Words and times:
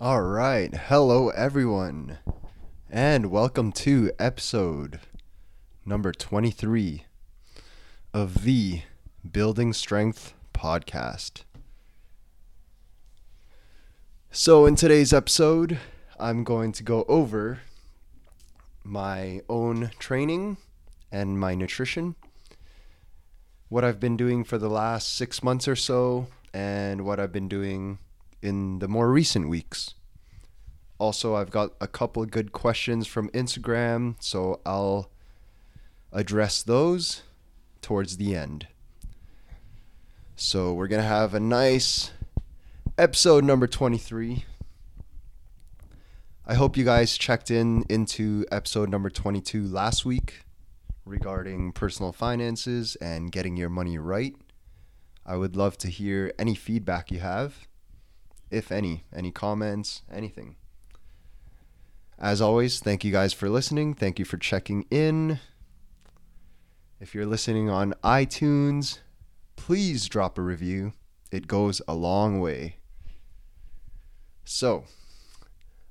All 0.00 0.22
right. 0.22 0.74
Hello, 0.74 1.28
everyone. 1.28 2.18
And 2.90 3.30
welcome 3.30 3.70
to 3.72 4.10
episode 4.18 5.00
number 5.84 6.12
23 6.12 7.04
of 8.14 8.42
the 8.42 8.82
Building 9.30 9.74
Strength 9.74 10.32
podcast. 10.54 11.42
So, 14.30 14.64
in 14.64 14.76
today's 14.76 15.12
episode, 15.12 15.78
I'm 16.18 16.42
going 16.42 16.72
to 16.72 16.82
go 16.82 17.04
over 17.06 17.60
my 18.82 19.42
own 19.48 19.90
training 19.98 20.56
and 21.12 21.38
my 21.38 21.54
nutrition, 21.54 22.16
what 23.68 23.84
I've 23.84 24.00
been 24.00 24.16
doing 24.16 24.42
for 24.42 24.56
the 24.56 24.70
last 24.70 25.14
six 25.14 25.42
months 25.42 25.68
or 25.68 25.76
so, 25.76 26.28
and 26.54 27.04
what 27.04 27.20
I've 27.20 27.32
been 27.32 27.48
doing 27.48 27.98
in 28.42 28.80
the 28.80 28.88
more 28.88 29.10
recent 29.10 29.48
weeks. 29.48 29.94
Also, 30.98 31.34
I've 31.34 31.50
got 31.50 31.72
a 31.80 31.86
couple 31.86 32.22
of 32.22 32.30
good 32.30 32.52
questions 32.52 33.06
from 33.06 33.28
Instagram, 33.30 34.16
so 34.20 34.60
I'll 34.64 35.10
address 36.12 36.62
those 36.62 37.22
towards 37.80 38.16
the 38.18 38.36
end. 38.36 38.68
So, 40.36 40.72
we're 40.72 40.88
going 40.88 41.02
to 41.02 41.08
have 41.08 41.34
a 41.34 41.40
nice 41.40 42.10
episode 42.98 43.44
number 43.44 43.66
23. 43.66 44.44
I 46.44 46.54
hope 46.54 46.76
you 46.76 46.84
guys 46.84 47.16
checked 47.16 47.50
in 47.50 47.84
into 47.88 48.44
episode 48.50 48.90
number 48.90 49.08
22 49.08 49.64
last 49.64 50.04
week 50.04 50.42
regarding 51.04 51.72
personal 51.72 52.12
finances 52.12 52.96
and 52.96 53.30
getting 53.30 53.56
your 53.56 53.68
money 53.68 53.98
right. 53.98 54.34
I 55.24 55.36
would 55.36 55.56
love 55.56 55.78
to 55.78 55.88
hear 55.88 56.32
any 56.38 56.54
feedback 56.54 57.10
you 57.10 57.20
have, 57.20 57.68
if 58.52 58.70
any, 58.70 59.04
any 59.14 59.30
comments, 59.30 60.02
anything. 60.12 60.56
As 62.18 62.40
always, 62.40 62.78
thank 62.78 63.02
you 63.02 63.10
guys 63.10 63.32
for 63.32 63.48
listening. 63.48 63.94
Thank 63.94 64.18
you 64.18 64.24
for 64.24 64.36
checking 64.36 64.84
in. 64.90 65.40
If 67.00 67.14
you're 67.14 67.26
listening 67.26 67.68
on 67.68 67.94
iTunes, 68.04 68.98
please 69.56 70.06
drop 70.06 70.38
a 70.38 70.42
review. 70.42 70.92
It 71.32 71.48
goes 71.48 71.82
a 71.88 71.94
long 71.94 72.38
way. 72.38 72.76
So, 74.44 74.84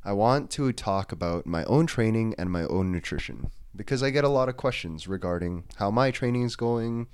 I 0.05 0.13
want 0.13 0.49
to 0.51 0.71
talk 0.71 1.11
about 1.11 1.45
my 1.45 1.63
own 1.65 1.87
training 1.87 2.35
and 2.37 2.49
my 2.49 2.63
own 2.63 2.91
nutrition 2.91 3.51
because 3.75 4.03
I 4.03 4.09
get 4.09 4.23
a 4.23 4.29
lot 4.29 4.49
of 4.49 4.57
questions 4.57 5.07
regarding 5.07 5.63
how 5.75 5.91
my 5.91 6.11
training 6.11 6.43
is 6.43 6.55
going, 6.55 7.07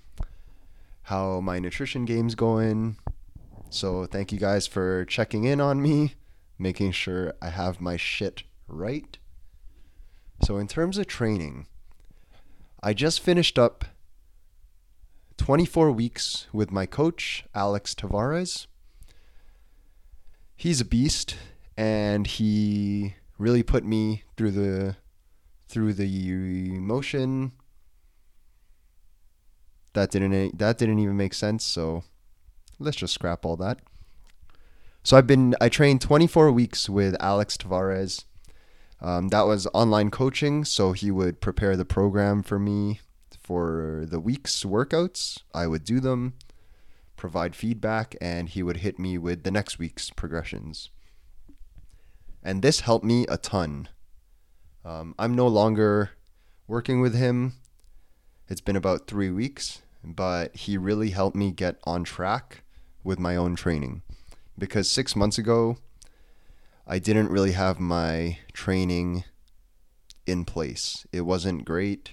how 1.03 1.39
my 1.39 1.57
nutrition 1.59 2.05
game's 2.05 2.35
going. 2.35 2.97
So, 3.69 4.05
thank 4.05 4.31
you 4.31 4.39
guys 4.39 4.65
for 4.65 5.05
checking 5.05 5.43
in 5.43 5.59
on 5.59 5.81
me, 5.81 6.15
making 6.57 6.93
sure 6.93 7.33
I 7.41 7.49
have 7.49 7.81
my 7.81 7.97
shit 7.97 8.43
right. 8.67 9.17
So, 10.41 10.57
in 10.57 10.67
terms 10.67 10.97
of 10.97 11.07
training, 11.07 11.67
I 12.81 12.93
just 12.93 13.19
finished 13.19 13.59
up 13.59 13.85
24 15.37 15.91
weeks 15.91 16.47
with 16.53 16.71
my 16.71 16.85
coach, 16.85 17.45
Alex 17.53 17.93
Tavares. 17.93 18.67
He's 20.55 20.81
a 20.81 20.85
beast 20.85 21.35
and 21.77 22.25
he 22.25 23.15
really 23.37 23.63
put 23.63 23.85
me 23.85 24.23
through 24.35 24.51
the 24.51 24.95
through 25.69 25.93
the 25.93 26.75
emotion 26.75 27.51
that 29.93 30.11
didn't 30.11 30.57
that 30.57 30.77
didn't 30.77 30.99
even 30.99 31.17
make 31.17 31.33
sense 31.33 31.63
so 31.63 32.03
let's 32.79 32.97
just 32.97 33.13
scrap 33.13 33.45
all 33.45 33.55
that. 33.57 33.79
So 35.03 35.15
i've 35.15 35.27
been 35.27 35.55
i 35.61 35.69
trained 35.69 36.01
24 36.01 36.51
weeks 36.51 36.89
with 36.89 37.15
alex 37.19 37.55
tavares. 37.57 38.25
Um, 38.99 39.29
that 39.29 39.43
was 39.43 39.67
online 39.73 40.09
coaching 40.09 40.65
so 40.65 40.91
he 40.91 41.11
would 41.11 41.39
prepare 41.39 41.77
the 41.77 41.85
program 41.85 42.43
for 42.43 42.59
me 42.59 42.99
for 43.41 44.05
the 44.09 44.19
week's 44.19 44.63
workouts. 44.63 45.39
I 45.53 45.67
would 45.67 45.85
do 45.85 45.99
them 45.99 46.33
provide 47.17 47.55
feedback 47.55 48.15
and 48.21 48.47
he 48.47 48.63
would 48.63 48.77
hit 48.77 48.97
me 48.97 49.17
with 49.17 49.43
the 49.43 49.51
next 49.51 49.77
week's 49.79 50.09
progressions. 50.11 50.89
And 52.43 52.61
this 52.61 52.81
helped 52.81 53.03
me 53.03 53.25
a 53.27 53.37
ton. 53.37 53.89
Um, 54.85 55.15
I'm 55.19 55.35
no 55.35 55.47
longer 55.47 56.11
working 56.67 57.01
with 57.01 57.15
him. 57.15 57.53
It's 58.47 58.61
been 58.61 58.77
about 58.77 59.07
three 59.07 59.31
weeks, 59.31 59.81
but 60.03 60.55
he 60.55 60.77
really 60.77 61.09
helped 61.09 61.35
me 61.35 61.51
get 61.51 61.77
on 61.83 62.05
track 62.05 62.63
with 63.03 63.19
my 63.19 63.35
own 63.35 63.55
training. 63.55 64.01
Because 64.57 64.89
six 64.89 65.15
months 65.15 65.37
ago, 65.37 65.77
I 66.85 66.99
didn't 66.99 67.29
really 67.29 67.51
have 67.51 67.79
my 67.79 68.39
training 68.53 69.23
in 70.25 70.45
place. 70.45 71.05
It 71.11 71.21
wasn't 71.21 71.65
great. 71.65 72.11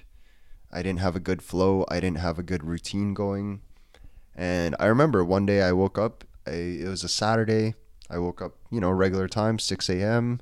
I 0.73 0.83
didn't 0.83 1.01
have 1.01 1.17
a 1.17 1.21
good 1.21 1.43
flow. 1.43 1.85
I 1.89 2.01
didn't 2.01 2.19
have 2.19 2.39
a 2.39 2.43
good 2.43 2.65
routine 2.65 3.15
going. 3.15 3.61
And 4.35 4.75
I 4.81 4.87
remember 4.87 5.25
one 5.25 5.47
day 5.47 5.63
I 5.63 5.73
woke 5.73 5.99
up, 5.99 6.25
I, 6.47 6.51
it 6.51 6.89
was 6.89 7.05
a 7.05 7.09
Saturday. 7.09 7.75
I 8.11 8.19
woke 8.19 8.43
up, 8.43 8.57
you 8.71 8.81
know, 8.81 8.91
regular 8.91 9.29
time, 9.29 9.59
6 9.59 9.89
a.m., 9.89 10.41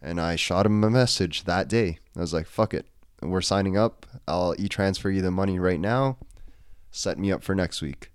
and 0.00 0.20
I 0.20 0.36
shot 0.36 0.64
him 0.64 0.82
a 0.82 0.90
message 0.90 1.44
that 1.44 1.68
day. 1.68 1.98
I 2.16 2.20
was 2.20 2.32
like, 2.32 2.46
fuck 2.46 2.72
it. 2.72 2.86
We're 3.20 3.42
signing 3.42 3.76
up. 3.76 4.06
I'll 4.26 4.54
e 4.58 4.66
transfer 4.68 5.10
you 5.10 5.20
the 5.20 5.30
money 5.30 5.58
right 5.58 5.80
now. 5.80 6.16
Set 6.90 7.18
me 7.18 7.30
up 7.30 7.42
for 7.42 7.54
next 7.54 7.82
week. 7.82 8.10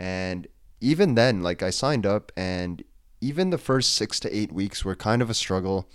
And 0.00 0.48
even 0.80 1.14
then, 1.14 1.42
like, 1.42 1.62
I 1.62 1.70
signed 1.70 2.06
up, 2.06 2.32
and 2.36 2.82
even 3.20 3.50
the 3.50 3.58
first 3.58 3.92
six 3.92 4.18
to 4.20 4.34
eight 4.34 4.50
weeks 4.50 4.84
were 4.84 4.96
kind 4.96 5.20
of 5.20 5.28
a 5.28 5.34
struggle. 5.34 5.88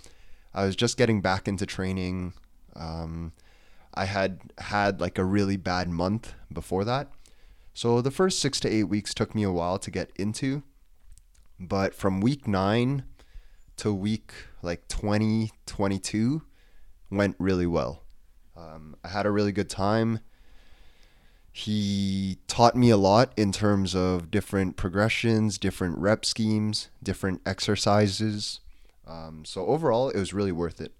I 0.54 0.64
was 0.64 0.76
just 0.76 0.96
getting 0.96 1.20
back 1.20 1.48
into 1.48 1.66
training. 1.66 2.34
Um, 2.76 3.32
I 3.92 4.04
had 4.04 4.52
had 4.58 5.00
like 5.00 5.18
a 5.18 5.24
really 5.24 5.56
bad 5.56 5.88
month 5.88 6.34
before 6.52 6.84
that. 6.84 7.10
So 7.74 8.00
the 8.00 8.10
first 8.10 8.38
six 8.38 8.60
to 8.60 8.68
eight 8.68 8.84
weeks 8.84 9.12
took 9.12 9.34
me 9.34 9.42
a 9.42 9.50
while 9.50 9.78
to 9.80 9.90
get 9.90 10.12
into 10.16 10.62
but 11.58 11.94
from 11.94 12.20
week 12.20 12.46
nine 12.46 13.04
to 13.76 13.92
week 13.92 14.32
like 14.62 14.88
20, 14.88 15.50
22 15.66 16.42
went 17.10 17.36
really 17.38 17.66
well. 17.66 18.02
Um, 18.56 18.96
I 19.04 19.08
had 19.08 19.26
a 19.26 19.30
really 19.30 19.52
good 19.52 19.70
time. 19.70 20.20
He 21.58 22.36
taught 22.48 22.76
me 22.76 22.90
a 22.90 22.98
lot 22.98 23.32
in 23.34 23.50
terms 23.50 23.94
of 23.94 24.30
different 24.30 24.76
progressions, 24.76 25.56
different 25.56 25.96
rep 25.96 26.26
schemes, 26.26 26.90
different 27.02 27.40
exercises. 27.46 28.60
Um, 29.06 29.42
so 29.46 29.64
overall, 29.64 30.10
it 30.10 30.18
was 30.18 30.34
really 30.34 30.52
worth 30.52 30.82
it. 30.82 30.92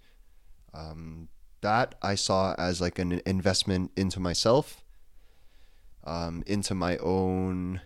Um, 0.73 1.27
that 1.61 1.93
I 2.01 2.15
saw 2.15 2.55
as 2.57 2.81
like 2.81 2.97
an 2.97 3.21
investment 3.23 3.91
into 3.95 4.19
myself, 4.19 4.83
um, 6.03 6.43
into 6.47 6.73
my 6.73 6.97
own 6.97 7.81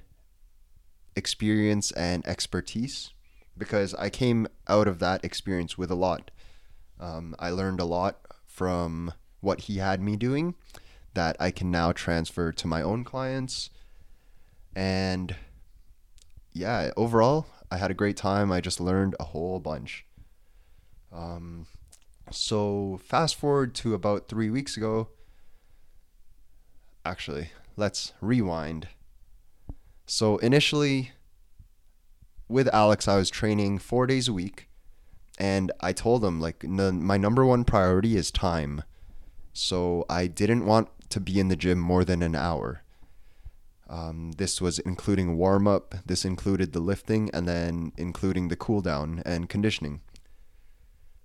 experience 1.18 1.92
and 1.92 2.26
expertise 2.26 3.12
because 3.58 3.94
I 3.96 4.10
came 4.10 4.48
out 4.70 4.88
of 4.88 5.00
that 5.00 5.26
experience 5.26 5.78
with 5.78 5.92
a 5.92 5.96
lot. 5.96 6.32
Um, 7.02 7.36
I 7.38 7.50
learned 7.50 7.82
a 7.82 7.86
lot 7.86 8.22
from 8.48 9.12
what 9.42 9.62
he 9.62 9.80
had 9.80 10.02
me 10.02 10.16
doing 10.16 10.56
that 11.14 11.36
I 11.40 11.52
can 11.52 11.72
now 11.72 11.92
transfer 11.92 12.52
to 12.52 12.68
my 12.68 12.82
own 12.82 13.04
clients. 13.04 13.70
And 14.76 15.36
yeah, 16.54 16.92
overall, 16.96 17.48
I 17.70 17.78
had 17.78 17.92
a 17.92 17.96
great 17.96 18.18
time. 18.18 18.52
I 18.52 18.62
just 18.62 18.80
learned 18.80 19.16
a 19.20 19.26
whole 19.26 19.60
bunch. 19.60 20.06
Um, 21.12 21.68
so, 22.32 23.00
fast 23.04 23.36
forward 23.36 23.76
to 23.76 23.94
about 23.94 24.30
three 24.30 24.50
weeks 24.50 24.78
ago. 24.78 25.10
Actually, 27.04 27.50
let's 27.76 28.14
rewind. 28.22 28.88
So 30.06 30.38
initially, 30.38 31.12
with 32.48 32.68
Alex, 32.74 33.08
I 33.08 33.16
was 33.16 33.30
training 33.30 33.80
four 33.80 34.06
days 34.06 34.28
a 34.28 34.34
week, 34.34 34.68
and 35.40 35.72
I 35.80 35.94
told 35.94 36.24
him 36.24 36.40
like 36.40 36.64
n- 36.64 37.02
my 37.04 37.18
number 37.18 37.46
one 37.46 37.64
priority 37.64 38.16
is 38.18 38.30
time. 38.30 38.84
So 39.54 40.06
I 40.10 40.28
didn't 40.28 40.66
want 40.66 40.90
to 41.12 41.20
be 41.20 41.40
in 41.40 41.48
the 41.48 41.56
gym 41.56 41.80
more 41.80 42.04
than 42.04 42.22
an 42.22 42.36
hour. 42.36 42.84
Um, 43.90 44.32
this 44.38 44.62
was 44.62 44.80
including 44.80 45.38
warm 45.38 45.68
up. 45.68 45.96
This 46.06 46.24
included 46.24 46.72
the 46.72 46.80
lifting, 46.80 47.30
and 47.34 47.48
then 47.48 47.92
including 47.98 48.48
the 48.48 48.56
cool 48.56 48.82
down 48.82 49.22
and 49.26 49.50
conditioning. 49.50 50.02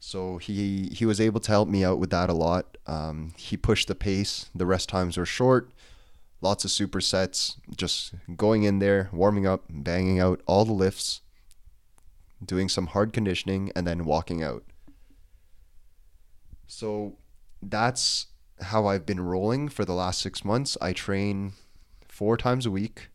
So 0.01 0.39
he 0.39 0.89
he 0.93 1.07
was 1.07 1.21
able 1.21 1.41
to 1.41 1.51
help 1.51 1.69
me 1.69 1.85
out 1.85 1.99
with 1.99 2.11
that 2.11 2.29
a 2.29 2.35
lot. 2.35 2.77
Um, 2.87 3.33
he 3.37 3.57
pushed 3.57 3.89
the 3.89 3.95
pace. 3.95 4.51
The 4.55 4.67
rest 4.67 4.89
times 4.89 5.17
were 5.17 5.27
short 5.27 5.71
lots 6.41 6.65
of 6.65 6.71
supersets, 6.71 7.57
just 7.77 8.15
going 8.37 8.65
in 8.65 8.79
there, 8.79 9.09
warming 9.13 9.47
up, 9.47 9.65
banging 9.69 10.21
out 10.21 10.41
all 10.47 10.65
the 10.65 10.73
lifts, 10.73 11.23
doing 12.45 12.69
some 12.69 12.89
hard 12.89 13.13
conditioning, 13.13 13.73
and 13.75 13.87
then 13.87 14.05
walking 14.05 14.43
out. 14.43 14.65
So 16.67 17.17
that's 17.63 18.27
how 18.61 18.87
I've 18.87 19.07
been 19.07 19.21
rolling 19.21 19.69
for 19.69 19.85
the 19.85 19.93
last 19.93 20.21
six 20.21 20.45
months. 20.45 20.77
I 20.81 20.93
train 20.93 21.53
four 22.09 22.37
times 22.37 22.67
a 22.67 22.71
week, 22.71 23.09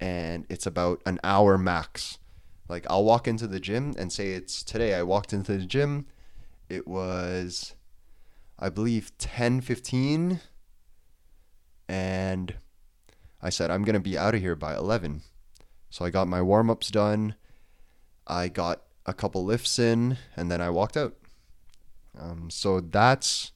and 0.00 0.44
it's 0.48 0.66
about 0.66 1.00
an 1.06 1.18
hour 1.24 1.56
max 1.56 2.18
Like 2.68 2.86
I'll 2.88 3.04
walk 3.04 3.28
into 3.28 3.46
the 3.46 3.60
gym 3.60 3.94
and 3.98 4.12
say 4.12 4.32
it's 4.32 4.62
today 4.62 4.94
I 4.94 5.02
walked 5.02 5.32
into 5.32 5.56
the 5.56 5.66
gym. 5.66 6.06
It 6.68 6.86
was 6.86 7.74
I 8.58 8.68
believe 8.68 9.12
10:15 9.18 10.40
and 11.88 12.54
I 13.42 13.50
said 13.50 13.70
I'm 13.70 13.84
going 13.84 13.94
to 13.94 14.00
be 14.00 14.16
out 14.16 14.34
of 14.34 14.40
here 14.40 14.56
by 14.56 14.74
11. 14.74 15.22
So 15.90 16.04
I 16.04 16.10
got 16.10 16.28
my 16.28 16.40
warm-ups 16.40 16.90
done. 16.90 17.34
I 18.26 18.48
got 18.48 18.82
a 19.06 19.12
couple 19.12 19.44
lifts 19.44 19.78
in 19.78 20.16
and 20.36 20.50
then 20.50 20.60
I 20.60 20.70
walked 20.70 20.96
out. 20.96 21.14
Um, 22.18 22.48
so 22.48 22.80
that's 22.80 23.52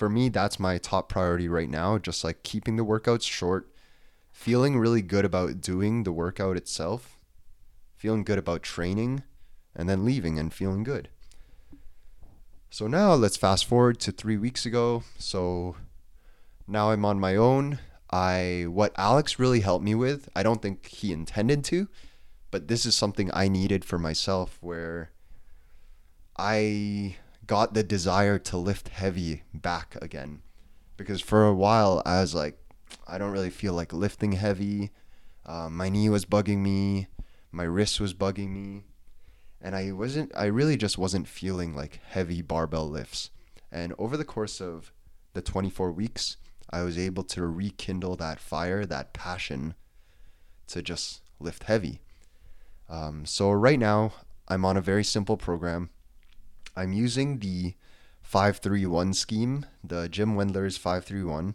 for 0.00 0.08
me 0.08 0.28
that's 0.28 0.58
my 0.58 0.78
top 0.78 1.08
priority 1.08 1.48
right 1.48 1.70
now 1.70 1.96
just 1.96 2.24
like 2.24 2.42
keeping 2.42 2.74
the 2.74 2.84
workouts 2.84 3.30
short 3.30 3.70
feeling 4.32 4.78
really 4.78 5.02
good 5.02 5.24
about 5.24 5.60
doing 5.60 6.02
the 6.02 6.12
workout 6.12 6.56
itself 6.56 7.16
feeling 8.00 8.24
good 8.24 8.38
about 8.38 8.62
training 8.62 9.22
and 9.76 9.88
then 9.88 10.06
leaving 10.06 10.38
and 10.38 10.54
feeling 10.54 10.82
good. 10.82 11.10
So 12.70 12.86
now 12.86 13.12
let's 13.12 13.36
fast 13.36 13.66
forward 13.66 14.00
to 14.00 14.12
three 14.12 14.38
weeks 14.38 14.64
ago. 14.64 15.02
So 15.18 15.76
now 16.66 16.90
i'm 16.90 17.04
on 17.04 17.20
my 17.20 17.36
own. 17.36 17.78
I 18.12 18.66
what 18.68 18.92
alex 18.96 19.38
really 19.38 19.60
helped 19.60 19.84
me 19.84 19.94
with 19.94 20.28
i 20.34 20.42
don't 20.42 20.60
think 20.60 20.88
he 20.88 21.12
intended 21.12 21.62
to 21.66 21.86
but 22.50 22.66
this 22.66 22.84
is 22.84 22.96
something 22.96 23.30
i 23.32 23.46
needed 23.46 23.84
for 23.84 24.00
myself 24.00 24.58
where 24.60 25.12
i 26.36 27.14
got 27.50 27.74
the 27.74 27.82
desire 27.82 28.38
to 28.38 28.56
lift 28.56 28.90
heavy 28.90 29.42
back 29.52 29.96
again. 30.00 30.40
Because 30.96 31.20
for 31.20 31.44
a 31.44 31.52
while, 31.52 32.00
I 32.06 32.20
was 32.20 32.32
like, 32.32 32.56
I 33.08 33.18
don't 33.18 33.32
really 33.32 33.50
feel 33.50 33.72
like 33.72 33.92
lifting 33.92 34.32
heavy. 34.32 34.92
Uh, 35.44 35.68
my 35.68 35.88
knee 35.88 36.08
was 36.08 36.24
bugging 36.24 36.58
me. 36.58 37.08
My 37.50 37.64
wrist 37.64 37.98
was 37.98 38.14
bugging 38.14 38.50
me. 38.50 38.84
And 39.60 39.74
I 39.74 39.90
wasn't, 39.90 40.30
I 40.36 40.44
really 40.44 40.76
just 40.76 40.96
wasn't 40.96 41.26
feeling 41.26 41.74
like 41.74 41.98
heavy 42.06 42.40
barbell 42.40 42.88
lifts. 42.88 43.30
And 43.72 43.94
over 43.98 44.16
the 44.16 44.24
course 44.24 44.60
of 44.60 44.92
the 45.32 45.42
24 45.42 45.90
weeks, 45.90 46.36
I 46.70 46.82
was 46.82 46.96
able 46.96 47.24
to 47.24 47.44
rekindle 47.44 48.14
that 48.18 48.38
fire, 48.38 48.86
that 48.86 49.12
passion 49.12 49.74
to 50.68 50.82
just 50.82 51.22
lift 51.40 51.64
heavy. 51.64 52.00
Um, 52.88 53.26
so 53.26 53.50
right 53.50 53.80
now, 53.80 54.12
I'm 54.46 54.64
on 54.64 54.76
a 54.76 54.80
very 54.80 55.02
simple 55.02 55.36
program. 55.36 55.90
I'm 56.76 56.92
using 56.92 57.38
the 57.38 57.74
531 58.22 59.14
scheme, 59.14 59.66
the 59.82 60.08
Jim 60.08 60.36
Wendler's 60.36 60.76
531. 60.76 61.54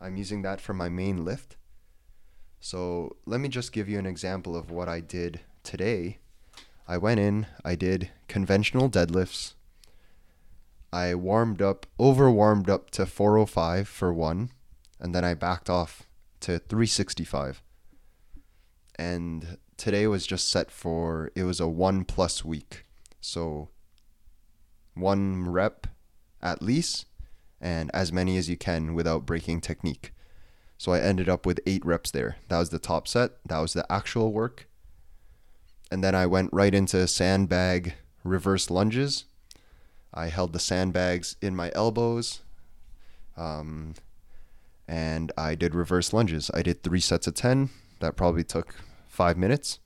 I'm 0.00 0.16
using 0.16 0.42
that 0.42 0.60
for 0.60 0.72
my 0.72 0.88
main 0.88 1.24
lift. 1.24 1.56
So 2.58 3.16
let 3.26 3.40
me 3.40 3.48
just 3.48 3.72
give 3.72 3.88
you 3.88 3.98
an 3.98 4.06
example 4.06 4.56
of 4.56 4.70
what 4.70 4.88
I 4.88 5.00
did 5.00 5.40
today. 5.62 6.18
I 6.88 6.96
went 6.96 7.20
in, 7.20 7.46
I 7.64 7.74
did 7.74 8.10
conventional 8.28 8.90
deadlifts. 8.90 9.54
I 10.92 11.14
warmed 11.14 11.62
up, 11.62 11.86
over 11.98 12.30
warmed 12.30 12.68
up 12.68 12.90
to 12.92 13.06
405 13.06 13.86
for 13.86 14.12
one, 14.12 14.50
and 14.98 15.14
then 15.14 15.24
I 15.24 15.34
backed 15.34 15.70
off 15.70 16.08
to 16.40 16.58
365. 16.58 17.62
And 18.96 19.58
today 19.76 20.06
was 20.06 20.26
just 20.26 20.50
set 20.50 20.70
for, 20.70 21.30
it 21.34 21.44
was 21.44 21.60
a 21.60 21.68
one 21.68 22.04
plus 22.04 22.44
week. 22.44 22.84
So 23.20 23.68
one 24.94 25.48
rep 25.48 25.86
at 26.42 26.62
least, 26.62 27.06
and 27.60 27.90
as 27.92 28.12
many 28.12 28.36
as 28.36 28.48
you 28.48 28.56
can 28.56 28.94
without 28.94 29.26
breaking 29.26 29.60
technique. 29.60 30.12
So 30.78 30.92
I 30.92 31.00
ended 31.00 31.28
up 31.28 31.44
with 31.44 31.60
eight 31.66 31.84
reps 31.84 32.10
there. 32.10 32.36
That 32.48 32.58
was 32.58 32.70
the 32.70 32.78
top 32.78 33.06
set, 33.06 33.32
that 33.46 33.58
was 33.58 33.74
the 33.74 33.90
actual 33.92 34.32
work. 34.32 34.66
And 35.90 36.02
then 36.02 36.14
I 36.14 36.26
went 36.26 36.52
right 36.52 36.74
into 36.74 37.06
sandbag 37.06 37.94
reverse 38.24 38.70
lunges. 38.70 39.24
I 40.14 40.28
held 40.28 40.52
the 40.52 40.58
sandbags 40.58 41.36
in 41.42 41.54
my 41.54 41.70
elbows. 41.74 42.40
Um, 43.36 43.94
and 44.88 45.32
I 45.36 45.54
did 45.54 45.74
reverse 45.74 46.12
lunges. 46.12 46.50
I 46.54 46.62
did 46.62 46.82
three 46.82 47.00
sets 47.00 47.26
of 47.26 47.34
10. 47.34 47.70
That 48.00 48.16
probably 48.16 48.44
took 48.44 48.74
five 49.08 49.36
minutes. 49.36 49.78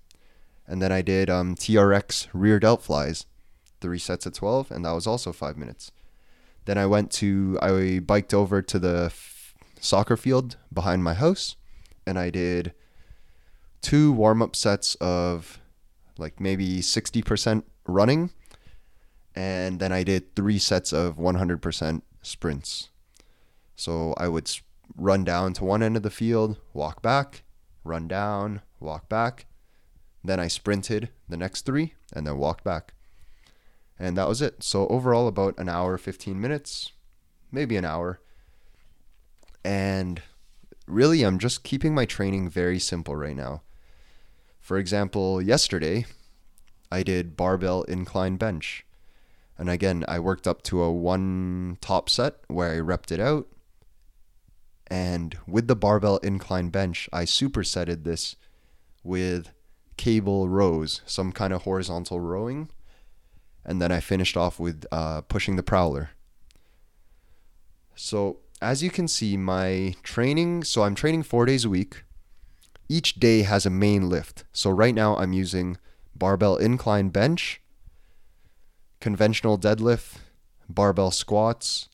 And 0.66 0.80
then 0.80 0.92
I 0.92 1.02
did 1.02 1.28
um, 1.28 1.54
TRX 1.56 2.28
rear 2.32 2.58
delt 2.58 2.82
flies 2.82 3.26
three 3.80 3.98
sets 3.98 4.26
of 4.26 4.32
12, 4.32 4.70
and 4.70 4.84
that 4.84 4.92
was 4.92 5.06
also 5.06 5.32
five 5.32 5.56
minutes. 5.56 5.92
Then 6.64 6.78
I 6.78 6.86
went 6.86 7.10
to, 7.12 7.58
I 7.60 8.00
biked 8.00 8.32
over 8.32 8.62
to 8.62 8.78
the 8.78 9.04
f- 9.06 9.54
soccer 9.80 10.16
field 10.16 10.56
behind 10.72 11.04
my 11.04 11.14
house, 11.14 11.56
and 12.06 12.18
I 12.18 12.30
did 12.30 12.72
two 13.82 14.12
warm 14.12 14.40
up 14.40 14.56
sets 14.56 14.94
of 14.96 15.60
like 16.16 16.40
maybe 16.40 16.78
60% 16.80 17.64
running, 17.86 18.30
and 19.34 19.80
then 19.80 19.92
I 19.92 20.04
did 20.04 20.34
three 20.34 20.58
sets 20.58 20.92
of 20.92 21.16
100% 21.16 22.02
sprints. 22.22 22.88
So 23.76 24.14
I 24.16 24.28
would 24.28 24.50
run 24.96 25.24
down 25.24 25.52
to 25.54 25.64
one 25.64 25.82
end 25.82 25.96
of 25.96 26.02
the 26.02 26.10
field, 26.10 26.58
walk 26.72 27.02
back, 27.02 27.42
run 27.82 28.08
down, 28.08 28.62
walk 28.80 29.08
back. 29.08 29.46
Then 30.22 30.40
I 30.40 30.48
sprinted 30.48 31.10
the 31.28 31.36
next 31.36 31.66
three 31.66 31.94
and 32.12 32.26
then 32.26 32.38
walked 32.38 32.64
back 32.64 32.94
and 33.98 34.16
that 34.16 34.28
was 34.28 34.42
it. 34.42 34.62
So 34.62 34.86
overall, 34.88 35.28
about 35.28 35.58
an 35.58 35.68
hour, 35.68 35.96
15 35.96 36.40
minutes, 36.40 36.92
maybe 37.52 37.76
an 37.76 37.84
hour. 37.84 38.20
And 39.64 40.22
really, 40.86 41.22
I'm 41.22 41.38
just 41.38 41.62
keeping 41.62 41.94
my 41.94 42.04
training 42.04 42.48
very 42.48 42.78
simple 42.78 43.16
right 43.16 43.36
now. 43.36 43.62
For 44.60 44.78
example, 44.78 45.40
yesterday, 45.40 46.06
I 46.90 47.02
did 47.02 47.36
barbell 47.36 47.82
incline 47.82 48.36
bench. 48.36 48.84
And 49.56 49.70
again, 49.70 50.04
I 50.08 50.18
worked 50.18 50.48
up 50.48 50.62
to 50.64 50.82
a 50.82 50.92
one 50.92 51.78
top 51.80 52.10
set 52.10 52.36
where 52.48 52.72
I 52.72 52.78
repped 52.78 53.12
it 53.12 53.20
out. 53.20 53.46
And 54.88 55.36
with 55.46 55.68
the 55.68 55.76
barbell 55.76 56.18
incline 56.18 56.70
bench, 56.70 57.08
I 57.12 57.24
supersetted 57.24 58.04
this 58.04 58.36
with 59.02 59.50
cable 59.96 60.48
rows, 60.48 61.02
some 61.06 61.30
kind 61.30 61.52
of 61.52 61.62
horizontal 61.62 62.20
rowing 62.20 62.68
and 63.64 63.80
then 63.80 63.90
I 63.90 64.00
finished 64.00 64.36
off 64.36 64.60
with 64.60 64.84
uh, 64.92 65.22
pushing 65.22 65.56
the 65.56 65.62
prowler. 65.62 66.10
So 67.94 68.38
as 68.60 68.82
you 68.82 68.90
can 68.90 69.08
see, 69.08 69.36
my 69.36 69.94
training, 70.02 70.64
so 70.64 70.82
I'm 70.82 70.94
training 70.94 71.22
four 71.22 71.46
days 71.46 71.64
a 71.64 71.70
week. 71.70 72.04
Each 72.88 73.14
day 73.14 73.42
has 73.42 73.66
a 73.66 73.70
main 73.70 74.08
lift. 74.08 74.44
So 74.52 74.70
right 74.70 74.94
now 74.94 75.16
I'm 75.16 75.32
using 75.32 75.78
barbell 76.14 76.56
incline 76.56 77.08
bench, 77.08 77.60
conventional 79.00 79.58
deadlift, 79.58 80.16
barbell 80.68 81.10
squats, 81.10 81.88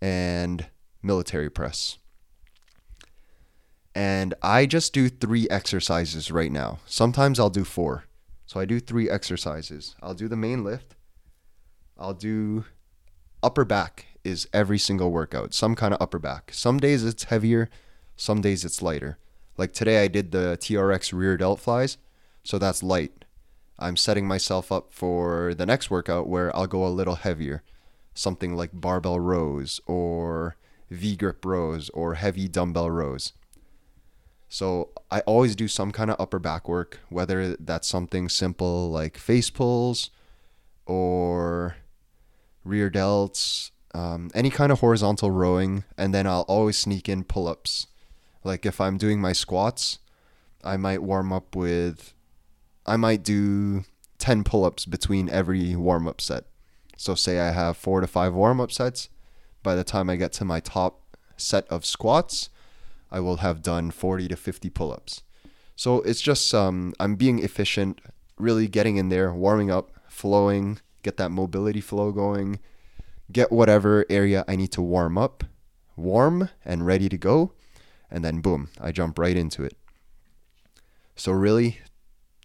and 0.00 0.66
military 1.02 1.50
press. 1.50 1.98
And 3.94 4.34
I 4.42 4.66
just 4.66 4.92
do 4.92 5.08
three 5.08 5.48
exercises 5.48 6.30
right 6.30 6.52
now. 6.52 6.78
Sometimes 6.86 7.40
I'll 7.40 7.50
do 7.50 7.64
four. 7.64 8.04
So 8.46 8.60
I 8.60 8.64
do 8.64 8.80
three 8.80 9.10
exercises. 9.10 9.96
I'll 10.00 10.14
do 10.14 10.28
the 10.28 10.36
main 10.36 10.64
lift, 10.64 10.94
I'll 11.98 12.14
do 12.14 12.64
upper 13.42 13.64
back 13.64 14.06
is 14.24 14.48
every 14.52 14.78
single 14.78 15.10
workout, 15.10 15.54
some 15.54 15.74
kind 15.74 15.92
of 15.94 16.00
upper 16.00 16.18
back. 16.18 16.50
Some 16.52 16.78
days 16.78 17.04
it's 17.04 17.24
heavier, 17.24 17.68
some 18.16 18.40
days 18.40 18.64
it's 18.64 18.82
lighter. 18.82 19.18
Like 19.56 19.72
today 19.72 20.02
I 20.02 20.08
did 20.08 20.30
the 20.30 20.56
TRX 20.60 21.12
rear 21.12 21.36
delt 21.36 21.60
flies, 21.60 21.98
so 22.44 22.58
that's 22.58 22.82
light. 22.82 23.24
I'm 23.78 23.96
setting 23.96 24.26
myself 24.26 24.70
up 24.70 24.92
for 24.92 25.54
the 25.54 25.66
next 25.66 25.90
workout 25.90 26.28
where 26.28 26.54
I'll 26.54 26.66
go 26.66 26.86
a 26.86 26.88
little 26.88 27.16
heavier, 27.16 27.62
something 28.14 28.54
like 28.54 28.70
barbell 28.72 29.20
rows 29.20 29.80
or 29.86 30.56
V 30.90 31.16
grip 31.16 31.44
rows 31.44 31.90
or 31.90 32.14
heavy 32.14 32.48
dumbbell 32.48 32.90
rows. 32.90 33.32
So 34.48 34.90
I 35.10 35.20
always 35.20 35.54
do 35.54 35.68
some 35.68 35.92
kind 35.92 36.10
of 36.10 36.20
upper 36.20 36.38
back 36.38 36.68
work, 36.68 37.00
whether 37.08 37.56
that's 37.56 37.86
something 37.86 38.28
simple 38.28 38.90
like 38.90 39.18
face 39.18 39.50
pulls 39.50 40.10
or 40.86 41.76
rear 42.68 42.90
delts, 42.90 43.70
um, 43.94 44.30
any 44.34 44.50
kind 44.50 44.70
of 44.70 44.80
horizontal 44.80 45.30
rowing, 45.30 45.84
and 45.96 46.14
then 46.14 46.26
I'll 46.26 46.42
always 46.42 46.76
sneak 46.76 47.08
in 47.08 47.24
pull 47.24 47.48
ups. 47.48 47.86
Like 48.44 48.64
if 48.64 48.80
I'm 48.80 48.98
doing 48.98 49.20
my 49.20 49.32
squats, 49.32 49.98
I 50.62 50.76
might 50.76 51.02
warm 51.02 51.32
up 51.32 51.56
with, 51.56 52.14
I 52.86 52.96
might 52.96 53.22
do 53.22 53.84
10 54.18 54.44
pull 54.44 54.64
ups 54.64 54.84
between 54.84 55.28
every 55.30 55.74
warm 55.74 56.06
up 56.06 56.20
set. 56.20 56.44
So, 56.96 57.14
say 57.14 57.38
I 57.38 57.52
have 57.52 57.76
four 57.76 58.00
to 58.00 58.06
five 58.06 58.34
warm 58.34 58.60
up 58.60 58.72
sets. 58.72 59.08
By 59.62 59.76
the 59.76 59.84
time 59.84 60.10
I 60.10 60.16
get 60.16 60.32
to 60.34 60.44
my 60.44 60.60
top 60.60 61.16
set 61.36 61.66
of 61.68 61.84
squats, 61.84 62.50
I 63.10 63.20
will 63.20 63.36
have 63.36 63.62
done 63.62 63.90
40 63.92 64.28
to 64.28 64.36
50 64.36 64.70
pull 64.70 64.92
ups. 64.92 65.22
So, 65.76 66.00
it's 66.02 66.20
just 66.20 66.52
um, 66.52 66.94
I'm 66.98 67.14
being 67.14 67.38
efficient, 67.38 68.00
really 68.36 68.66
getting 68.66 68.96
in 68.96 69.10
there, 69.10 69.32
warming 69.32 69.70
up, 69.70 69.92
flowing, 70.08 70.80
get 71.02 71.16
that 71.16 71.30
mobility 71.30 71.80
flow 71.80 72.12
going, 72.12 72.58
get 73.30 73.52
whatever 73.52 74.04
area 74.08 74.44
I 74.48 74.56
need 74.56 74.72
to 74.72 74.82
warm 74.82 75.18
up, 75.18 75.44
warm 75.96 76.48
and 76.64 76.86
ready 76.86 77.08
to 77.08 77.18
go, 77.18 77.52
and 78.10 78.24
then 78.24 78.40
boom, 78.40 78.70
I 78.80 78.92
jump 78.92 79.18
right 79.18 79.36
into 79.36 79.62
it. 79.62 79.76
So, 81.14 81.32
really, 81.32 81.80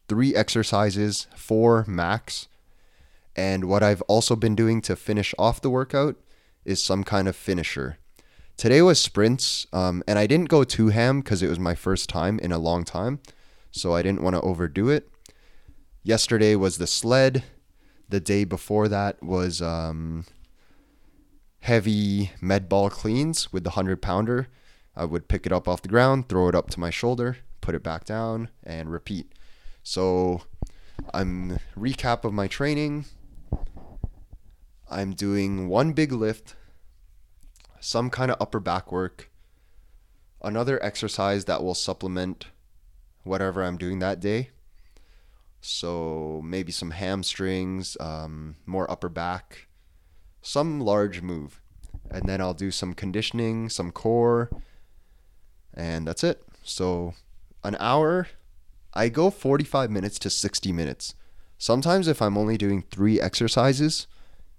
three 0.07 0.35
exercises, 0.35 1.27
four 1.35 1.85
max. 1.87 2.47
And 3.35 3.65
what 3.65 3.83
I've 3.83 4.01
also 4.03 4.35
been 4.35 4.55
doing 4.55 4.81
to 4.81 4.95
finish 4.95 5.33
off 5.37 5.61
the 5.61 5.69
workout 5.69 6.15
is 6.65 6.83
some 6.83 7.03
kind 7.03 7.27
of 7.27 7.35
finisher. 7.35 7.97
Today 8.57 8.81
was 8.81 9.01
sprints, 9.01 9.65
um, 9.73 10.03
and 10.07 10.19
I 10.19 10.27
didn't 10.27 10.49
go 10.49 10.63
too 10.63 10.89
ham 10.89 11.21
because 11.21 11.41
it 11.41 11.49
was 11.49 11.59
my 11.59 11.75
first 11.75 12.09
time 12.09 12.39
in 12.39 12.51
a 12.51 12.59
long 12.59 12.83
time, 12.83 13.19
so 13.71 13.95
I 13.95 14.03
didn't 14.03 14.21
want 14.21 14.35
to 14.35 14.41
overdo 14.41 14.89
it. 14.89 15.09
Yesterday 16.03 16.55
was 16.55 16.77
the 16.77 16.87
sled. 16.87 17.43
The 18.09 18.19
day 18.19 18.43
before 18.43 18.87
that 18.87 19.21
was 19.23 19.61
um, 19.61 20.25
heavy 21.61 22.31
med 22.41 22.67
ball 22.69 22.89
cleans 22.89 23.51
with 23.51 23.63
the 23.63 23.71
100 23.71 24.01
pounder. 24.01 24.49
I 24.95 25.05
would 25.05 25.27
pick 25.27 25.45
it 25.45 25.51
up 25.51 25.67
off 25.67 25.81
the 25.81 25.87
ground, 25.87 26.29
throw 26.29 26.47
it 26.47 26.55
up 26.55 26.69
to 26.71 26.79
my 26.79 26.89
shoulder, 26.89 27.37
put 27.61 27.73
it 27.73 27.81
back 27.83 28.05
down, 28.05 28.49
and 28.63 28.91
repeat. 28.91 29.31
So 29.81 30.43
I'm 31.13 31.59
recap 31.77 32.23
of 32.23 32.33
my 32.33 32.47
training. 32.47 33.05
I'm 34.89 35.13
doing 35.13 35.67
one 35.67 35.93
big 35.93 36.11
lift, 36.11 36.55
some 37.79 38.09
kind 38.09 38.29
of 38.29 38.37
upper 38.39 38.59
back 38.59 38.91
work, 38.91 39.31
another 40.41 40.83
exercise 40.83 41.45
that 41.45 41.63
will 41.63 41.73
supplement 41.73 42.47
whatever 43.23 43.63
I'm 43.63 43.77
doing 43.77 43.99
that 43.99 44.19
day. 44.19 44.49
So 45.65 46.41
maybe 46.43 46.73
some 46.73 46.91
hamstrings, 46.91 47.95
um, 48.01 48.57
more 48.65 48.89
upper 48.91 49.07
back, 49.07 49.69
some 50.41 50.81
large 50.81 51.21
move. 51.21 51.61
And 52.11 52.27
then 52.27 52.41
I'll 52.41 52.53
do 52.53 52.69
some 52.69 52.93
conditioning, 52.93 53.69
some 53.69 53.89
core, 53.89 54.49
and 55.73 56.05
that's 56.05 56.21
it. 56.21 56.43
So 56.63 57.13
an 57.63 57.77
hour, 57.79 58.27
I 58.93 59.07
go 59.07 59.29
45 59.29 59.89
minutes 59.89 60.19
to 60.19 60.29
60 60.29 60.73
minutes. 60.73 61.15
Sometimes 61.57 62.09
if 62.09 62.21
I'm 62.21 62.37
only 62.37 62.57
doing 62.57 62.83
three 62.91 63.21
exercises, 63.21 64.07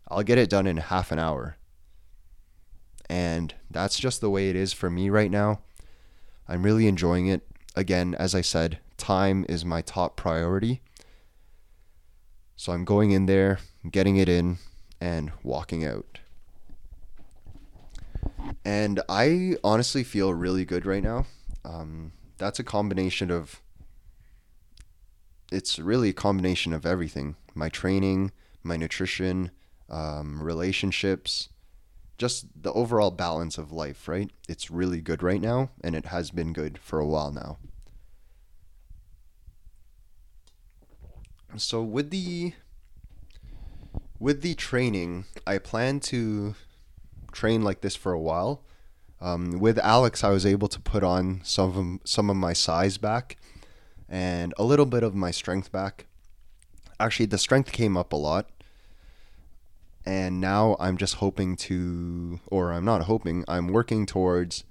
I'll 0.09 0.23
get 0.23 0.39
it 0.39 0.49
done 0.49 0.67
in 0.67 0.79
half 0.79 1.13
an 1.13 1.19
hour. 1.19 1.59
And 3.11 3.55
that's 3.71 3.99
just 3.99 4.23
the 4.23 4.31
way 4.31 4.49
it 4.49 4.57
is 4.57 4.73
for 4.73 4.89
me 4.89 5.11
right 5.11 5.31
now. 5.31 5.61
I'm 6.49 6.63
really 6.63 6.89
enjoying 6.89 7.27
it. 7.27 7.47
Again, 7.77 8.15
as 8.19 8.35
I 8.35 8.41
said, 8.41 8.79
time 8.97 9.45
is 9.51 9.67
my 9.67 9.83
top 9.83 10.17
priority. 10.17 10.81
So 12.57 12.73
I'm 12.73 12.85
going 12.85 13.11
in 13.11 13.27
there, 13.27 13.59
getting 13.91 14.17
it 14.17 14.29
in, 14.29 14.59
and 15.01 15.33
walking 15.43 15.85
out. 15.85 16.21
And 18.65 19.01
I 19.09 19.57
honestly 19.63 20.05
feel 20.05 20.33
really 20.33 20.65
good 20.65 20.87
right 20.87 21.03
now. 21.03 21.27
Um, 21.65 22.13
that's 22.39 22.59
a 22.59 22.65
combination 22.65 23.31
of, 23.31 23.61
it's 25.53 25.79
really 25.79 26.11
a 26.11 26.15
combination 26.15 26.73
of 26.73 26.87
everything 26.87 27.37
my 27.55 27.69
training, 27.69 28.33
my 28.63 28.77
nutrition, 28.77 29.51
um, 29.89 30.43
relationships, 30.43 31.49
just 32.19 32.47
the 32.61 32.73
overall 32.73 33.11
balance 33.11 33.59
of 33.59 33.73
life, 33.73 34.09
right? 34.09 34.31
It's 34.49 34.71
really 34.71 35.01
good 35.01 35.23
right 35.23 35.41
now, 35.41 35.71
and 35.83 35.95
it 35.95 36.07
has 36.07 36.31
been 36.31 36.53
good 36.53 36.79
for 36.79 36.99
a 36.99 37.07
while 37.07 37.31
now. 37.31 37.59
So 41.57 41.83
with 41.83 42.11
the 42.11 42.53
with 44.19 44.43
the 44.43 44.55
training, 44.55 45.27
I 45.47 45.59
plan 45.59 46.01
to 46.01 46.55
train 47.33 47.63
like 47.63 47.81
this 47.81 47.97
for 47.97 48.13
a 48.13 48.21
while. 48.21 48.63
Um, 49.21 49.59
with 49.59 49.79
Alex, 49.79 50.25
I 50.25 50.31
was 50.31 50.45
able 50.45 50.69
to 50.69 50.81
put 50.81 51.03
on 51.03 51.41
some 51.45 52.01
of 52.03 52.09
some 52.09 52.31
of 52.31 52.37
my 52.37 52.53
size 52.53 52.99
back 52.99 53.37
and 54.09 54.53
a 54.59 54.65
little 54.65 54.87
bit 54.87 55.03
of 55.03 55.15
my 55.15 55.31
strength 55.31 55.71
back. 55.71 56.07
Actually, 56.99 57.27
the 57.27 57.39
strength 57.39 57.73
came 57.73 57.97
up 57.97 58.13
a 58.13 58.17
lot 58.17 58.51
and 60.07 60.41
now 60.41 60.77
I'm 60.79 60.97
just 60.97 61.15
hoping 61.15 61.57
to, 61.57 62.41
or 62.47 62.73
I'm 62.73 62.85
not 62.85 63.03
hoping, 63.03 63.45
I'm 63.49 63.69
working 63.69 64.05
towards 64.05 64.65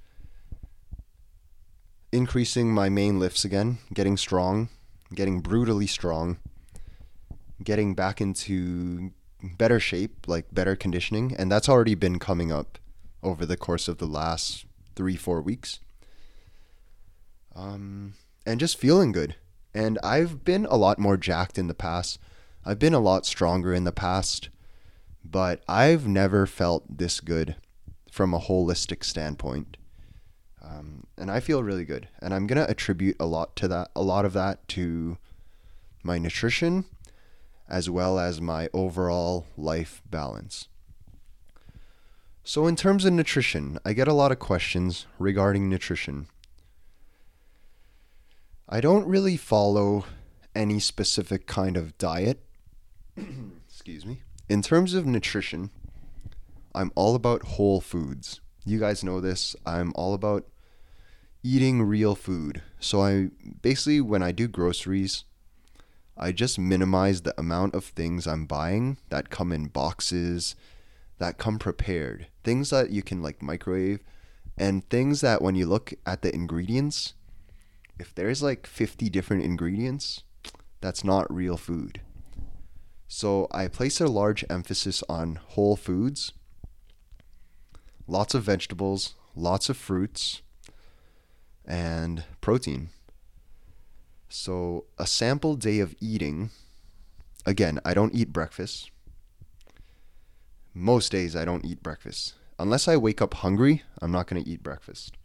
increasing 2.12 2.74
my 2.74 2.90
main 2.90 3.20
lifts 3.20 3.44
again, 3.44 3.80
getting 3.94 4.16
strong, 4.16 4.70
getting 5.14 5.40
brutally 5.40 5.88
strong, 5.88 6.38
getting 7.64 7.96
back 7.96 8.22
into 8.22 9.12
better 9.58 9.80
shape, 9.80 10.28
like 10.28 10.54
better 10.54 10.76
conditioning, 10.76 11.36
and 11.38 11.52
that's 11.52 11.70
already 11.70 11.96
been 11.96 12.20
coming 12.20 12.52
up 12.52 12.78
over 13.22 13.46
the 13.46 13.58
course 13.58 13.88
of 13.88 13.98
the 13.98 14.06
last 14.06 14.66
three, 14.96 15.16
four 15.16 15.42
weeks. 15.42 15.80
Um, 17.56 18.14
and 18.46 18.60
just 18.60 18.78
feeling 18.78 19.12
good. 19.12 19.36
And 19.74 20.00
I've 20.04 20.44
been 20.44 20.66
a 20.66 20.76
lot 20.76 21.00
more 21.00 21.18
jacked 21.18 21.58
in 21.58 21.68
the 21.68 21.74
past. 21.74 22.20
I've 22.66 22.80
been 22.80 22.94
a 22.94 23.00
lot 23.00 23.26
stronger 23.26 23.74
in 23.74 23.84
the 23.84 23.92
past 23.92 24.50
but 25.24 25.64
I've 25.68 26.08
never 26.08 26.46
felt 26.46 26.98
this 26.98 27.20
good 27.20 27.56
from 28.12 28.34
a 28.34 28.40
holistic 28.40 29.04
standpoint. 29.04 29.78
Um, 30.62 31.08
and 31.18 31.32
I 31.32 31.40
feel 31.40 31.64
really 31.64 31.86
good. 31.86 32.08
And 32.22 32.34
I'm 32.34 32.48
going 32.48 32.64
to 32.64 32.70
attribute 32.70 33.18
a 33.20 33.26
lot 33.26 33.56
to 33.58 33.68
that, 33.70 33.92
a 33.96 34.02
lot 34.02 34.26
of 34.26 34.34
that 34.34 34.68
to 34.70 35.18
my 36.04 36.18
nutrition 36.18 36.86
as 37.70 37.90
well 37.90 38.20
as 38.20 38.42
my 38.42 38.70
overall 38.74 39.46
life 39.58 40.02
balance. 40.10 40.68
So, 42.44 42.68
in 42.68 42.76
terms 42.76 43.06
of 43.06 43.14
nutrition, 43.14 43.80
I 43.86 43.94
get 43.94 44.08
a 44.08 44.14
lot 44.14 44.32
of 44.32 44.40
questions 44.40 45.06
regarding 45.18 45.70
nutrition. 45.70 46.28
I 48.68 48.82
don't 48.82 49.08
really 49.08 49.38
follow 49.38 50.06
any 50.54 50.80
specific 50.80 51.48
kind 51.48 51.78
of 51.78 51.98
diet. 51.98 52.44
Excuse 53.68 54.06
me 54.06 54.22
in 54.50 54.62
terms 54.62 54.94
of 54.94 55.06
nutrition, 55.06 55.70
I'm 56.76 56.92
all 56.96 57.16
about 57.16 57.44
whole 57.44 57.82
foods. 57.82 58.42
You 58.66 58.80
guys 58.80 59.04
know 59.04 59.22
this. 59.22 59.56
I'm 59.66 59.94
all 59.96 60.14
about 60.14 60.46
eating 61.44 61.82
real 61.82 62.16
food. 62.16 62.62
So 62.80 63.02
I 63.02 63.30
basically 63.62 64.02
when 64.02 64.24
I 64.24 64.32
do 64.32 64.48
groceries, 64.48 65.26
I 66.16 66.32
just 66.32 66.60
minimize 66.60 67.22
the 67.22 67.40
amount 67.40 67.76
of 67.76 67.86
things 67.86 68.28
I'm 68.28 68.46
buying 68.46 68.98
that 69.10 69.30
come 69.30 69.52
in 69.52 69.68
boxes, 69.68 70.56
that 71.18 71.38
come 71.38 71.60
prepared. 71.60 72.28
Things 72.44 72.70
that 72.70 72.92
you 72.92 73.02
can 73.02 73.22
like 73.22 73.42
microwave 73.42 74.00
and 74.58 74.88
things 74.90 75.22
that 75.22 75.42
when 75.42 75.56
you 75.56 75.66
look 75.66 75.94
at 76.06 76.22
the 76.22 76.34
ingredients, 76.34 77.14
if 78.00 78.14
there's 78.14 78.44
like 78.44 78.68
50 78.68 79.10
different 79.10 79.44
ingredients, 79.44 80.24
that's 80.82 81.04
not 81.04 81.34
real 81.34 81.58
food. 81.58 82.02
So 83.08 83.48
I 83.52 83.68
place 83.68 84.00
a 84.02 84.08
large 84.08 84.44
emphasis 84.50 85.04
on 85.08 85.36
whole 85.36 85.76
foods, 85.76 86.34
lots 88.08 88.34
of 88.34 88.44
vegetables, 88.44 89.16
lots 89.36 89.70
of 89.70 89.78
fruits, 89.78 90.42
and 91.66 92.24
protein. 92.42 92.90
So 94.36 94.86
a 94.98 95.06
sample 95.06 95.56
day 95.56 95.78
of 95.78 95.94
eating, 96.02 96.50
again, 97.46 97.80
I 97.86 97.94
don't 97.94 98.16
eat 98.16 98.34
breakfast. 98.34 98.90
Most 100.74 101.12
days 101.12 101.36
I 101.36 101.46
don't 101.46 101.64
eat 101.64 101.84
breakfast. 101.84 102.34
Unless 102.58 102.88
I 102.88 102.98
wake 102.98 103.22
up 103.22 103.36
hungry, 103.36 103.84
I'm 104.02 104.12
not 104.12 104.26
going 104.26 104.44
to 104.44 104.50
eat 104.50 104.64
breakfast. 104.64 105.18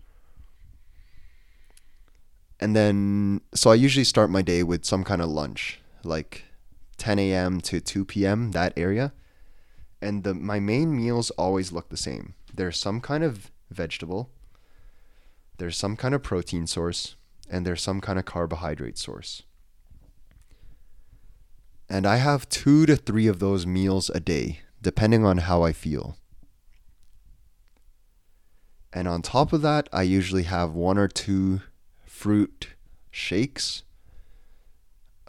And 2.61 2.77
then, 2.77 3.41
so 3.55 3.71
I 3.71 3.77
usually 3.77 4.05
start 4.05 4.29
my 4.29 4.43
day 4.43 4.63
with 4.63 4.85
some 4.85 5.05
kind 5.05 5.23
of 5.23 5.31
lunch, 5.31 5.81
like 6.05 6.45
10 6.99 7.19
a.m. 7.19 7.63
to 7.63 7.81
2 7.81 8.05
p.m. 8.05 8.51
that 8.51 8.75
area, 8.77 9.15
and 10.03 10.23
the 10.23 10.35
my 10.35 10.61
main 10.61 10.95
meals 10.95 11.31
always 11.31 11.73
look 11.73 11.89
the 11.89 11.97
same. 11.97 12.35
There's 12.53 12.79
some 12.79 13.01
kind 13.01 13.25
of 13.25 13.51
vegetable, 13.71 14.29
there's 15.57 15.79
some 15.79 15.97
kind 15.97 16.15
of 16.15 16.23
protein 16.23 16.67
source, 16.67 17.17
and 17.51 17.67
there's 17.67 17.83
some 17.83 18.01
kind 18.01 18.19
of 18.19 18.25
carbohydrate 18.25 18.99
source. 18.99 19.43
And 21.89 22.07
I 22.07 22.17
have 22.17 22.49
two 22.49 22.85
to 22.87 22.97
three 22.97 23.27
of 23.27 23.39
those 23.39 23.67
meals 23.67 24.11
a 24.11 24.21
day, 24.21 24.61
depending 24.83 25.25
on 25.25 25.39
how 25.39 25.63
I 25.63 25.73
feel. 25.73 26.19
And 28.93 29.09
on 29.09 29.23
top 29.23 29.53
of 29.53 29.63
that, 29.63 29.89
I 29.93 30.03
usually 30.03 30.45
have 30.45 30.73
one 30.73 30.99
or 30.99 31.09
two 31.09 31.63
fruit 32.05 32.69
shakes 33.11 33.83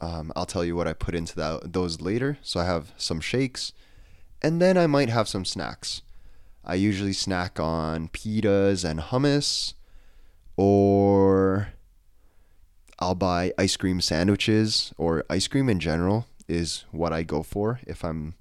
um, 0.02 0.32
I'll 0.36 0.46
tell 0.46 0.64
you 0.64 0.76
what 0.76 0.88
I 0.88 0.94
put 0.94 1.14
into 1.14 1.36
that, 1.36 1.74
those 1.74 2.02
later. 2.02 2.38
So 2.42 2.60
I 2.60 2.66
have 2.66 2.94
some 2.98 3.20
shakes, 3.20 3.74
and 4.42 4.62
then 4.62 4.78
I 4.78 4.88
might 4.88 5.10
have 5.10 5.28
some 5.28 5.46
snacks. 5.46 6.02
I 6.64 6.76
usually 6.76 7.14
snack 7.14 7.60
on 7.60 8.08
pitas 8.10 8.90
and 8.90 9.00
hummus, 9.00 9.74
or 10.56 11.70
I'll 13.00 13.16
buy 13.16 13.54
ice 13.58 13.78
cream 13.78 14.02
sandwiches, 14.02 14.94
or 14.98 15.24
ice 15.30 15.48
cream 15.48 15.70
in 15.70 15.80
general 15.80 16.28
is 16.48 16.86
what 16.92 17.14
I 17.14 17.24
go 17.24 17.44
for 17.44 17.80
if 17.88 18.04
I'm 18.04 18.36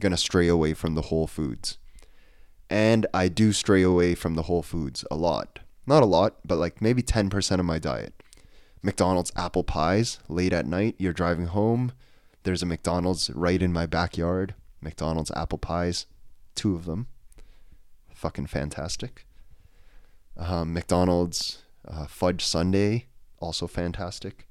gonna 0.00 0.16
stray 0.16 0.48
away 0.48 0.74
from 0.74 0.94
the 0.94 1.02
whole 1.02 1.26
foods. 1.26 1.78
And 2.68 3.06
I 3.14 3.28
do 3.28 3.52
stray 3.52 3.82
away 3.82 4.14
from 4.14 4.34
the 4.34 4.42
whole 4.42 4.62
foods 4.62 5.04
a 5.10 5.16
lot. 5.16 5.60
Not 5.86 6.02
a 6.02 6.06
lot, 6.06 6.36
but 6.44 6.58
like 6.58 6.80
maybe 6.80 7.02
10% 7.02 7.58
of 7.60 7.64
my 7.64 7.78
diet. 7.78 8.14
McDonald's 8.82 9.30
apple 9.36 9.62
pies 9.62 10.18
late 10.28 10.52
at 10.52 10.66
night. 10.66 10.96
You're 10.98 11.12
driving 11.12 11.46
home. 11.46 11.92
There's 12.42 12.62
a 12.62 12.66
McDonald's 12.66 13.30
right 13.30 13.62
in 13.62 13.72
my 13.72 13.86
backyard. 13.86 14.54
McDonald's 14.80 15.30
apple 15.36 15.58
pies, 15.58 16.06
two 16.56 16.74
of 16.74 16.84
them. 16.84 17.06
Fucking 18.12 18.46
fantastic. 18.46 19.26
Um, 20.36 20.72
McDonald's 20.72 21.62
uh, 21.86 22.06
fudge 22.06 22.44
sundae, 22.44 23.04
also 23.42 23.66
fantastic. 23.66 24.46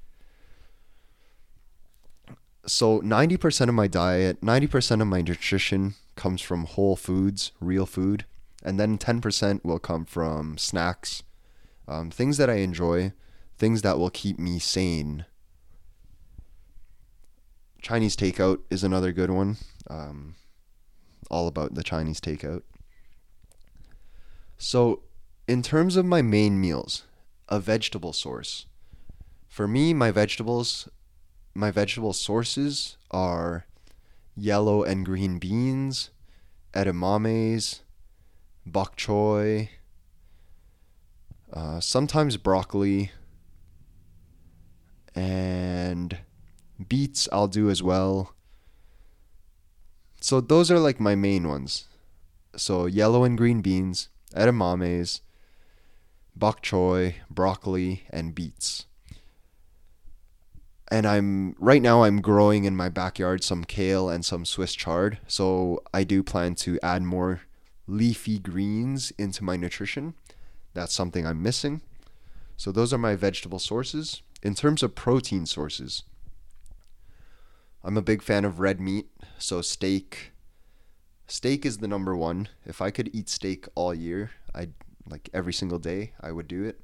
So 2.65 3.01
90% 3.01 3.69
of 3.69 3.73
my 3.73 3.87
diet, 3.87 4.41
90% 4.41 5.01
of 5.01 5.07
my 5.07 5.21
nutrition 5.21 5.95
comes 6.15 6.41
from 6.41 6.65
whole 6.65 6.95
foods, 6.95 7.51
real 7.59 7.85
food, 7.85 8.25
and 8.63 8.79
then 8.79 8.97
10% 8.97 9.63
will 9.63 9.79
come 9.79 10.05
from 10.05 10.57
snacks, 10.57 11.23
um, 11.87 12.11
things 12.11 12.37
that 12.37 12.49
I 12.49 12.55
enjoy, 12.55 13.13
things 13.57 13.81
that 13.81 13.97
will 13.97 14.11
keep 14.11 14.37
me 14.37 14.59
sane. 14.59 15.25
Chinese 17.81 18.15
takeout 18.15 18.59
is 18.69 18.83
another 18.83 19.11
good 19.11 19.31
one. 19.31 19.57
Um, 19.89 20.35
all 21.31 21.47
about 21.47 21.73
the 21.73 21.81
Chinese 21.81 22.19
takeout. 22.19 22.61
So, 24.59 25.01
in 25.47 25.63
terms 25.63 25.95
of 25.95 26.05
my 26.05 26.21
main 26.21 26.61
meals, 26.61 27.05
a 27.51 27.59
vegetable 27.59 28.13
source. 28.13 28.65
For 29.51 29.67
me, 29.67 29.93
my 29.93 30.11
vegetables, 30.11 30.87
my 31.53 31.71
vegetable 31.71 32.13
sources 32.13 32.95
are 33.11 33.65
yellow 34.33 34.83
and 34.83 35.05
green 35.05 35.39
beans, 35.39 36.09
edamames, 36.73 37.81
bok 38.65 38.95
choy, 38.95 39.67
uh, 41.51 41.81
sometimes 41.81 42.37
broccoli, 42.37 43.11
and 45.13 46.19
beets 46.87 47.27
I'll 47.33 47.49
do 47.49 47.69
as 47.69 47.83
well. 47.83 48.33
So 50.21 50.39
those 50.39 50.71
are 50.71 50.79
like 50.79 51.01
my 51.01 51.15
main 51.15 51.49
ones. 51.49 51.89
So 52.55 52.85
yellow 52.85 53.25
and 53.25 53.37
green 53.37 53.59
beans, 53.59 54.07
edamames, 54.33 55.19
bok 56.37 56.63
choy, 56.63 57.15
broccoli, 57.29 58.05
and 58.09 58.33
beets. 58.33 58.85
And 60.91 61.07
I'm 61.07 61.55
right 61.57 61.81
now 61.81 62.03
I'm 62.03 62.21
growing 62.21 62.65
in 62.65 62.75
my 62.75 62.89
backyard 62.89 63.45
some 63.45 63.63
kale 63.63 64.09
and 64.09 64.25
some 64.25 64.43
Swiss 64.43 64.73
chard. 64.73 65.19
So 65.25 65.81
I 65.93 66.03
do 66.03 66.21
plan 66.21 66.53
to 66.55 66.77
add 66.83 67.01
more 67.01 67.41
leafy 67.87 68.37
greens 68.39 69.11
into 69.17 69.43
my 69.43 69.55
nutrition. 69.55 70.15
That's 70.73 70.93
something 70.93 71.25
I'm 71.25 71.41
missing. 71.41 71.81
So 72.57 72.71
those 72.71 72.93
are 72.93 72.97
my 72.97 73.15
vegetable 73.15 73.57
sources. 73.57 74.21
In 74.43 74.53
terms 74.53 74.83
of 74.83 74.93
protein 74.93 75.45
sources, 75.45 76.03
I'm 77.83 77.97
a 77.97 78.01
big 78.01 78.21
fan 78.21 78.43
of 78.43 78.59
red 78.59 78.79
meat, 78.79 79.07
so 79.37 79.61
steak. 79.61 80.31
Steak 81.27 81.65
is 81.65 81.77
the 81.77 81.87
number 81.87 82.15
one. 82.15 82.49
If 82.65 82.81
I 82.81 82.91
could 82.91 83.09
eat 83.15 83.29
steak 83.29 83.67
all 83.75 83.93
year, 83.93 84.31
I'd 84.53 84.73
like 85.09 85.29
every 85.33 85.53
single 85.53 85.79
day, 85.79 86.13
I 86.19 86.31
would 86.31 86.47
do 86.47 86.63
it. 86.63 86.81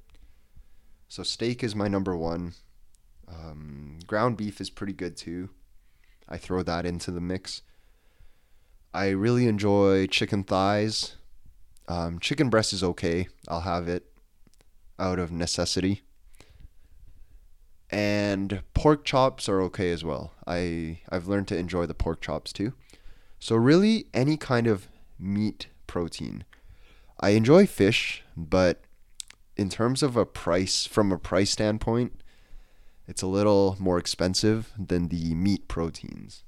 So 1.10 1.24
steak 1.24 1.64
is 1.64 1.76
my 1.76 1.88
number 1.88 2.16
one. 2.16 2.54
Um, 3.28 4.00
ground 4.08 4.38
beef 4.38 4.62
is 4.62 4.70
pretty 4.70 4.94
good 4.94 5.18
too. 5.18 5.50
I 6.30 6.38
throw 6.38 6.64
that 6.64 6.86
into 6.86 7.12
the 7.12 7.22
mix. 7.22 7.62
I 8.94 9.10
really 9.10 9.48
enjoy 9.48 10.08
chicken 10.08 10.44
thighs. 10.44 11.16
Um, 11.88 12.20
chicken 12.20 12.50
breast 12.50 12.74
is 12.74 12.84
okay. 12.84 13.28
I'll 13.48 13.62
have 13.62 13.88
it 13.88 14.12
out 15.00 15.20
of 15.20 15.32
necessity. 15.32 16.02
And 17.90 18.64
pork 18.74 19.06
chops 19.06 19.48
are 19.48 19.62
okay 19.64 19.92
as 19.92 20.04
well. 20.04 20.34
I 20.46 21.00
I've 21.10 21.28
learned 21.28 21.48
to 21.50 21.58
enjoy 21.58 21.86
the 21.86 21.94
pork 21.94 22.22
chops 22.22 22.52
too. 22.52 22.74
So 23.40 23.56
really 23.56 24.08
any 24.14 24.36
kind 24.36 24.68
of 24.68 24.88
meat 25.18 25.68
protein. 25.86 26.44
I 27.20 27.30
enjoy 27.30 27.66
fish, 27.66 28.24
but 28.36 28.82
in 29.56 29.70
terms 29.70 30.04
of 30.04 30.18
a 30.18 30.26
price 30.26 30.86
from 30.86 31.12
a 31.12 31.18
price 31.18 31.52
standpoint, 31.52 32.22
it's 33.08 33.22
a 33.22 33.28
little 33.28 33.76
more 33.80 33.98
expensive 33.98 34.72
than 34.78 35.08
the 35.08 35.34
meat 35.34 35.68
proteins. 35.68 36.44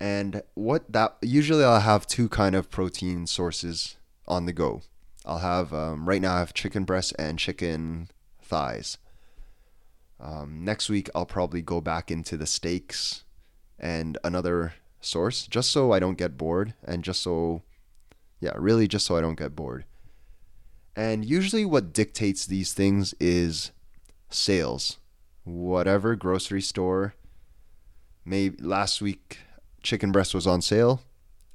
And 0.00 0.42
what 0.54 0.92
that 0.92 1.16
usually 1.22 1.64
I'll 1.64 1.80
have 1.80 2.06
two 2.06 2.28
kind 2.28 2.54
of 2.54 2.70
protein 2.70 3.26
sources 3.26 3.96
on 4.26 4.46
the 4.46 4.52
go. 4.52 4.82
I'll 5.24 5.38
have 5.38 5.72
um, 5.72 6.08
right 6.08 6.22
now 6.22 6.36
I 6.36 6.38
have 6.38 6.54
chicken 6.54 6.84
breasts 6.84 7.12
and 7.12 7.38
chicken 7.38 8.10
thighs. 8.40 8.98
Um, 10.20 10.64
next 10.64 10.88
week 10.88 11.08
I'll 11.14 11.26
probably 11.26 11.62
go 11.62 11.80
back 11.80 12.10
into 12.10 12.36
the 12.36 12.46
steaks 12.46 13.24
and 13.78 14.18
another 14.22 14.74
source 15.00 15.46
just 15.46 15.70
so 15.70 15.92
I 15.92 15.98
don't 15.98 16.18
get 16.18 16.36
bored 16.36 16.74
and 16.84 17.02
just 17.02 17.22
so 17.22 17.62
yeah, 18.40 18.52
really 18.56 18.86
just 18.86 19.06
so 19.06 19.16
I 19.16 19.20
don't 19.20 19.38
get 19.38 19.56
bored. 19.56 19.84
And 20.94 21.24
usually 21.24 21.64
what 21.64 21.92
dictates 21.92 22.46
these 22.46 22.72
things 22.72 23.14
is 23.20 23.72
sales. 24.28 24.98
Whatever 25.44 26.14
grocery 26.14 26.60
store 26.60 27.14
maybe 28.24 28.62
last 28.62 29.00
week 29.00 29.38
chicken 29.82 30.12
breast 30.12 30.34
was 30.34 30.46
on 30.46 30.60
sale 30.60 31.02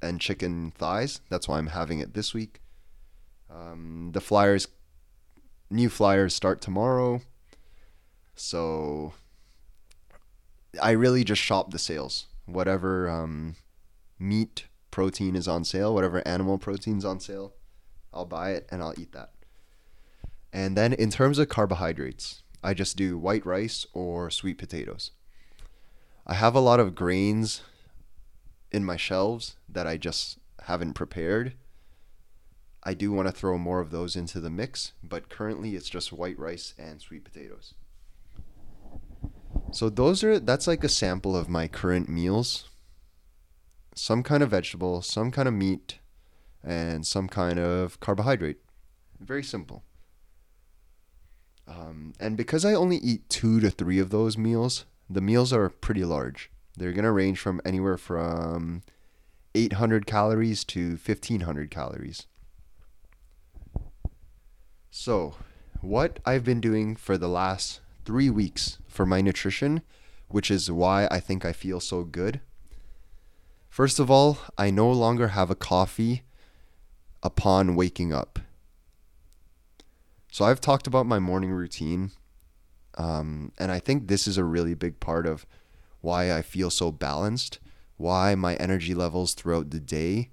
and 0.02 0.20
chicken 0.20 0.72
thighs. 0.76 1.20
That's 1.30 1.48
why 1.48 1.58
I'm 1.58 1.68
having 1.68 2.00
it 2.00 2.14
this 2.14 2.34
week. 2.34 2.60
Um, 3.50 4.10
the 4.12 4.20
flyers, 4.20 4.68
new 5.70 5.88
flyers 5.88 6.34
start 6.34 6.60
tomorrow. 6.60 7.22
So 8.34 9.14
I 10.82 10.90
really 10.90 11.24
just 11.24 11.40
shop 11.40 11.70
the 11.70 11.78
sales. 11.78 12.26
Whatever 12.46 13.08
um, 13.08 13.56
meat 14.18 14.66
protein 14.90 15.36
is 15.36 15.48
on 15.48 15.64
sale, 15.64 15.94
whatever 15.94 16.26
animal 16.26 16.58
protein's 16.58 17.04
on 17.04 17.20
sale, 17.20 17.54
I'll 18.12 18.26
buy 18.26 18.52
it 18.52 18.68
and 18.70 18.82
I'll 18.82 18.94
eat 18.98 19.12
that. 19.12 19.30
And 20.52 20.76
then 20.76 20.92
in 20.92 21.10
terms 21.10 21.38
of 21.38 21.48
carbohydrates, 21.48 22.43
I 22.64 22.72
just 22.72 22.96
do 22.96 23.18
white 23.18 23.44
rice 23.44 23.86
or 23.92 24.30
sweet 24.30 24.56
potatoes. 24.56 25.10
I 26.26 26.32
have 26.32 26.54
a 26.54 26.60
lot 26.60 26.80
of 26.80 26.94
grains 26.94 27.60
in 28.72 28.86
my 28.86 28.96
shelves 28.96 29.56
that 29.68 29.86
I 29.86 29.98
just 29.98 30.38
haven't 30.62 30.94
prepared. 30.94 31.52
I 32.82 32.94
do 32.94 33.12
want 33.12 33.28
to 33.28 33.32
throw 33.32 33.58
more 33.58 33.80
of 33.80 33.90
those 33.90 34.16
into 34.16 34.40
the 34.40 34.48
mix, 34.48 34.92
but 35.02 35.28
currently 35.28 35.76
it's 35.76 35.90
just 35.90 36.10
white 36.10 36.38
rice 36.38 36.72
and 36.78 37.02
sweet 37.02 37.24
potatoes. 37.24 37.74
So 39.70 39.90
those 39.90 40.24
are 40.24 40.40
that's 40.40 40.66
like 40.66 40.84
a 40.84 40.88
sample 40.88 41.36
of 41.36 41.50
my 41.50 41.68
current 41.68 42.08
meals. 42.08 42.70
Some 43.94 44.22
kind 44.22 44.42
of 44.42 44.50
vegetable, 44.50 45.02
some 45.02 45.30
kind 45.30 45.48
of 45.48 45.54
meat, 45.54 45.98
and 46.62 47.06
some 47.06 47.28
kind 47.28 47.58
of 47.58 48.00
carbohydrate. 48.00 48.58
Very 49.20 49.44
simple. 49.44 49.84
Um, 51.66 52.12
and 52.20 52.36
because 52.36 52.64
I 52.64 52.74
only 52.74 52.98
eat 52.98 53.28
two 53.28 53.60
to 53.60 53.70
three 53.70 53.98
of 53.98 54.10
those 54.10 54.36
meals, 54.36 54.84
the 55.08 55.20
meals 55.20 55.52
are 55.52 55.68
pretty 55.68 56.04
large. 56.04 56.50
They're 56.76 56.92
going 56.92 57.04
to 57.04 57.12
range 57.12 57.38
from 57.38 57.60
anywhere 57.64 57.96
from 57.96 58.82
800 59.54 60.06
calories 60.06 60.64
to 60.64 60.90
1500 60.90 61.70
calories. 61.70 62.26
So, 64.90 65.34
what 65.80 66.20
I've 66.24 66.44
been 66.44 66.60
doing 66.60 66.96
for 66.96 67.16
the 67.18 67.28
last 67.28 67.80
three 68.04 68.30
weeks 68.30 68.78
for 68.86 69.06
my 69.06 69.20
nutrition, 69.20 69.82
which 70.28 70.50
is 70.50 70.70
why 70.70 71.06
I 71.10 71.20
think 71.20 71.44
I 71.44 71.52
feel 71.52 71.80
so 71.80 72.04
good. 72.04 72.40
First 73.68 73.98
of 73.98 74.10
all, 74.10 74.38
I 74.56 74.70
no 74.70 74.90
longer 74.90 75.28
have 75.28 75.50
a 75.50 75.56
coffee 75.56 76.22
upon 77.22 77.74
waking 77.74 78.12
up. 78.12 78.38
So, 80.34 80.44
I've 80.44 80.60
talked 80.60 80.88
about 80.88 81.06
my 81.06 81.20
morning 81.20 81.52
routine, 81.52 82.10
um, 82.98 83.52
and 83.56 83.70
I 83.70 83.78
think 83.78 84.08
this 84.08 84.26
is 84.26 84.36
a 84.36 84.42
really 84.42 84.74
big 84.74 84.98
part 84.98 85.28
of 85.28 85.46
why 86.00 86.32
I 86.36 86.42
feel 86.42 86.70
so 86.70 86.90
balanced, 86.90 87.60
why 87.98 88.34
my 88.34 88.56
energy 88.56 88.96
levels 88.96 89.34
throughout 89.34 89.70
the 89.70 89.78
day 89.78 90.30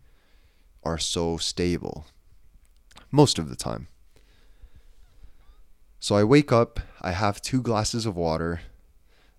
are 0.81 0.97
so 0.97 1.37
stable 1.37 2.07
most 3.11 3.37
of 3.37 3.47
the 3.47 3.55
time. 3.55 3.89
So 5.99 6.15
I 6.15 6.23
wake 6.23 6.51
up, 6.51 6.79
I 6.99 7.11
have 7.11 7.39
two 7.39 7.61
glasses 7.61 8.07
of 8.07 8.15
water, 8.15 8.61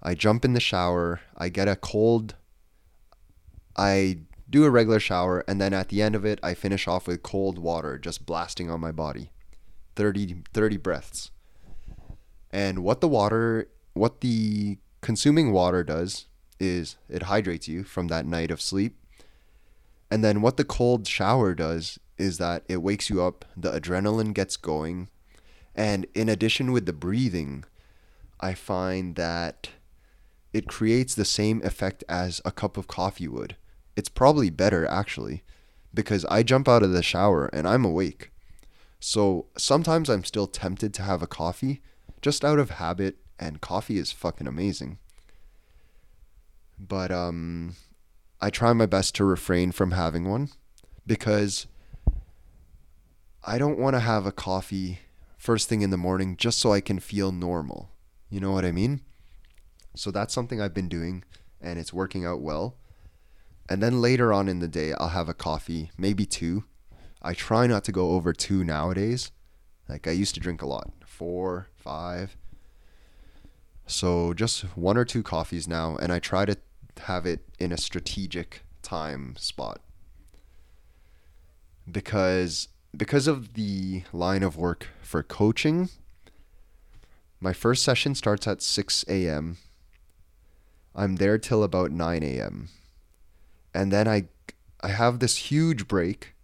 I 0.00 0.14
jump 0.14 0.44
in 0.44 0.52
the 0.52 0.60
shower, 0.60 1.22
I 1.36 1.48
get 1.48 1.66
a 1.66 1.74
cold, 1.74 2.36
I 3.76 4.18
do 4.48 4.64
a 4.64 4.70
regular 4.70 5.00
shower, 5.00 5.42
and 5.48 5.60
then 5.60 5.74
at 5.74 5.88
the 5.88 6.00
end 6.00 6.14
of 6.14 6.24
it, 6.24 6.38
I 6.40 6.54
finish 6.54 6.86
off 6.86 7.08
with 7.08 7.24
cold 7.24 7.58
water 7.58 7.98
just 7.98 8.24
blasting 8.24 8.70
on 8.70 8.78
my 8.78 8.92
body 8.92 9.32
30, 9.96 10.42
30 10.52 10.76
breaths. 10.76 11.30
And 12.50 12.80
what 12.80 13.00
the 13.00 13.08
water, 13.08 13.68
what 13.94 14.20
the 14.20 14.78
consuming 15.00 15.52
water 15.52 15.82
does 15.82 16.26
is 16.60 16.96
it 17.08 17.24
hydrates 17.24 17.68
you 17.68 17.82
from 17.84 18.08
that 18.08 18.26
night 18.26 18.50
of 18.50 18.60
sleep. 18.60 18.96
And 20.10 20.22
then 20.22 20.42
what 20.42 20.56
the 20.56 20.64
cold 20.64 21.06
shower 21.06 21.54
does 21.54 21.98
is 22.18 22.38
that 22.38 22.64
it 22.68 22.82
wakes 22.82 23.08
you 23.08 23.22
up, 23.22 23.44
the 23.56 23.72
adrenaline 23.72 24.34
gets 24.34 24.56
going, 24.56 25.08
and 25.74 26.06
in 26.14 26.28
addition 26.28 26.72
with 26.72 26.86
the 26.86 26.92
breathing, 26.92 27.64
I 28.40 28.54
find 28.54 29.16
that 29.16 29.70
it 30.52 30.68
creates 30.68 31.14
the 31.14 31.24
same 31.24 31.62
effect 31.64 32.04
as 32.08 32.40
a 32.44 32.52
cup 32.52 32.76
of 32.76 32.86
coffee 32.86 33.28
would. 33.28 33.56
It's 33.96 34.08
probably 34.08 34.50
better 34.50 34.86
actually 34.86 35.42
because 35.94 36.24
I 36.26 36.42
jump 36.42 36.68
out 36.68 36.82
of 36.82 36.92
the 36.92 37.02
shower 37.02 37.46
and 37.46 37.66
I'm 37.66 37.84
awake. 37.84 38.31
So 39.04 39.46
sometimes 39.58 40.08
I'm 40.08 40.22
still 40.22 40.46
tempted 40.46 40.94
to 40.94 41.02
have 41.02 41.22
a 41.22 41.26
coffee 41.26 41.82
just 42.20 42.44
out 42.44 42.60
of 42.60 42.70
habit 42.70 43.16
and 43.36 43.60
coffee 43.60 43.98
is 43.98 44.12
fucking 44.12 44.46
amazing. 44.46 44.98
But 46.78 47.10
um 47.10 47.74
I 48.40 48.48
try 48.48 48.72
my 48.72 48.86
best 48.86 49.16
to 49.16 49.24
refrain 49.24 49.72
from 49.72 49.90
having 49.90 50.30
one 50.30 50.50
because 51.04 51.66
I 53.42 53.58
don't 53.58 53.78
want 53.78 53.94
to 53.94 54.00
have 54.00 54.24
a 54.24 54.30
coffee 54.30 55.00
first 55.36 55.68
thing 55.68 55.82
in 55.82 55.90
the 55.90 55.96
morning 55.96 56.36
just 56.36 56.60
so 56.60 56.72
I 56.72 56.80
can 56.80 57.00
feel 57.00 57.32
normal. 57.32 57.90
You 58.30 58.38
know 58.38 58.52
what 58.52 58.64
I 58.64 58.70
mean? 58.70 59.00
So 59.96 60.12
that's 60.12 60.32
something 60.32 60.60
I've 60.60 60.74
been 60.74 60.88
doing 60.88 61.24
and 61.60 61.76
it's 61.76 61.92
working 61.92 62.24
out 62.24 62.40
well. 62.40 62.76
And 63.68 63.82
then 63.82 64.00
later 64.00 64.32
on 64.32 64.48
in 64.48 64.60
the 64.60 64.68
day, 64.68 64.92
I'll 64.92 65.08
have 65.08 65.28
a 65.28 65.34
coffee, 65.34 65.90
maybe 65.98 66.24
two. 66.24 66.64
I 67.22 67.34
try 67.34 67.66
not 67.66 67.84
to 67.84 67.92
go 67.92 68.10
over 68.10 68.32
two 68.32 68.64
nowadays. 68.64 69.30
Like 69.88 70.08
I 70.08 70.10
used 70.10 70.34
to 70.34 70.40
drink 70.40 70.60
a 70.60 70.66
lot, 70.66 70.90
four, 71.06 71.68
five. 71.76 72.36
So 73.86 74.34
just 74.34 74.62
one 74.76 74.96
or 74.96 75.04
two 75.04 75.22
coffees 75.22 75.68
now, 75.68 75.96
and 75.96 76.12
I 76.12 76.18
try 76.18 76.44
to 76.44 76.56
have 77.04 77.26
it 77.26 77.40
in 77.58 77.72
a 77.72 77.76
strategic 77.76 78.64
time 78.82 79.36
spot. 79.38 79.80
Because 81.90 82.68
because 82.96 83.26
of 83.26 83.54
the 83.54 84.02
line 84.12 84.42
of 84.42 84.56
work 84.56 84.88
for 85.00 85.22
coaching, 85.22 85.88
my 87.40 87.52
first 87.52 87.82
session 87.82 88.14
starts 88.14 88.46
at 88.46 88.62
6 88.62 89.04
a.m. 89.08 89.56
I'm 90.94 91.16
there 91.16 91.38
till 91.38 91.62
about 91.62 91.90
9 91.90 92.22
a.m. 92.22 92.68
And 93.74 93.90
then 93.92 94.06
I 94.08 94.24
I 94.80 94.88
have 94.88 95.18
this 95.18 95.36
huge 95.36 95.86
break 95.86 96.34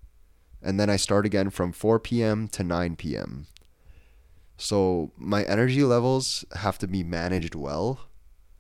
and 0.63 0.79
then 0.79 0.91
I 0.91 0.97
start 0.97 1.27
again 1.27 1.51
from 1.51 1.73
4 1.73 2.01
p.m. 2.01 2.49
to 2.49 2.65
9 2.65 2.97
p.m. 2.97 3.47
So 4.57 5.13
my 5.17 5.45
energy 5.45 5.85
levels 5.85 6.45
have 6.57 6.79
to 6.79 6.89
be 6.89 7.05
managed 7.05 7.55
well 7.55 8.09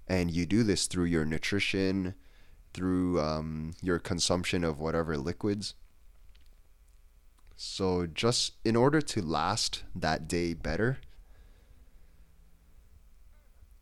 and 0.08 0.30
you 0.30 0.46
do 0.46 0.62
this 0.62 0.87
through 0.87 1.04
your 1.04 1.24
nutrition, 1.24 2.14
through 2.72 3.20
um, 3.20 3.74
your 3.82 3.98
consumption 3.98 4.64
of 4.64 4.80
whatever 4.80 5.16
liquids. 5.18 5.74
So 7.56 8.06
just 8.06 8.54
in 8.64 8.76
order 8.76 9.00
to 9.00 9.20
last 9.20 9.82
that 9.94 10.28
day 10.28 10.54
better, 10.54 10.98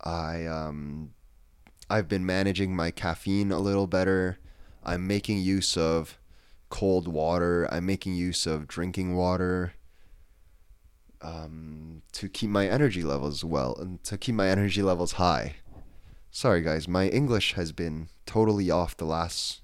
I 0.00 0.46
um 0.46 1.12
I've 1.90 2.08
been 2.08 2.24
managing 2.24 2.74
my 2.74 2.90
caffeine 2.90 3.52
a 3.52 3.58
little 3.58 3.86
better. 3.86 4.38
I'm 4.82 5.06
making 5.06 5.38
use 5.40 5.76
of 5.76 6.18
cold 6.68 7.08
water. 7.08 7.68
I'm 7.72 7.86
making 7.86 8.14
use 8.14 8.46
of 8.46 8.66
drinking 8.66 9.16
water 9.16 9.74
um, 11.22 12.02
to 12.12 12.28
keep 12.28 12.50
my 12.50 12.68
energy 12.68 13.02
levels 13.02 13.44
well 13.44 13.76
and 13.78 14.02
to 14.04 14.18
keep 14.18 14.34
my 14.34 14.48
energy 14.48 14.82
levels 14.82 15.12
high. 15.12 15.56
Sorry, 16.30 16.60
guys, 16.60 16.86
my 16.86 17.08
English 17.08 17.54
has 17.54 17.72
been 17.72 18.08
totally 18.26 18.70
off 18.70 18.96
the 18.96 19.06
last 19.06 19.62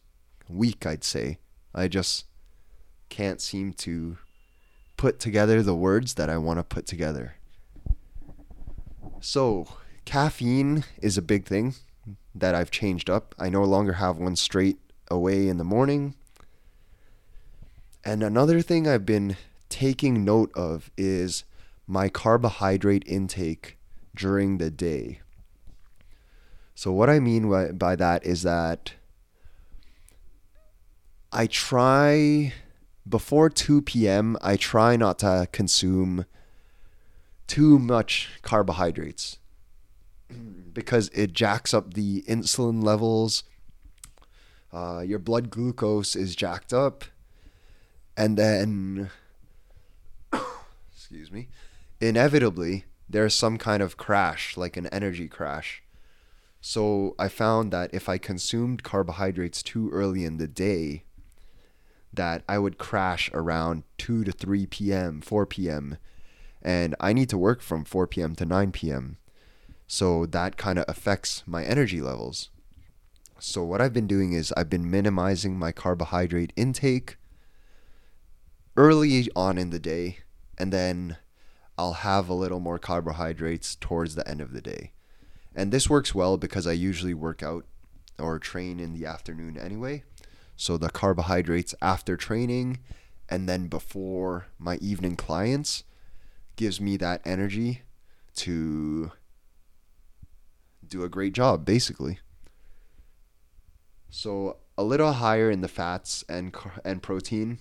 week, 0.49 0.87
I'd 0.87 1.05
say. 1.05 1.39
I 1.75 1.89
just 1.89 2.27
can't 3.09 3.41
seem 3.41 3.73
to 3.75 4.19
put 4.97 5.21
together 5.21 5.63
the 5.63 5.75
words 5.75 6.15
that 6.15 6.31
I 6.31 6.39
want 6.39 6.59
to 6.59 6.65
put 6.65 6.87
together. 6.87 7.35
So, 9.21 9.67
caffeine 10.05 10.85
is 11.01 11.19
a 11.19 11.23
big 11.23 11.47
thing 11.47 11.75
that 12.35 12.55
I've 12.55 12.71
changed 12.71 13.11
up. 13.11 13.35
I 13.39 13.49
no 13.49 13.65
longer 13.65 13.95
have 13.95 14.17
one 14.17 14.37
straight 14.37 14.79
away 15.11 15.49
in 15.49 15.59
the 15.59 15.65
morning. 15.65 16.15
And 18.05 18.23
another 18.23 18.61
thing 18.63 18.89
I've 18.89 19.07
been 19.07 19.37
taking 19.69 20.25
note 20.25 20.51
of 20.55 20.91
is 20.97 21.45
my 21.87 22.09
carbohydrate 22.09 23.05
intake 23.07 23.79
during 24.15 24.59
the 24.59 24.71
day. 24.71 25.21
So, 26.75 26.91
what 26.93 27.09
I 27.09 27.21
mean 27.21 27.77
by 27.77 27.97
that 27.97 28.27
is 28.27 28.43
that 28.43 28.95
I 31.33 31.47
try 31.47 32.53
before 33.09 33.49
2 33.51 33.83
p.m., 33.83 34.37
I 34.43 34.57
try 34.57 34.97
not 34.97 35.19
to 35.21 35.49
consume 35.53 36.27
too 37.47 37.79
much 37.79 38.31
carbohydrates 38.43 39.39
because 40.73 41.09
it 41.09 41.33
jacks 41.33 41.75
up 41.75 41.95
the 41.95 42.23
insulin 42.23 42.83
levels. 42.83 43.45
Uh, 44.73 45.01
your 45.01 45.19
blood 45.19 45.51
glucose 45.51 46.17
is 46.17 46.35
jacked 46.35 46.73
up. 46.73 47.05
And 48.17 48.37
then, 48.37 49.11
excuse 50.95 51.31
me, 51.31 51.49
inevitably, 52.01 52.85
there's 53.09 53.35
some 53.35 53.59
kind 53.59 53.83
of 53.83 53.97
crash, 53.97 54.57
like 54.57 54.77
an 54.77 54.87
energy 54.89 55.29
crash. 55.29 55.83
So 56.61 57.15
I 57.19 57.29
found 57.29 57.73
that 57.73 57.93
if 57.93 58.09
I 58.09 58.19
consumed 58.19 58.83
carbohydrates 58.83 59.63
too 59.63 59.91
early 59.91 60.25
in 60.25 60.37
the 60.37 60.47
day, 60.47 61.05
that 62.13 62.45
I 62.49 62.59
would 62.59 62.79
crash 62.79 63.31
around 63.33 63.85
2 63.99 64.25
to 64.25 64.33
3 64.33 64.67
p.m., 64.67 65.21
4 65.21 65.47
p.m., 65.47 65.99
and 66.61 66.95
I 67.01 67.13
need 67.13 67.29
to 67.31 67.39
work 67.39 67.63
from 67.63 67.85
4 67.85 68.07
p.m. 68.07 68.37
to 68.37 68.45
9 68.45 68.71
p.m. 68.73 69.17
So 69.87 70.27
that 70.27 70.57
kind 70.57 70.79
of 70.79 70.85
affects 70.87 71.43
my 71.47 71.65
energy 71.65 72.01
levels. 72.01 72.51
So 73.41 73.65
what 73.65 73.81
I've 73.81 73.93
been 73.93 74.07
doing 74.07 74.33
is 74.33 74.53
I've 74.57 74.71
been 74.71 74.89
minimizing 74.89 75.59
my 75.59 75.73
carbohydrate 75.73 76.53
intake 76.55 77.17
early 78.77 79.29
on 79.35 79.59
in 79.59 79.71
the 79.71 79.79
day 79.79 80.19
and 80.59 80.73
then 80.73 81.17
I'll 81.79 81.95
have 81.95 82.29
a 82.29 82.35
little 82.35 82.61
more 82.61 82.79
carbohydrates 82.79 83.77
towards 83.77 84.15
the 84.15 84.29
end 84.29 84.41
of 84.41 84.53
the 84.53 84.61
day. 84.61 84.93
And 85.55 85.73
this 85.73 85.91
works 85.91 86.15
well 86.15 86.37
because 86.37 86.67
I 86.67 86.73
usually 86.73 87.15
work 87.15 87.43
out 87.43 87.65
or 88.19 88.39
train 88.39 88.79
in 88.79 88.93
the 88.93 89.07
afternoon 89.07 89.59
anyway. 89.59 90.05
So 90.57 90.77
the 90.77 90.91
carbohydrates 90.91 91.75
after 91.83 92.17
training 92.17 92.79
and 93.29 93.49
then 93.49 93.67
before 93.67 94.47
my 94.59 94.77
evening 94.77 95.17
clients 95.17 95.85
gives 96.57 96.81
me 96.81 96.97
that 96.99 97.23
energy 97.25 97.83
to 98.37 99.13
do 100.87 101.03
a 101.03 101.09
great 101.09 101.33
job 101.33 101.65
basically. 101.65 102.19
So 104.11 104.59
a 104.77 104.85
little 104.85 105.15
higher 105.15 105.51
in 105.51 105.63
the 105.63 105.69
fats 105.69 106.25
and 106.29 106.55
and 106.85 107.03
protein, 107.03 107.59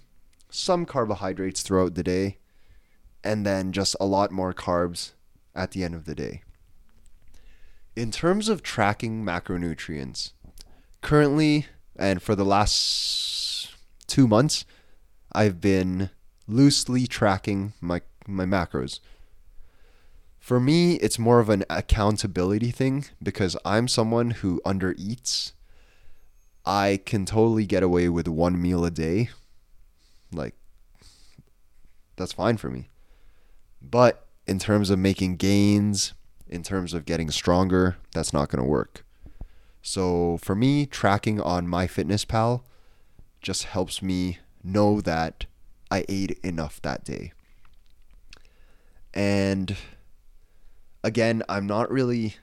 some 0.54 0.86
carbohydrates 0.86 1.62
throughout 1.62 1.96
the 1.96 2.04
day, 2.04 2.38
and 3.24 3.46
then 3.46 3.72
just 3.72 3.96
a 4.00 4.06
lot 4.06 4.32
more 4.32 4.54
carbs 4.54 5.12
at 5.56 5.72
the 5.72 5.84
end 5.84 5.96
of 5.96 6.06
the 6.06 6.16
day. 6.16 6.44
In 7.96 8.12
terms 8.12 8.48
of 8.50 8.64
tracking 8.64 9.24
macronutrients, 9.24 10.32
currently 11.02 11.66
and 11.96 12.22
for 12.22 12.36
the 12.36 12.46
last 12.46 13.76
two 14.08 14.28
months, 14.28 14.66
I've 15.34 15.62
been 15.62 16.10
loosely 16.48 17.08
tracking 17.08 17.74
my, 17.80 18.02
my 18.28 18.46
macros. 18.46 19.00
For 20.40 20.60
me, 20.60 20.96
it's 20.96 21.20
more 21.20 21.40
of 21.40 21.50
an 21.50 21.64
accountability 21.70 22.72
thing 22.72 23.06
because 23.22 23.56
I'm 23.64 23.88
someone 23.88 24.32
who 24.32 24.62
undereats. 24.66 25.54
I 26.66 27.00
can 27.06 27.26
totally 27.26 27.66
get 27.66 27.84
away 27.84 28.10
with 28.10 28.28
one 28.28 28.62
meal 28.62 28.84
a 28.84 28.92
day. 28.92 29.30
Like, 30.32 30.56
that's 32.16 32.34
fine 32.34 32.58
for 32.58 32.70
me. 32.70 32.90
But 33.82 34.28
in 34.48 34.60
terms 34.60 34.90
of 34.90 35.00
making 35.00 35.38
gains, 35.38 36.14
in 36.48 36.64
terms 36.64 36.94
of 36.94 37.06
getting 37.06 37.32
stronger, 37.32 37.98
that's 38.14 38.34
not 38.34 38.50
going 38.50 38.64
to 38.64 38.70
work. 38.70 39.06
So 39.82 40.38
for 40.38 40.56
me, 40.56 40.86
tracking 40.86 41.42
on 41.42 41.68
MyFitnessPal 41.68 42.62
just 43.42 43.64
helps 43.66 44.02
me 44.02 44.40
know 44.64 45.02
that 45.02 45.46
I 45.90 46.06
ate 46.08 46.40
enough 46.44 46.82
that 46.84 47.04
day. 47.04 47.34
And 49.14 49.76
again, 51.04 51.44
I'm 51.50 51.66
not 51.66 51.92
really 51.92 52.36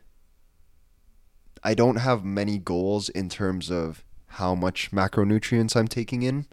I 1.62 1.74
don't 1.74 1.96
have 1.96 2.24
many 2.24 2.58
goals 2.58 3.08
in 3.08 3.28
terms 3.28 3.70
of 3.70 4.04
how 4.32 4.54
much 4.54 4.90
macronutrients 4.90 5.76
I'm 5.76 5.88
taking 5.88 6.22
in. 6.22 6.46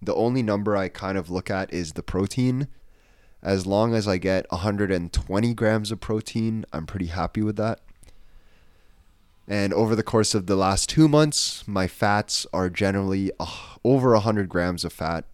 The 0.00 0.14
only 0.14 0.42
number 0.42 0.76
I 0.76 0.88
kind 0.88 1.16
of 1.16 1.30
look 1.30 1.50
at 1.50 1.72
is 1.72 1.92
the 1.92 2.02
protein. 2.02 2.68
As 3.42 3.66
long 3.66 3.94
as 3.94 4.08
I 4.08 4.18
get 4.18 4.50
120 4.50 5.54
grams 5.54 5.90
of 5.90 6.00
protein, 6.00 6.64
I'm 6.72 6.86
pretty 6.86 7.06
happy 7.06 7.42
with 7.42 7.56
that. 7.56 7.80
And 9.48 9.72
over 9.72 9.94
the 9.94 10.02
course 10.02 10.34
of 10.34 10.46
the 10.46 10.56
last 10.56 10.88
two 10.88 11.08
months, 11.08 11.66
my 11.68 11.86
fats 11.86 12.46
are 12.52 12.68
generally 12.68 13.30
uh, 13.38 13.46
over 13.84 14.12
100 14.12 14.48
grams 14.48 14.84
of 14.84 14.92
fat 14.92 15.24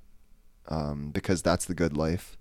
um, 0.68 1.10
because 1.10 1.42
that's 1.42 1.64
the 1.64 1.74
good 1.74 1.96
life. 1.96 2.36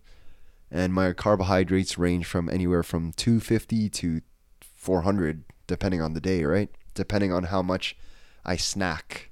And 0.70 0.94
my 0.94 1.14
carbohydrates 1.14 1.98
range 1.98 2.26
from 2.26 2.50
anywhere 2.50 2.84
from 2.84 3.14
250 3.14 3.90
to 3.90 4.22
400 4.62 5.44
depending 5.68 6.02
on 6.02 6.14
the 6.14 6.22
day, 6.22 6.44
right? 6.44 6.70
Depending 6.94 7.32
on 7.32 7.46
how 7.46 7.62
much 7.62 7.96
I 8.44 8.58
snack. 8.58 9.31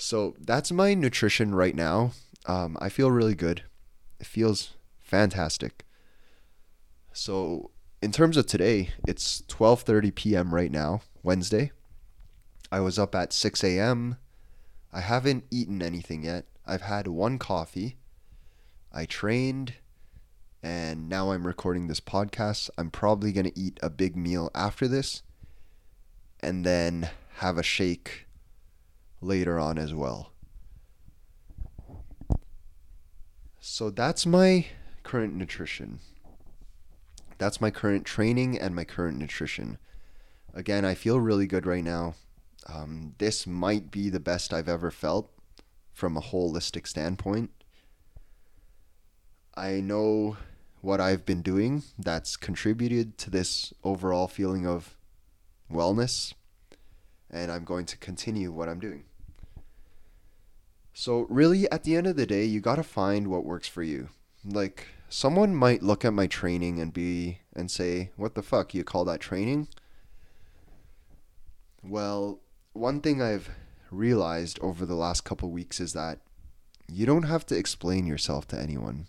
So 0.00 0.34
that's 0.40 0.72
my 0.72 0.94
nutrition 0.94 1.54
right 1.54 1.74
now. 1.74 2.12
Um, 2.46 2.78
I 2.80 2.88
feel 2.88 3.10
really 3.10 3.34
good. 3.34 3.64
It 4.18 4.26
feels 4.26 4.70
fantastic. 4.98 5.84
So 7.12 7.70
in 8.00 8.10
terms 8.10 8.38
of 8.38 8.46
today, 8.46 8.90
it's 9.06 9.42
12:30 9.42 10.14
p.m. 10.14 10.54
right 10.54 10.72
now, 10.72 11.02
Wednesday. 11.22 11.72
I 12.72 12.80
was 12.80 12.98
up 12.98 13.14
at 13.14 13.34
6 13.34 13.62
a.m. 13.62 14.16
I 14.90 15.00
haven't 15.00 15.44
eaten 15.50 15.82
anything 15.82 16.24
yet. 16.24 16.46
I've 16.66 16.82
had 16.82 17.06
one 17.06 17.38
coffee. 17.38 17.96
I 18.90 19.04
trained 19.04 19.74
and 20.62 21.10
now 21.10 21.32
I'm 21.32 21.46
recording 21.46 21.88
this 21.88 22.00
podcast. 22.00 22.70
I'm 22.78 22.90
probably 22.90 23.32
going 23.32 23.50
to 23.50 23.58
eat 23.58 23.78
a 23.82 23.90
big 23.90 24.16
meal 24.16 24.50
after 24.54 24.88
this 24.88 25.22
and 26.40 26.64
then 26.64 27.10
have 27.36 27.58
a 27.58 27.62
shake 27.62 28.26
later 29.20 29.58
on 29.58 29.78
as 29.78 29.94
well. 29.94 30.32
So 33.60 33.90
that's 33.90 34.24
my 34.26 34.66
current 35.02 35.34
nutrition. 35.34 36.00
That's 37.38 37.60
my 37.60 37.70
current 37.70 38.04
training 38.04 38.58
and 38.58 38.74
my 38.74 38.84
current 38.84 39.18
nutrition. 39.18 39.78
Again, 40.54 40.84
I 40.84 40.94
feel 40.94 41.20
really 41.20 41.46
good 41.46 41.66
right 41.66 41.84
now. 41.84 42.14
Um, 42.66 43.14
this 43.18 43.46
might 43.46 43.90
be 43.90 44.10
the 44.10 44.20
best 44.20 44.52
I've 44.52 44.68
ever 44.68 44.90
felt 44.90 45.30
from 45.92 46.16
a 46.16 46.20
holistic 46.20 46.86
standpoint. 46.86 47.50
I 49.54 49.80
know 49.80 50.36
what 50.80 51.00
I've 51.00 51.26
been 51.26 51.42
doing 51.42 51.82
that's 51.98 52.36
contributed 52.36 53.18
to 53.18 53.30
this 53.30 53.74
overall 53.84 54.28
feeling 54.28 54.66
of 54.66 54.96
wellness, 55.70 56.32
and 57.30 57.52
I'm 57.52 57.64
going 57.64 57.86
to 57.86 57.98
continue 57.98 58.50
what 58.50 58.68
I'm 58.68 58.80
doing. 58.80 59.04
So, 61.00 61.26
really, 61.30 61.66
at 61.70 61.84
the 61.84 61.96
end 61.96 62.06
of 62.06 62.16
the 62.16 62.26
day, 62.26 62.44
you 62.44 62.60
got 62.60 62.76
to 62.76 62.82
find 62.82 63.28
what 63.28 63.42
works 63.42 63.66
for 63.66 63.82
you. 63.82 64.10
Like, 64.44 64.88
someone 65.08 65.54
might 65.54 65.82
look 65.82 66.04
at 66.04 66.12
my 66.12 66.26
training 66.26 66.78
and 66.78 66.92
be 66.92 67.38
and 67.56 67.70
say, 67.70 68.10
"What 68.16 68.34
the 68.34 68.42
fuck? 68.42 68.74
You 68.74 68.84
call 68.84 69.06
that 69.06 69.18
training?" 69.18 69.68
Well, 71.82 72.40
one 72.74 73.00
thing 73.00 73.22
I've 73.22 73.48
realized 73.90 74.58
over 74.60 74.84
the 74.84 74.94
last 74.94 75.24
couple 75.24 75.50
weeks 75.50 75.80
is 75.80 75.94
that 75.94 76.18
you 76.86 77.06
don't 77.06 77.22
have 77.22 77.46
to 77.46 77.56
explain 77.56 78.06
yourself 78.06 78.46
to 78.48 78.60
anyone. 78.60 79.06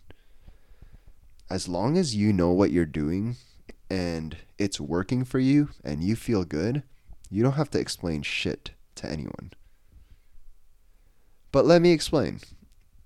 As 1.49 1.67
long 1.67 1.97
as 1.97 2.15
you 2.15 2.31
know 2.31 2.51
what 2.53 2.71
you're 2.71 2.85
doing 2.85 3.35
and 3.89 4.37
it's 4.57 4.79
working 4.79 5.25
for 5.25 5.39
you 5.39 5.71
and 5.83 6.01
you 6.01 6.15
feel 6.15 6.45
good, 6.45 6.83
you 7.29 7.43
don't 7.43 7.59
have 7.59 7.71
to 7.71 7.79
explain 7.81 8.21
shit 8.21 8.71
to 8.95 9.11
anyone. 9.11 9.51
But 11.51 11.65
let 11.65 11.81
me 11.81 11.91
explain. 11.91 12.39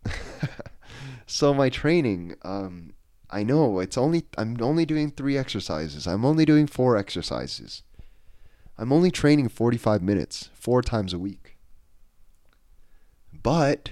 so 1.25 1.53
my 1.53 1.69
training, 1.69 2.36
um, 2.43 2.93
I 3.29 3.43
know 3.43 3.79
it's 3.79 3.97
only 3.97 4.25
I'm 4.38 4.58
only 4.62 4.86
doing 4.86 5.12
three 5.12 5.38
exercises. 5.38 6.08
I'm 6.08 6.25
only 6.25 6.45
doing 6.45 6.67
four 6.67 6.97
exercises. 6.97 7.84
I'm 8.77 8.91
only 8.91 9.10
training 9.10 9.49
45 9.49 10.01
minutes, 10.01 10.49
four 10.53 10.81
times 10.81 11.13
a 11.13 11.19
week. 11.19 11.58
But 13.31 13.91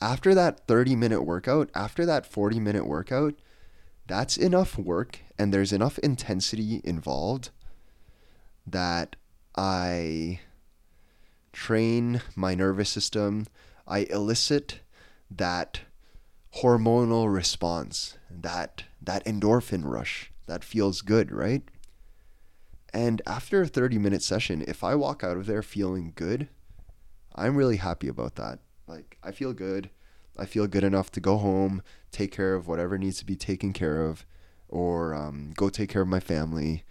after 0.00 0.34
that 0.34 0.66
30 0.66 0.96
minute 0.96 1.22
workout, 1.22 1.70
after 1.74 2.06
that 2.06 2.26
40 2.26 2.60
minute 2.60 2.86
workout, 2.86 3.34
that's 4.06 4.36
enough 4.36 4.78
work 4.78 5.20
and 5.38 5.52
there's 5.52 5.72
enough 5.72 5.98
intensity 5.98 6.80
involved 6.84 7.50
that 8.66 9.16
I 9.56 10.40
train 11.52 12.22
my 12.34 12.54
nervous 12.54 12.90
system. 12.90 13.46
I 13.88 14.00
elicit 14.10 14.80
that 15.30 15.80
hormonal 16.56 17.32
response, 17.32 18.18
that 18.30 18.84
that 19.00 19.24
endorphin 19.24 19.84
rush 19.84 20.30
that 20.46 20.62
feels 20.62 21.00
good, 21.00 21.32
right? 21.32 21.62
And 22.92 23.22
after 23.26 23.62
a 23.62 23.66
30 23.66 23.98
minute 23.98 24.22
session, 24.22 24.62
if 24.68 24.84
I 24.84 24.94
walk 24.94 25.24
out 25.24 25.36
of 25.36 25.46
there 25.46 25.62
feeling 25.62 26.12
good, 26.14 26.48
I'm 27.34 27.56
really 27.56 27.76
happy 27.76 28.08
about 28.08 28.34
that. 28.36 28.58
Like, 28.86 29.16
I 29.22 29.32
feel 29.32 29.52
good. 29.52 29.90
I 30.36 30.46
feel 30.46 30.66
good 30.66 30.84
enough 30.84 31.10
to 31.12 31.20
go 31.20 31.36
home, 31.36 31.82
take 32.12 32.30
care 32.30 32.54
of 32.54 32.68
whatever 32.68 32.96
needs 32.96 33.18
to 33.18 33.26
be 33.26 33.36
taken 33.36 33.72
care 33.72 34.06
of, 34.06 34.24
or 34.68 35.14
um, 35.14 35.52
go 35.56 35.68
take 35.68 35.90
care 35.90 36.02
of 36.02 36.08
my 36.08 36.20
family, 36.20 36.84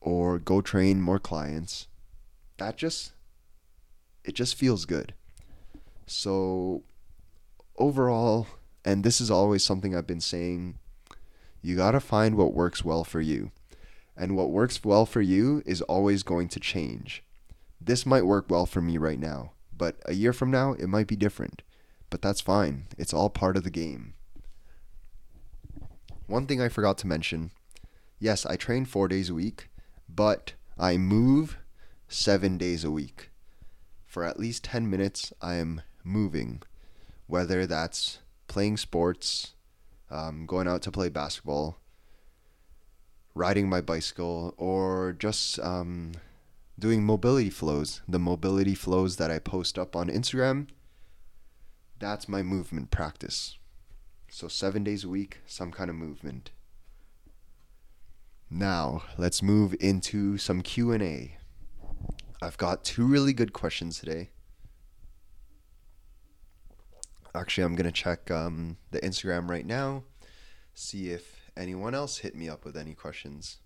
or 0.00 0.38
go 0.38 0.60
train 0.60 1.02
more 1.02 1.18
clients. 1.18 1.88
That 2.56 2.78
just, 2.78 3.12
it 4.24 4.34
just 4.34 4.54
feels 4.54 4.86
good. 4.86 5.12
So, 6.06 6.82
overall, 7.76 8.46
and 8.84 9.02
this 9.02 9.20
is 9.20 9.30
always 9.30 9.64
something 9.64 9.94
I've 9.94 10.06
been 10.06 10.20
saying, 10.20 10.78
you 11.62 11.76
got 11.76 11.92
to 11.92 12.00
find 12.00 12.36
what 12.36 12.54
works 12.54 12.84
well 12.84 13.02
for 13.02 13.20
you. 13.20 13.50
And 14.16 14.36
what 14.36 14.50
works 14.50 14.82
well 14.84 15.04
for 15.04 15.20
you 15.20 15.62
is 15.66 15.82
always 15.82 16.22
going 16.22 16.48
to 16.48 16.60
change. 16.60 17.22
This 17.80 18.06
might 18.06 18.24
work 18.24 18.46
well 18.48 18.66
for 18.66 18.80
me 18.80 18.96
right 18.96 19.18
now, 19.18 19.52
but 19.76 19.96
a 20.06 20.14
year 20.14 20.32
from 20.32 20.50
now, 20.50 20.72
it 20.72 20.86
might 20.86 21.06
be 21.06 21.16
different. 21.16 21.62
But 22.08 22.22
that's 22.22 22.40
fine, 22.40 22.86
it's 22.96 23.12
all 23.12 23.28
part 23.28 23.56
of 23.56 23.64
the 23.64 23.70
game. 23.70 24.14
One 26.26 26.46
thing 26.46 26.60
I 26.60 26.68
forgot 26.68 26.98
to 26.98 27.06
mention 27.06 27.50
yes, 28.18 28.46
I 28.46 28.56
train 28.56 28.84
four 28.84 29.08
days 29.08 29.28
a 29.28 29.34
week, 29.34 29.68
but 30.08 30.54
I 30.78 30.96
move 30.96 31.58
seven 32.08 32.56
days 32.56 32.84
a 32.84 32.90
week. 32.90 33.30
For 34.06 34.24
at 34.24 34.40
least 34.40 34.64
10 34.64 34.88
minutes, 34.88 35.32
I 35.42 35.56
am 35.56 35.82
moving, 36.06 36.62
whether 37.26 37.66
that's 37.66 38.20
playing 38.46 38.76
sports, 38.76 39.54
um, 40.10 40.46
going 40.46 40.68
out 40.68 40.82
to 40.82 40.92
play 40.92 41.08
basketball, 41.08 41.78
riding 43.34 43.68
my 43.68 43.80
bicycle, 43.80 44.54
or 44.56 45.14
just 45.18 45.58
um, 45.60 46.12
doing 46.78 47.04
mobility 47.04 47.50
flows. 47.50 48.02
The 48.08 48.18
mobility 48.18 48.74
flows 48.74 49.16
that 49.16 49.30
I 49.30 49.38
post 49.38 49.78
up 49.78 49.96
on 49.96 50.08
Instagram, 50.08 50.68
that's 51.98 52.28
my 52.28 52.42
movement 52.42 52.90
practice. 52.90 53.58
So, 54.28 54.48
seven 54.48 54.84
days 54.84 55.04
a 55.04 55.08
week, 55.08 55.38
some 55.46 55.72
kind 55.72 55.88
of 55.88 55.96
movement. 55.96 56.50
Now, 58.50 59.02
let's 59.18 59.42
move 59.42 59.74
into 59.80 60.38
some 60.38 60.62
Q&A. 60.62 61.36
I've 62.40 62.58
got 62.58 62.84
two 62.84 63.06
really 63.06 63.32
good 63.32 63.52
questions 63.52 63.98
today. 63.98 64.30
Actually, 67.36 67.64
I'm 67.64 67.76
to 67.84 67.92
check 67.92 68.30
um, 68.30 68.78
the 68.92 69.00
Instagram 69.00 69.50
right 69.50 69.66
now, 69.66 70.04
see 70.72 71.10
if 71.10 71.50
anyone 71.54 71.94
else 71.94 72.18
hit 72.18 72.34
me 72.34 72.48
up 72.48 72.64
with 72.64 72.78
any 72.78 72.94
questions. 72.94 73.58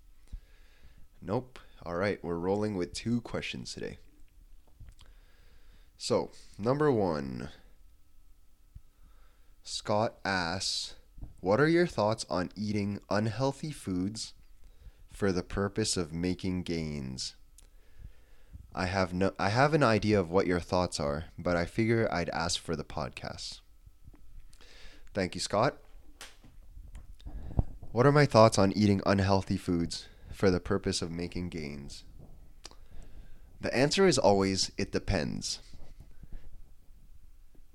Nope. 1.21 1.57
All 1.85 1.95
right, 1.95 2.21
we're 2.21 2.37
rolling 2.37 2.75
with 2.75 2.91
two 2.91 3.21
questions 3.21 3.73
today. 3.73 3.99
So, 5.97 6.31
number 6.59 6.91
one 6.91 7.49
Scott 9.63 10.15
asks, 10.25 10.95
What 11.39 11.61
are 11.61 11.67
your 11.67 11.87
thoughts 11.87 12.25
on 12.29 12.49
eating 12.57 12.99
unhealthy 13.09 13.71
foods 13.71 14.33
for 15.13 15.31
the 15.31 15.43
purpose 15.43 15.95
of 15.95 16.11
making 16.11 16.63
gains? 16.63 17.35
I 18.73 18.85
have 18.85 19.13
no 19.13 19.33
I 19.37 19.49
have 19.49 19.73
an 19.73 19.83
idea 19.83 20.19
of 20.19 20.29
what 20.29 20.47
your 20.47 20.59
thoughts 20.59 20.99
are, 20.99 21.25
but 21.37 21.55
I 21.57 21.65
figure 21.65 22.07
I'd 22.11 22.29
ask 22.29 22.59
for 22.59 22.75
the 22.75 22.83
podcast. 22.83 23.59
Thank 25.13 25.35
you, 25.35 25.41
Scott. 25.41 25.77
What 27.91 28.05
are 28.05 28.11
my 28.13 28.25
thoughts 28.25 28.57
on 28.57 28.71
eating 28.71 29.01
unhealthy 29.05 29.57
foods 29.57 30.07
for 30.31 30.49
the 30.49 30.61
purpose 30.61 31.01
of 31.01 31.11
making 31.11 31.49
gains? 31.49 32.05
The 33.59 33.75
answer 33.75 34.07
is 34.07 34.17
always 34.17 34.71
it 34.77 34.91
depends. 34.91 35.59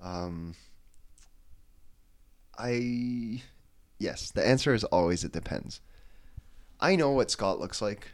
Um, 0.01 0.55
I. 2.57 3.43
Yes, 3.99 4.31
the 4.31 4.45
answer 4.45 4.73
is 4.73 4.83
always 4.85 5.23
it 5.23 5.31
depends. 5.31 5.81
I 6.79 6.95
know 6.95 7.11
what 7.11 7.31
Scott 7.31 7.59
looks 7.59 7.81
like, 7.81 8.09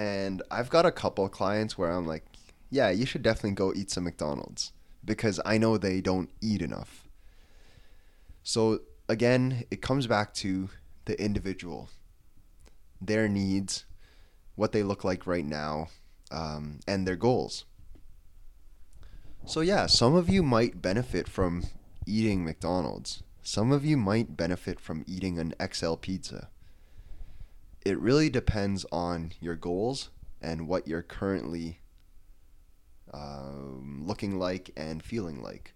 and 0.00 0.40
I've 0.50 0.70
got 0.70 0.86
a 0.86 0.90
couple 0.90 1.28
clients 1.28 1.76
where 1.76 1.90
I'm 1.90 2.06
like, 2.06 2.24
yeah, 2.70 2.88
you 2.88 3.04
should 3.04 3.22
definitely 3.22 3.50
go 3.50 3.74
eat 3.76 3.90
some 3.90 4.04
McDonald's 4.04 4.72
because 5.04 5.38
I 5.44 5.58
know 5.58 5.76
they 5.76 6.00
don't 6.00 6.30
eat 6.40 6.62
enough. 6.62 7.06
So, 8.42 8.80
again, 9.10 9.64
it 9.70 9.82
comes 9.82 10.06
back 10.06 10.32
to 10.34 10.70
the 11.04 11.22
individual, 11.22 11.90
their 12.98 13.28
needs, 13.28 13.84
what 14.54 14.72
they 14.72 14.82
look 14.82 15.04
like 15.04 15.26
right 15.26 15.44
now, 15.44 15.88
um, 16.30 16.80
and 16.88 17.06
their 17.06 17.16
goals. 17.16 17.66
So, 19.44 19.60
yeah, 19.60 19.84
some 19.84 20.14
of 20.14 20.30
you 20.30 20.42
might 20.42 20.80
benefit 20.80 21.28
from 21.28 21.64
eating 22.06 22.42
McDonald's. 22.42 23.22
Some 23.42 23.70
of 23.70 23.84
you 23.84 23.98
might 23.98 24.34
benefit 24.34 24.80
from 24.80 25.04
eating 25.06 25.38
an 25.38 25.52
XL 25.70 25.96
pizza. 25.96 26.48
It 27.84 27.98
really 27.98 28.28
depends 28.28 28.84
on 28.92 29.32
your 29.40 29.56
goals 29.56 30.10
and 30.40 30.68
what 30.68 30.86
you're 30.86 31.02
currently 31.02 31.80
um, 33.12 34.02
looking 34.06 34.38
like 34.38 34.70
and 34.76 35.02
feeling 35.02 35.42
like. 35.42 35.74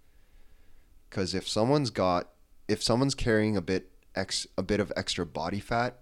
Because 1.09 1.35
if 1.35 1.49
someone's 1.49 1.91
got, 1.91 2.31
if 2.69 2.83
someone's 2.83 3.15
carrying 3.15 3.57
a 3.57 3.63
bit 3.63 3.91
ex, 4.15 4.47
a 4.59 4.63
bit 4.63 4.81
of 4.81 4.93
extra 4.97 5.25
body 5.25 5.61
fat, 5.61 6.01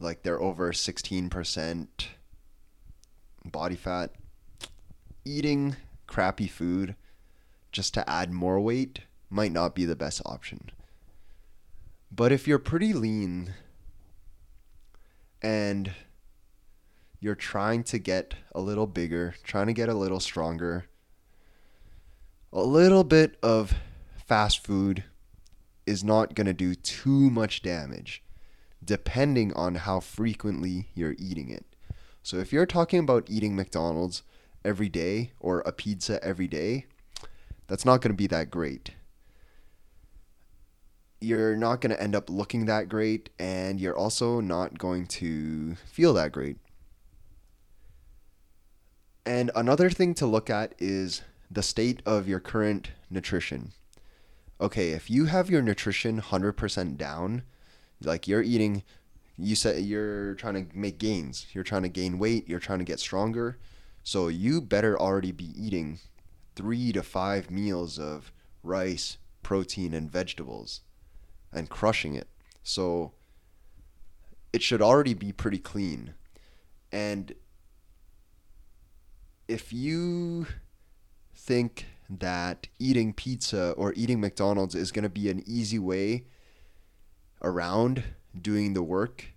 like 0.00 0.22
they're 0.22 0.40
over 0.40 0.72
sixteen 0.72 1.30
percent 1.30 2.08
body 3.44 3.76
fat, 3.76 4.12
eating 5.24 5.76
crappy 6.06 6.46
food 6.46 6.94
just 7.70 7.94
to 7.94 8.08
add 8.08 8.30
more 8.30 8.60
weight 8.60 9.00
might 9.30 9.52
not 9.52 9.74
be 9.74 9.84
the 9.84 9.96
best 9.96 10.20
option. 10.26 10.70
But 12.10 12.32
if 12.32 12.46
you're 12.46 12.58
pretty 12.58 12.92
lean 12.92 13.54
and 15.42 15.92
you're 17.20 17.34
trying 17.34 17.84
to 17.84 17.98
get 17.98 18.34
a 18.54 18.60
little 18.60 18.86
bigger, 18.86 19.34
trying 19.44 19.66
to 19.66 19.72
get 19.72 19.88
a 19.88 19.94
little 19.94 20.20
stronger, 20.20 20.86
a 22.52 22.62
little 22.62 23.04
bit 23.04 23.36
of 23.42 23.74
fast 24.26 24.64
food 24.64 25.04
is 25.86 26.04
not 26.04 26.34
going 26.34 26.46
to 26.46 26.52
do 26.52 26.74
too 26.74 27.30
much 27.30 27.62
damage 27.62 28.22
depending 28.84 29.52
on 29.54 29.76
how 29.76 30.00
frequently 30.00 30.88
you're 30.94 31.14
eating 31.18 31.48
it. 31.48 31.64
So 32.22 32.38
if 32.38 32.52
you're 32.52 32.66
talking 32.66 32.98
about 32.98 33.28
eating 33.28 33.54
McDonald's 33.54 34.22
every 34.64 34.88
day 34.88 35.32
or 35.40 35.60
a 35.60 35.72
pizza 35.72 36.22
every 36.24 36.48
day, 36.48 36.86
that's 37.68 37.84
not 37.84 38.00
going 38.00 38.12
to 38.12 38.16
be 38.16 38.26
that 38.28 38.50
great. 38.50 38.92
You're 41.22 41.56
not 41.56 41.80
going 41.80 41.94
to 41.94 42.02
end 42.02 42.16
up 42.16 42.28
looking 42.28 42.66
that 42.66 42.88
great, 42.88 43.30
and 43.38 43.80
you're 43.80 43.96
also 43.96 44.40
not 44.40 44.76
going 44.76 45.06
to 45.06 45.76
feel 45.86 46.12
that 46.14 46.32
great. 46.32 46.56
And 49.24 49.52
another 49.54 49.88
thing 49.88 50.14
to 50.14 50.26
look 50.26 50.50
at 50.50 50.74
is 50.80 51.22
the 51.48 51.62
state 51.62 52.02
of 52.04 52.26
your 52.26 52.40
current 52.40 52.90
nutrition. 53.08 53.70
Okay, 54.60 54.90
if 54.90 55.08
you 55.10 55.26
have 55.26 55.48
your 55.48 55.62
nutrition 55.62 56.20
100% 56.20 56.96
down, 56.96 57.42
like 58.02 58.26
you're 58.26 58.42
eating, 58.42 58.82
you 59.38 59.54
said 59.54 59.84
you're 59.84 60.34
trying 60.34 60.66
to 60.66 60.76
make 60.76 60.98
gains, 60.98 61.46
you're 61.52 61.62
trying 61.62 61.82
to 61.82 61.88
gain 61.88 62.18
weight, 62.18 62.48
you're 62.48 62.58
trying 62.58 62.80
to 62.80 62.84
get 62.84 62.98
stronger. 62.98 63.58
So 64.02 64.26
you 64.26 64.60
better 64.60 64.98
already 64.98 65.30
be 65.30 65.52
eating 65.56 66.00
three 66.56 66.90
to 66.90 67.02
five 67.04 67.48
meals 67.48 67.96
of 67.96 68.32
rice, 68.64 69.18
protein, 69.44 69.94
and 69.94 70.10
vegetables 70.10 70.80
and 71.52 71.68
crushing 71.68 72.14
it. 72.14 72.28
So 72.62 73.12
it 74.52 74.62
should 74.62 74.82
already 74.82 75.14
be 75.14 75.32
pretty 75.32 75.58
clean. 75.58 76.14
And 76.90 77.34
if 79.48 79.72
you 79.72 80.46
think 81.34 81.86
that 82.08 82.68
eating 82.78 83.12
pizza 83.12 83.72
or 83.76 83.92
eating 83.96 84.20
McDonald's 84.20 84.74
is 84.74 84.92
going 84.92 85.02
to 85.02 85.08
be 85.08 85.30
an 85.30 85.42
easy 85.46 85.78
way 85.78 86.26
around 87.42 88.04
doing 88.40 88.74
the 88.74 88.82
work, 88.82 89.32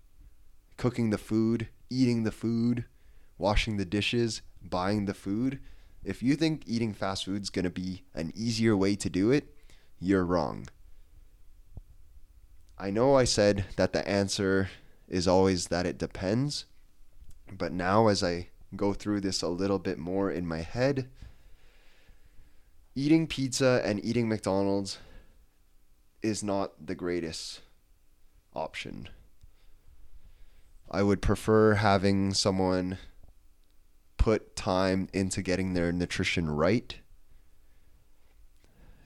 cooking 0.77 1.09
the 1.09 1.17
food, 1.17 1.69
eating 1.89 2.23
the 2.23 2.31
food, 2.31 2.85
washing 3.37 3.77
the 3.77 3.85
dishes, 3.85 4.41
buying 4.61 5.05
the 5.05 5.13
food, 5.13 5.59
if 6.03 6.21
you 6.21 6.35
think 6.35 6.63
eating 6.67 6.93
fast 6.93 7.25
food 7.25 7.41
is 7.41 7.49
going 7.49 7.63
to 7.63 7.69
be 7.69 8.03
an 8.13 8.31
easier 8.35 8.77
way 8.77 8.95
to 8.95 9.09
do 9.09 9.31
it, 9.31 9.55
you're 9.99 10.25
wrong. 10.25 10.67
I 12.77 12.89
know 12.89 13.15
I 13.15 13.23
said 13.23 13.65
that 13.77 13.93
the 13.93 14.07
answer 14.07 14.69
is 15.07 15.27
always 15.27 15.67
that 15.67 15.85
it 15.85 15.97
depends, 15.97 16.65
but 17.51 17.71
now 17.71 18.07
as 18.07 18.21
I 18.21 18.49
go 18.75 18.93
through 18.93 19.21
this 19.21 19.41
a 19.41 19.47
little 19.47 19.79
bit 19.79 19.97
more 19.97 20.29
in 20.29 20.45
my 20.45 20.59
head, 20.59 21.09
eating 22.93 23.27
pizza 23.27 23.81
and 23.85 24.03
eating 24.03 24.27
McDonald's 24.27 24.97
is 26.21 26.43
not 26.43 26.85
the 26.85 26.95
greatest 26.95 27.61
option. 28.53 29.07
I 30.89 31.01
would 31.01 31.21
prefer 31.21 31.75
having 31.75 32.33
someone 32.33 32.97
put 34.17 34.55
time 34.55 35.07
into 35.13 35.41
getting 35.41 35.73
their 35.73 35.91
nutrition 35.91 36.49
right, 36.49 36.97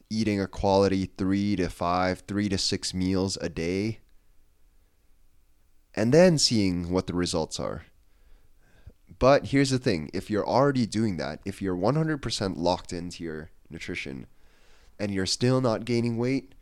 eating 0.09 0.41
a 0.41 0.47
quality 0.47 1.05
three 1.05 1.55
to 1.55 1.69
five, 1.69 2.23
three 2.27 2.49
to 2.49 2.57
six 2.57 2.93
meals 2.93 3.37
a 3.41 3.49
day, 3.49 3.99
and 5.93 6.13
then 6.13 6.37
seeing 6.37 6.91
what 6.91 7.07
the 7.07 7.13
results 7.13 7.59
are. 7.59 7.85
But 9.19 9.47
here's 9.47 9.69
the 9.69 9.79
thing 9.79 10.09
if 10.13 10.29
you're 10.29 10.47
already 10.47 10.85
doing 10.85 11.17
that, 11.17 11.41
if 11.45 11.61
you're 11.61 11.75
100% 11.75 12.53
locked 12.57 12.93
into 12.93 13.23
your 13.23 13.49
nutrition 13.69 14.27
and 14.97 15.11
you're 15.11 15.25
still 15.25 15.61
not 15.61 15.85
gaining 15.85 16.17
weight, 16.17 16.55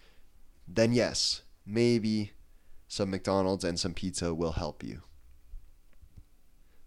then 0.68 0.92
yes, 0.94 1.44
maybe 1.66 2.32
some 2.88 3.10
McDonald's 3.10 3.64
and 3.64 3.80
some 3.80 3.94
pizza 3.94 4.34
will 4.34 4.54
help 4.54 4.84
you. 4.84 5.02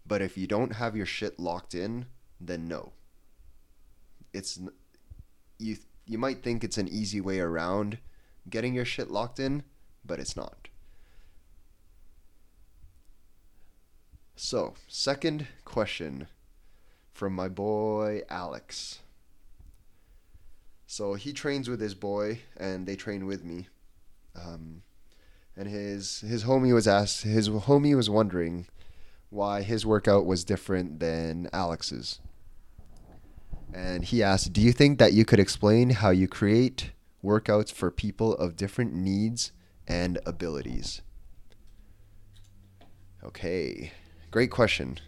But 0.05 0.21
if 0.21 0.37
you 0.37 0.47
don't 0.47 0.75
have 0.75 0.95
your 0.95 1.05
shit 1.05 1.39
locked 1.39 1.73
in, 1.73 2.05
then 2.39 2.67
no. 2.67 2.93
It's 4.33 4.59
you 5.59 5.77
you 6.11 6.17
might 6.17 6.43
think 6.43 6.61
it's 6.61 6.77
an 6.77 6.89
easy 6.89 7.21
way 7.21 7.39
around 7.39 7.97
getting 8.49 8.73
your 8.73 8.83
shit 8.83 9.09
locked 9.09 9.39
in, 9.39 9.63
but 10.03 10.19
it's 10.19 10.35
not. 10.35 10.67
So, 14.35 14.73
second 14.89 15.47
question 15.63 16.27
from 17.13 17.31
my 17.33 17.47
boy 17.47 18.23
Alex. 18.29 18.99
So 20.85 21.13
he 21.13 21.31
trains 21.31 21.69
with 21.69 21.79
his 21.79 21.95
boy, 21.95 22.39
and 22.57 22.85
they 22.85 22.97
train 22.97 23.25
with 23.25 23.45
me. 23.45 23.69
Um, 24.35 24.81
and 25.55 25.69
his 25.69 26.19
his 26.19 26.43
homie 26.43 26.73
was 26.73 26.89
asked. 26.89 27.23
His 27.23 27.47
homie 27.47 27.95
was 27.95 28.09
wondering 28.09 28.67
why 29.29 29.61
his 29.61 29.85
workout 29.85 30.25
was 30.25 30.43
different 30.43 30.99
than 30.99 31.49
Alex's. 31.53 32.19
And 33.73 34.03
he 34.03 34.21
asked, 34.21 34.53
Do 34.53 34.61
you 34.61 34.71
think 34.71 34.99
that 34.99 35.13
you 35.13 35.25
could 35.25 35.39
explain 35.39 35.91
how 35.91 36.09
you 36.09 36.27
create 36.27 36.91
workouts 37.23 37.71
for 37.71 37.89
people 37.91 38.33
of 38.35 38.55
different 38.55 38.93
needs 38.93 39.51
and 39.87 40.19
abilities? 40.25 41.01
Okay, 43.23 43.91
great 44.29 44.51
question. 44.51 44.99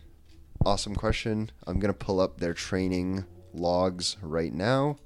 Awesome 0.66 0.96
question. 0.96 1.52
I'm 1.68 1.80
going 1.80 1.94
to 1.94 1.98
pull 1.98 2.20
up 2.20 2.40
their 2.40 2.54
training 2.54 3.26
logs 3.54 4.18
right 4.22 4.54
now. 4.54 4.98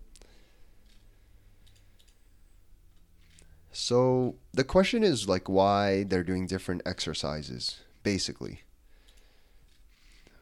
So 3.72 4.36
the 4.54 4.64
question 4.64 5.04
is 5.04 5.28
like 5.28 5.48
why 5.48 6.04
they're 6.04 6.24
doing 6.24 6.48
different 6.48 6.82
exercises, 6.86 7.80
basically. 8.04 8.62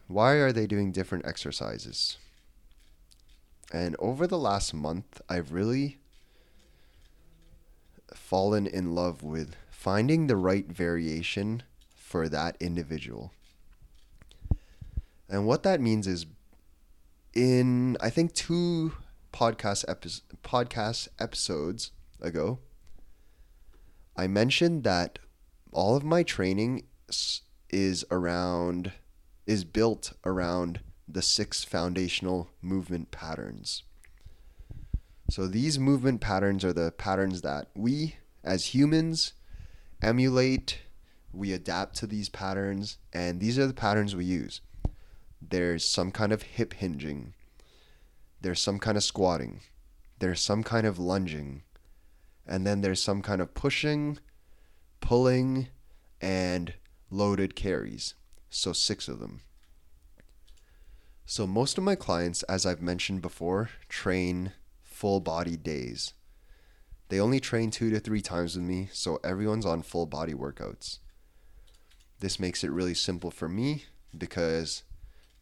Why 0.06 0.32
are 0.34 0.52
they 0.52 0.66
doing 0.66 0.92
different 0.92 1.26
exercises? 1.26 2.18
And 3.72 3.96
over 3.98 4.26
the 4.26 4.38
last 4.38 4.72
month, 4.72 5.20
I've 5.28 5.52
really 5.52 5.98
fallen 8.14 8.66
in 8.66 8.94
love 8.94 9.22
with 9.22 9.56
finding 9.70 10.26
the 10.26 10.36
right 10.36 10.66
variation 10.66 11.62
for 11.94 12.28
that 12.28 12.56
individual. 12.60 13.32
And 15.28 15.46
what 15.46 15.64
that 15.64 15.80
means 15.80 16.06
is 16.06 16.26
in 17.34 17.96
I 18.00 18.10
think 18.10 18.32
two 18.32 18.92
podcast 19.32 19.84
epi- 19.88 20.22
podcast 20.42 21.08
episodes 21.18 21.90
ago, 22.20 22.60
I 24.16 24.26
mentioned 24.26 24.84
that 24.84 25.18
all 25.72 25.96
of 25.96 26.04
my 26.04 26.22
training 26.22 26.86
is 27.68 28.04
around 28.10 28.92
is 29.46 29.64
built 29.64 30.12
around 30.24 30.80
the 31.08 31.22
six 31.22 31.64
foundational 31.64 32.50
movement 32.60 33.10
patterns. 33.10 33.82
So 35.30 35.46
these 35.46 35.78
movement 35.78 36.20
patterns 36.20 36.64
are 36.64 36.72
the 36.72 36.92
patterns 36.92 37.42
that 37.42 37.68
we 37.74 38.16
as 38.44 38.66
humans 38.66 39.32
emulate, 40.00 40.78
we 41.32 41.52
adapt 41.52 41.96
to 41.96 42.06
these 42.06 42.28
patterns, 42.28 42.98
and 43.12 43.40
these 43.40 43.58
are 43.58 43.66
the 43.66 43.74
patterns 43.74 44.14
we 44.14 44.24
use. 44.24 44.60
There's 45.42 45.84
some 45.84 46.12
kind 46.12 46.32
of 46.32 46.42
hip 46.42 46.74
hinging, 46.74 47.34
there's 48.40 48.62
some 48.62 48.78
kind 48.78 48.96
of 48.96 49.02
squatting, 49.02 49.60
there's 50.20 50.40
some 50.40 50.62
kind 50.62 50.86
of 50.86 50.98
lunging, 50.98 51.62
and 52.46 52.66
then 52.66 52.80
there's 52.80 53.02
some 53.02 53.20
kind 53.20 53.40
of 53.40 53.54
pushing, 53.54 54.18
pulling, 55.00 55.68
and 56.20 56.74
loaded 57.10 57.56
carries. 57.56 58.14
So, 58.48 58.72
six 58.72 59.08
of 59.08 59.18
them. 59.18 59.42
So, 61.28 61.44
most 61.44 61.76
of 61.76 61.82
my 61.82 61.96
clients, 61.96 62.44
as 62.44 62.64
I've 62.64 62.80
mentioned 62.80 63.20
before, 63.20 63.70
train 63.88 64.52
full 64.84 65.18
body 65.18 65.56
days. 65.56 66.14
They 67.08 67.18
only 67.18 67.40
train 67.40 67.72
two 67.72 67.90
to 67.90 67.98
three 67.98 68.20
times 68.20 68.54
with 68.54 68.64
me, 68.64 68.88
so 68.92 69.18
everyone's 69.24 69.66
on 69.66 69.82
full 69.82 70.06
body 70.06 70.34
workouts. 70.34 71.00
This 72.20 72.38
makes 72.38 72.62
it 72.62 72.70
really 72.70 72.94
simple 72.94 73.32
for 73.32 73.48
me 73.48 73.86
because 74.16 74.84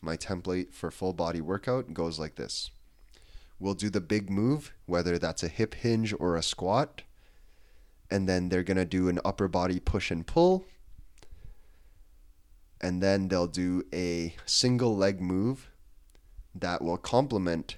my 0.01 0.16
template 0.16 0.72
for 0.72 0.91
full 0.91 1.12
body 1.12 1.43
workout 1.43 1.93
goes 1.93 2.18
like 2.18 2.37
this. 2.37 2.70
We'll 3.61 3.74
do 3.74 3.91
the 3.91 4.01
big 4.01 4.30
move, 4.30 4.72
whether 4.87 5.18
that's 5.18 5.43
a 5.43 5.49
hip 5.49 5.74
hinge 5.74 6.14
or 6.18 6.35
a 6.35 6.43
squat, 6.43 7.03
and 8.11 8.26
then 8.26 8.49
they're 8.49 8.62
going 8.62 8.78
to 8.78 8.87
do 8.87 9.11
an 9.11 9.20
upper 9.22 9.49
body 9.49 9.80
push 9.80 10.11
and 10.11 10.26
pull. 10.26 10.64
And 12.80 13.03
then 13.03 13.28
they'll 13.28 13.47
do 13.47 13.85
a 13.93 14.35
single 14.47 14.97
leg 14.97 15.20
move 15.20 15.68
that 16.55 16.83
will 16.83 16.97
complement 16.97 17.77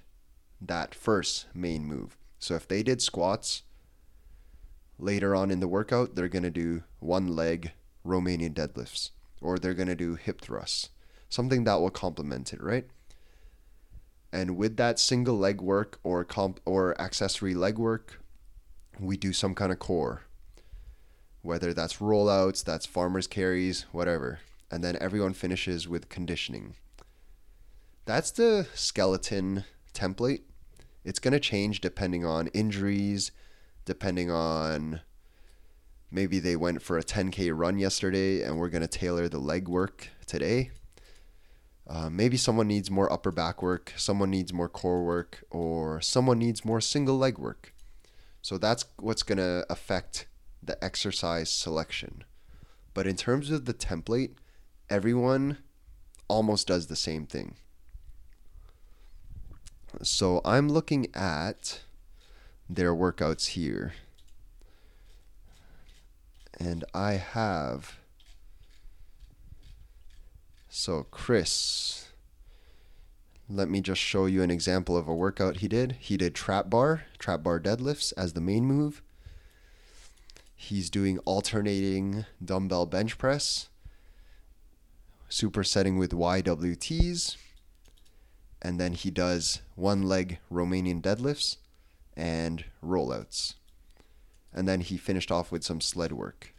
that 0.61 0.95
first 0.95 1.47
main 1.55 1.85
move. 1.85 2.17
So 2.39 2.55
if 2.55 2.69
they 2.69 2.83
did 2.83 3.01
squats 3.01 3.63
later 4.99 5.35
on 5.35 5.51
in 5.51 5.61
the 5.61 5.69
workout, 5.69 6.15
they're 6.15 6.29
going 6.29 6.43
to 6.43 6.51
do 6.51 6.83
one 7.01 7.29
leg 7.29 7.73
Romanian 8.05 8.55
deadlifts 8.55 9.11
or 9.41 9.59
they're 9.59 9.75
going 9.75 9.89
to 9.89 9.95
do 9.95 10.15
hip 10.15 10.41
thrusts, 10.41 10.91
something 11.29 11.65
that 11.65 11.81
will 11.81 11.91
complement 11.91 12.53
it, 12.53 12.63
right? 12.63 12.87
And 14.33 14.57
with 14.57 14.77
that 14.77 14.99
single 14.99 15.39
leg 15.39 15.61
work 15.61 15.99
or 16.03 16.25
comp 16.25 16.61
or 16.65 17.01
accessory 17.01 17.55
leg 17.55 17.79
work, 17.79 18.21
we 18.99 19.17
do 19.17 19.33
some 19.33 19.55
kind 19.55 19.73
of 19.73 19.79
core. 19.79 20.23
Whether 21.43 21.73
that's 21.73 21.99
rollouts, 21.99 22.65
that's 22.65 22.87
farmers 22.87 23.27
carries, 23.27 23.87
whatever. 23.93 24.41
And 24.71 24.83
then 24.83 24.99
everyone 25.01 25.33
finishes 25.33 25.87
with 25.87 26.09
conditioning. 26.09 26.75
That's 28.07 28.31
the 28.31 28.69
skeleton 28.73 29.65
template. 29.93 30.43
It's 31.05 31.19
going 31.19 31.33
to 31.33 31.41
change 31.41 31.81
depending 31.81 32.25
on 32.25 32.47
injuries, 32.49 33.33
depending 33.85 34.31
on 34.31 35.01
maybe 36.09 36.39
they 36.39 36.55
went 36.55 36.83
for 36.83 36.97
a 36.97 37.03
10K 37.03 37.51
run 37.53 37.79
yesterday 37.79 38.43
and 38.43 38.59
we're 38.59 38.69
going 38.69 38.87
to 38.87 38.89
tailor 38.89 39.29
the 39.29 39.41
leg 39.41 39.67
work 39.67 40.09
today. 40.25 40.71
Uh, 41.89 42.09
maybe 42.09 42.37
someone 42.37 42.69
needs 42.69 42.93
more 42.93 43.13
upper 43.13 43.33
back 43.33 43.61
work, 43.61 43.93
someone 43.97 44.31
needs 44.31 44.53
more 44.53 44.69
core 44.69 45.05
work, 45.05 45.45
or 45.51 46.01
someone 46.01 46.39
needs 46.39 46.65
more 46.65 46.81
single 46.81 47.19
leg 47.19 47.39
work. 47.39 47.75
So 48.41 48.57
that's 48.57 48.85
what's 48.99 49.25
going 49.25 49.39
to 49.39 49.67
affect 49.69 50.29
the 50.63 50.83
exercise 50.83 51.51
selection. 51.51 52.23
But 52.95 53.09
in 53.09 53.17
terms 53.17 53.51
of 53.51 53.65
the 53.65 53.75
template, 53.75 54.35
everyone 54.89 55.59
almost 56.29 56.69
does 56.69 56.87
the 56.87 56.97
same 56.97 57.27
thing. 57.27 57.57
So 60.03 60.41
I'm 60.45 60.69
looking 60.69 61.07
at 61.15 61.81
their 62.69 62.95
workouts 62.95 63.49
here. 63.49 63.95
And 66.59 66.85
I 66.95 67.13
have. 67.13 67.99
So, 70.69 71.07
Chris, 71.11 72.09
let 73.49 73.69
me 73.69 73.81
just 73.81 74.01
show 74.01 74.27
you 74.27 74.43
an 74.43 74.51
example 74.51 74.97
of 74.97 75.09
a 75.09 75.15
workout 75.15 75.59
he 75.59 75.69
did. 75.69 75.97
He 76.01 76.17
did 76.17 76.35
trap 76.35 76.69
bar, 76.69 77.05
trap 77.19 77.43
bar 77.43 77.61
deadlifts 77.61 78.13
as 78.17 78.33
the 78.33 78.41
main 78.41 78.65
move. 78.65 79.03
He's 80.55 80.91
doing 80.91 81.19
alternating 81.21 82.25
dumbbell 82.45 82.87
bench 82.87 83.19
press, 83.19 83.69
supersetting 85.31 85.99
with 85.99 86.13
YWTs, 86.13 87.37
and 88.63 88.81
then 88.81 88.93
he 88.93 89.11
does 89.11 89.61
one 89.75 90.03
leg 90.03 90.39
Romanian 90.51 91.03
deadlifts 91.03 91.57
and 92.17 92.65
rollouts. 92.85 93.55
And 94.53 94.67
then 94.67 94.81
he 94.81 94.97
finished 94.97 95.31
off 95.31 95.53
with 95.53 95.65
some 95.65 95.81
sled 95.81 96.13
work. 96.13 96.55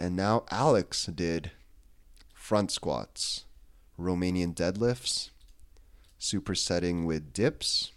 And 0.00 0.16
now 0.16 0.44
Alex 0.50 1.06
did 1.06 1.52
front 2.34 2.72
squats, 2.72 3.44
Romanian 3.98 4.54
deadlifts, 4.54 5.30
supersetting 6.18 7.06
with 7.06 7.32
dips. 7.32 7.92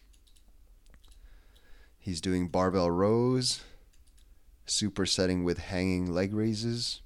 He's 1.98 2.22
doing 2.22 2.48
barbell 2.48 2.92
rows, 2.92 3.62
supersetting 4.68 5.44
with 5.44 5.58
hanging 5.58 6.12
leg 6.14 6.34
raises. 6.34 7.02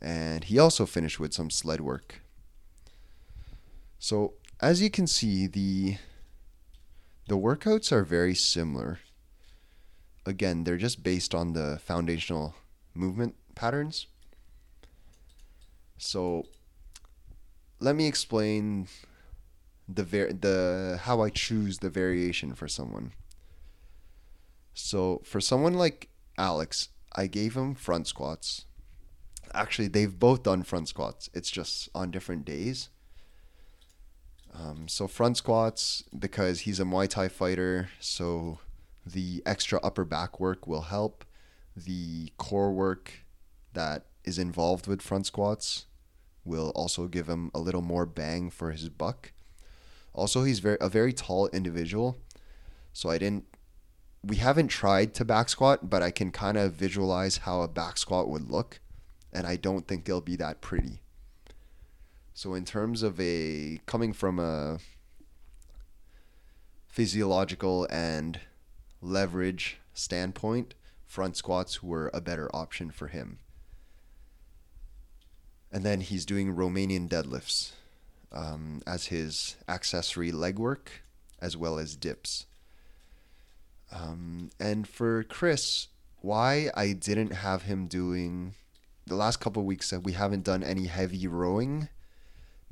And 0.00 0.44
he 0.44 0.58
also 0.58 0.86
finished 0.86 1.20
with 1.20 1.32
some 1.32 1.50
sled 1.50 1.80
work. 1.80 2.23
So, 4.04 4.34
as 4.60 4.82
you 4.82 4.90
can 4.90 5.06
see, 5.06 5.46
the 5.46 5.96
the 7.26 7.38
workouts 7.38 7.90
are 7.90 8.04
very 8.04 8.34
similar. 8.34 8.98
Again, 10.26 10.64
they're 10.64 10.76
just 10.76 11.02
based 11.02 11.34
on 11.34 11.54
the 11.54 11.80
foundational 11.82 12.54
movement 12.92 13.34
patterns. 13.54 14.06
So, 15.96 16.44
let 17.80 17.96
me 17.96 18.06
explain 18.06 18.88
the 19.88 20.04
var- 20.04 20.34
the 20.34 21.00
how 21.04 21.22
I 21.22 21.30
choose 21.30 21.78
the 21.78 21.88
variation 21.88 22.54
for 22.54 22.68
someone. 22.68 23.12
So, 24.74 25.22
for 25.24 25.40
someone 25.40 25.72
like 25.72 26.10
Alex, 26.36 26.90
I 27.16 27.26
gave 27.26 27.56
him 27.56 27.74
front 27.74 28.06
squats. 28.06 28.66
Actually, 29.54 29.88
they've 29.88 30.18
both 30.18 30.42
done 30.42 30.62
front 30.62 30.88
squats. 30.88 31.30
It's 31.32 31.50
just 31.50 31.88
on 31.94 32.10
different 32.10 32.44
days. 32.44 32.90
Um, 34.54 34.86
so 34.86 35.08
front 35.08 35.36
squats 35.36 36.04
because 36.16 36.60
he's 36.60 36.78
a 36.78 36.84
Muay 36.84 37.08
Thai 37.08 37.28
fighter, 37.28 37.90
so 37.98 38.60
the 39.04 39.42
extra 39.44 39.80
upper 39.82 40.04
back 40.04 40.38
work 40.38 40.66
will 40.66 40.82
help. 40.82 41.24
The 41.76 42.32
core 42.38 42.72
work 42.72 43.24
that 43.72 44.06
is 44.24 44.38
involved 44.38 44.86
with 44.86 45.02
front 45.02 45.26
squats 45.26 45.86
will 46.44 46.70
also 46.76 47.08
give 47.08 47.28
him 47.28 47.50
a 47.52 47.58
little 47.58 47.82
more 47.82 48.06
bang 48.06 48.50
for 48.50 48.70
his 48.70 48.88
buck. 48.88 49.32
Also, 50.12 50.44
he's 50.44 50.60
very 50.60 50.78
a 50.80 50.88
very 50.88 51.12
tall 51.12 51.48
individual, 51.48 52.18
so 52.92 53.10
I 53.10 53.18
didn't. 53.18 53.44
We 54.22 54.36
haven't 54.36 54.68
tried 54.68 55.12
to 55.14 55.24
back 55.24 55.48
squat, 55.48 55.90
but 55.90 56.02
I 56.02 56.10
can 56.10 56.30
kind 56.30 56.56
of 56.56 56.74
visualize 56.74 57.38
how 57.38 57.62
a 57.62 57.68
back 57.68 57.98
squat 57.98 58.28
would 58.28 58.48
look, 58.48 58.78
and 59.32 59.46
I 59.46 59.56
don't 59.56 59.88
think 59.88 60.04
they'll 60.04 60.20
be 60.20 60.36
that 60.36 60.60
pretty. 60.60 61.00
So 62.34 62.54
in 62.54 62.64
terms 62.64 63.04
of 63.04 63.18
a 63.20 63.78
coming 63.86 64.12
from 64.12 64.40
a 64.40 64.78
physiological 66.88 67.86
and 67.90 68.40
leverage 69.00 69.78
standpoint, 69.94 70.74
front 71.06 71.36
squats 71.36 71.80
were 71.80 72.10
a 72.12 72.20
better 72.20 72.50
option 72.54 72.90
for 72.90 73.06
him. 73.06 73.38
And 75.70 75.84
then 75.84 76.00
he's 76.00 76.26
doing 76.26 76.56
Romanian 76.56 77.08
deadlifts 77.08 77.70
um, 78.32 78.82
as 78.84 79.06
his 79.06 79.56
accessory 79.68 80.32
leg 80.32 80.58
work, 80.58 80.90
as 81.40 81.56
well 81.56 81.78
as 81.78 81.94
dips. 81.94 82.46
Um, 83.92 84.50
and 84.58 84.88
for 84.88 85.22
Chris, 85.22 85.86
why 86.20 86.70
I 86.74 86.94
didn't 86.94 87.32
have 87.32 87.62
him 87.62 87.86
doing 87.86 88.54
the 89.06 89.14
last 89.14 89.38
couple 89.38 89.62
weeks 89.64 89.90
that 89.90 90.02
we 90.02 90.12
haven't 90.12 90.44
done 90.44 90.64
any 90.64 90.86
heavy 90.86 91.28
rowing 91.28 91.88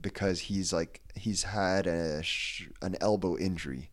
because 0.02 0.40
he's 0.40 0.72
like 0.72 1.00
he's 1.14 1.44
had 1.44 1.86
a 1.86 2.22
sh- 2.22 2.68
an 2.82 2.96
elbow 3.00 3.38
injury 3.38 3.90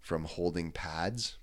from 0.00 0.24
holding 0.24 0.72
pads. 0.72 1.38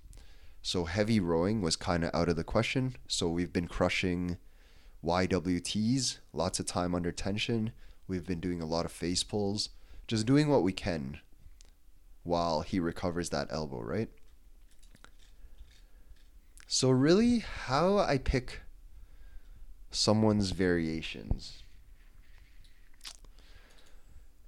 So 0.62 0.84
heavy 0.84 1.20
rowing 1.20 1.60
was 1.60 1.76
kind 1.76 2.04
of 2.04 2.10
out 2.14 2.28
of 2.28 2.36
the 2.36 2.44
question. 2.44 2.96
So 3.08 3.28
we've 3.28 3.52
been 3.52 3.68
crushing 3.68 4.38
YWTs, 5.04 6.18
lots 6.32 6.58
of 6.58 6.66
time 6.66 6.94
under 6.94 7.12
tension. 7.12 7.72
We've 8.08 8.26
been 8.26 8.40
doing 8.40 8.62
a 8.62 8.66
lot 8.66 8.86
of 8.86 8.92
face 8.92 9.22
pulls, 9.22 9.70
just 10.06 10.24
doing 10.24 10.48
what 10.48 10.62
we 10.62 10.72
can 10.72 11.18
while 12.22 12.62
he 12.62 12.80
recovers 12.80 13.28
that 13.30 13.48
elbow, 13.50 13.82
right? 13.82 14.08
So 16.66 16.88
really 16.90 17.40
how 17.40 17.98
I 17.98 18.16
pick 18.16 18.62
someone's 19.90 20.50
variations 20.50 21.63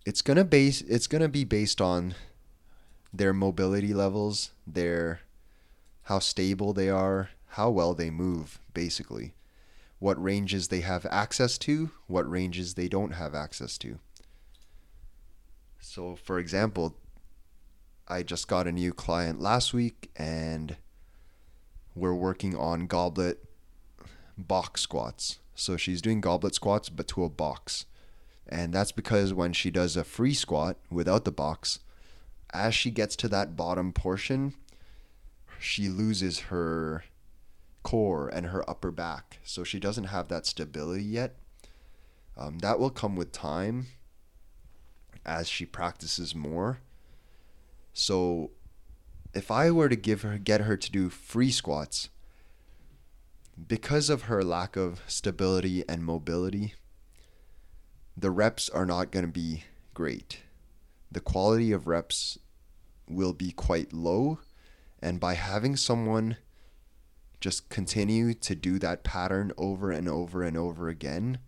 it's 0.06 0.22
gonna 0.22 0.44
base 0.44 0.80
it's 0.82 1.08
gonna 1.08 1.28
be 1.28 1.44
based 1.44 1.80
on 1.80 2.14
their 3.12 3.34
mobility 3.34 3.92
levels, 3.92 4.52
their 4.66 5.20
how 6.04 6.20
stable 6.20 6.72
they 6.72 6.88
are, 6.88 7.30
how 7.48 7.68
well 7.70 7.92
they 7.92 8.08
move, 8.08 8.60
basically. 8.72 9.34
What 9.98 10.22
ranges 10.22 10.68
they 10.68 10.82
have 10.82 11.06
access 11.10 11.58
to, 11.58 11.90
what 12.06 12.30
ranges 12.30 12.74
they 12.74 12.86
don't 12.86 13.12
have 13.12 13.34
access 13.34 13.76
to. 13.78 13.98
So, 15.80 16.14
for 16.14 16.38
example, 16.38 16.94
I 18.06 18.22
just 18.22 18.46
got 18.46 18.68
a 18.68 18.72
new 18.72 18.92
client 18.92 19.40
last 19.40 19.74
week 19.74 20.10
and 20.14 20.76
we're 21.96 22.14
working 22.14 22.54
on 22.54 22.86
goblet 22.86 23.42
box 24.38 24.82
squats. 24.82 25.38
So 25.54 25.76
she's 25.76 26.02
doing 26.02 26.20
goblet 26.20 26.54
squats 26.54 26.90
but 26.90 27.08
to 27.08 27.24
a 27.24 27.30
box. 27.30 27.86
And 28.48 28.72
that's 28.72 28.92
because 28.92 29.34
when 29.34 29.52
she 29.52 29.70
does 29.70 29.96
a 29.96 30.04
free 30.04 30.34
squat 30.34 30.76
without 30.90 31.24
the 31.24 31.32
box, 31.32 31.80
as 32.52 32.74
she 32.74 32.90
gets 32.90 33.16
to 33.16 33.28
that 33.28 33.56
bottom 33.56 33.92
portion, 33.92 34.54
she 35.58 35.88
loses 35.88 36.40
her 36.40 37.04
core 37.82 38.28
and 38.28 38.46
her 38.46 38.68
upper 38.68 38.90
back. 38.90 39.38
So 39.44 39.64
she 39.64 39.78
doesn't 39.78 40.04
have 40.04 40.28
that 40.28 40.46
stability 40.46 41.04
yet. 41.04 41.36
Um, 42.36 42.58
that 42.58 42.78
will 42.78 42.90
come 42.90 43.16
with 43.16 43.32
time 43.32 43.86
as 45.24 45.48
she 45.48 45.66
practices 45.66 46.34
more. 46.34 46.78
So 47.92 48.50
if 49.34 49.50
I 49.50 49.70
were 49.70 49.88
to 49.88 49.96
give 49.96 50.22
her 50.22 50.38
get 50.38 50.62
her 50.62 50.76
to 50.76 50.90
do 50.90 51.08
free 51.08 51.50
squats 51.50 52.10
because 53.68 54.10
of 54.10 54.22
her 54.22 54.44
lack 54.44 54.76
of 54.76 55.00
stability 55.06 55.84
and 55.88 56.04
mobility, 56.04 56.74
the 58.16 58.30
reps 58.30 58.68
are 58.68 58.86
not 58.86 59.10
going 59.10 59.26
to 59.26 59.32
be 59.32 59.64
great. 59.94 60.40
The 61.10 61.20
quality 61.20 61.72
of 61.72 61.86
reps 61.86 62.38
will 63.08 63.32
be 63.32 63.52
quite 63.52 63.92
low 63.92 64.38
and 65.00 65.20
by 65.20 65.34
having 65.34 65.76
someone 65.76 66.36
just 67.40 67.68
continue 67.68 68.34
to 68.34 68.54
do 68.54 68.78
that 68.78 69.04
pattern 69.04 69.52
over 69.56 69.90
and 69.90 70.08
over 70.08 70.42
and 70.42 70.56
over 70.56 70.88
again, 70.88 71.38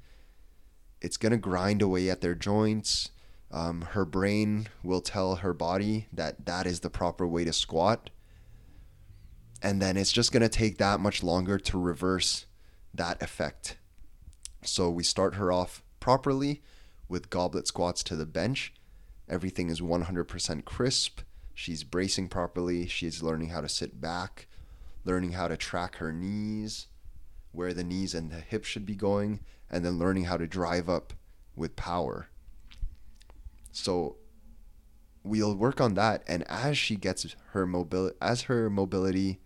it's 1.01 1.17
going 1.17 1.33
to 1.33 1.39
grind 1.39 1.83
away 1.83 2.11
at 2.11 2.21
their 2.21 2.35
joints. 2.35 3.11
Um, 3.51 3.83
her 3.93 4.05
brain 4.05 4.69
will 4.83 5.01
tell 5.01 5.37
her 5.37 5.55
body 5.55 6.07
that 6.13 6.45
that 6.47 6.67
is 6.67 6.81
the 6.81 6.91
proper 6.91 7.27
way 7.27 7.45
to 7.45 7.53
squat. 7.53 8.11
And 9.63 9.81
then 9.81 9.97
it's 9.97 10.13
just 10.13 10.31
going 10.31 10.43
to 10.43 10.49
take 10.49 10.79
that 10.79 11.01
much 11.01 11.23
longer 11.23 11.59
to 11.59 11.79
reverse 11.79 12.47
that 12.95 13.21
effect. 13.23 13.77
So 14.63 14.91
we 14.91 15.03
start 15.03 15.35
her 15.35 15.51
off 15.51 15.83
properly 16.09 16.63
with 17.07 17.29
goblet 17.29 17.67
squats 17.67 18.03
to 18.03 18.17
the 18.17 18.25
bench. 18.25 18.73
Everything 19.29 19.69
is 19.69 19.83
100% 19.83 20.65
crisp. 20.65 21.21
She's 21.53 21.85
bracing 21.85 22.29
properly. 22.29 22.87
She's 22.87 23.23
learning 23.23 23.51
how 23.51 23.61
to 23.61 23.69
sit 23.69 24.01
back, 24.01 24.49
learning 25.05 25.33
how 25.33 25.49
to 25.49 25.57
track 25.59 25.97
her 25.97 26.11
knees, 26.11 26.87
where 27.53 27.75
the 27.75 27.85
knees 27.85 28.15
and 28.15 28.31
the 28.31 28.41
hips 28.41 28.67
should 28.67 28.87
be 28.87 28.95
going, 28.95 29.41
and 29.71 29.85
then 29.85 29.99
learning 29.99 30.25
how 30.25 30.39
to 30.39 30.47
drive 30.47 30.89
up 30.89 31.13
with 31.55 31.77
power. 31.77 32.31
So 33.71 34.17
we'll 35.23 35.57
work 35.57 35.79
on 35.79 35.93
that 35.93 36.23
and 36.27 36.43
as 36.49 36.79
she 36.79 36.97
gets 36.97 37.37
her 37.51 37.67
mobility 37.67 38.17
as 38.23 38.43
her 38.43 38.71
mobility 38.71 39.41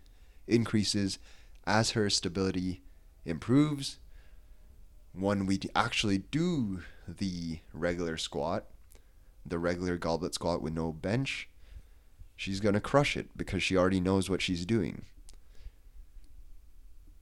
increases, 0.47 1.19
as 1.67 1.91
her 1.91 2.09
stability 2.09 2.83
improves, 3.25 3.99
when 5.13 5.45
we 5.45 5.59
actually 5.75 6.17
do 6.17 6.83
the 7.07 7.59
regular 7.71 8.17
squat, 8.17 8.65
the 9.45 9.59
regular 9.59 9.97
goblet 9.97 10.33
squat 10.33 10.61
with 10.61 10.73
no 10.73 10.91
bench, 10.91 11.49
she's 12.35 12.59
going 12.59 12.73
to 12.73 12.81
crush 12.81 13.15
it 13.15 13.29
because 13.35 13.61
she 13.61 13.77
already 13.77 13.99
knows 13.99 14.29
what 14.29 14.41
she's 14.41 14.65
doing. 14.65 15.05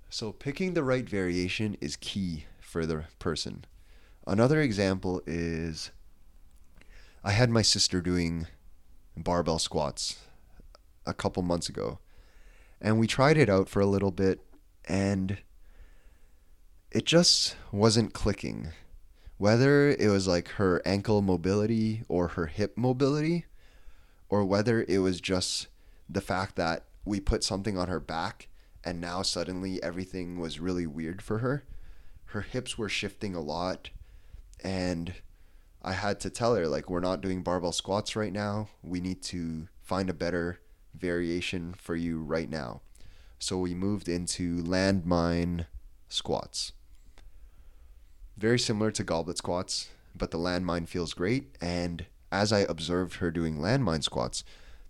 So, 0.10 0.32
picking 0.32 0.74
the 0.74 0.84
right 0.84 1.08
variation 1.08 1.78
is 1.80 1.96
key 1.96 2.46
for 2.60 2.86
the 2.86 3.06
person. 3.20 3.66
Another 4.28 4.62
example 4.62 5.22
is 5.26 5.92
I 7.24 7.32
had 7.32 7.50
my 7.50 7.62
sister 7.62 8.02
doing 8.02 8.48
barbell 9.16 9.60
squats 9.60 10.20
a 11.06 11.14
couple 11.14 11.44
months 11.44 11.70
ago, 11.70 12.00
and 12.82 13.00
we 13.00 13.08
tried 13.08 13.38
it 13.38 13.50
out 13.50 13.70
for 13.70 13.80
a 13.80 13.86
little 13.86 14.12
bit, 14.12 14.42
and 14.86 15.38
it 16.92 17.06
just 17.06 17.56
wasn't 17.72 18.14
clicking. 18.14 18.70
Whether 19.38 19.90
it 19.90 20.10
was 20.10 20.28
like 20.28 20.50
her 20.50 20.82
ankle 20.86 21.22
mobility 21.22 22.04
or 22.08 22.30
her 22.30 22.48
hip 22.48 22.78
mobility, 22.78 23.46
or 24.30 24.46
whether 24.46 24.86
it 24.88 25.00
was 25.00 25.20
just 25.20 25.68
the 26.10 26.22
fact 26.22 26.56
that 26.56 26.86
we 27.06 27.20
put 27.20 27.44
something 27.44 27.78
on 27.78 27.88
her 27.88 28.00
back 28.00 28.48
and 28.84 29.00
now 29.00 29.22
suddenly 29.22 29.82
everything 29.84 30.40
was 30.40 30.60
really 30.60 30.88
weird 30.88 31.22
for 31.22 31.40
her. 31.40 31.64
Her 32.26 32.42
hips 32.42 32.78
were 32.78 32.90
shifting 32.90 33.36
a 33.36 33.42
lot 33.42 33.90
and 34.64 35.14
I 35.82 35.94
had 35.94 36.20
to 36.22 36.30
tell 36.30 36.56
her 36.56 36.68
like 36.68 36.90
we're 36.90 37.00
not 37.00 37.22
doing 37.22 37.42
barbell 37.42 37.72
squats 37.72 38.16
right 38.16 38.32
now. 38.32 38.70
We 38.84 39.02
need 39.02 39.22
to 39.24 39.68
find 39.82 40.10
a 40.10 40.14
better 40.14 40.60
variation 40.94 41.74
for 41.78 41.96
you 41.96 42.22
right 42.22 42.50
now. 42.50 42.82
So 43.40 43.58
we 43.58 43.74
moved 43.74 44.08
into 44.08 44.64
landmine 44.64 45.66
squats. 46.08 46.74
Very 48.42 48.58
similar 48.58 48.90
to 48.90 49.04
goblet 49.04 49.38
squats, 49.38 49.90
but 50.18 50.32
the 50.32 50.40
landmine 50.40 50.88
feels 50.88 51.14
great 51.14 51.56
and 51.62 52.08
as 52.32 52.52
I 52.52 52.62
observed 52.62 53.18
her 53.18 53.30
doing 53.30 53.60
landmine 53.60 54.04
squats, 54.04 54.44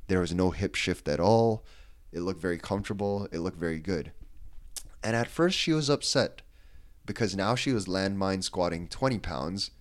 there 0.08 0.22
was 0.22 0.34
no 0.34 0.52
hip 0.52 0.74
shift 0.74 1.06
at 1.10 1.20
all. 1.20 1.66
It 2.14 2.22
looked 2.22 2.42
very 2.42 2.58
comfortable. 2.58 3.28
It 3.30 3.40
looked 3.40 3.60
very 3.60 3.80
good. 3.80 4.14
And 5.04 5.18
at 5.18 5.28
first, 5.28 5.58
she 5.58 5.74
was 5.74 5.90
upset 5.90 6.44
because 7.06 7.36
now 7.36 7.56
she 7.56 7.74
was 7.74 7.88
landmine 7.88 8.42
squatting 8.42 8.88
20 8.88 9.20
pounds 9.20 9.72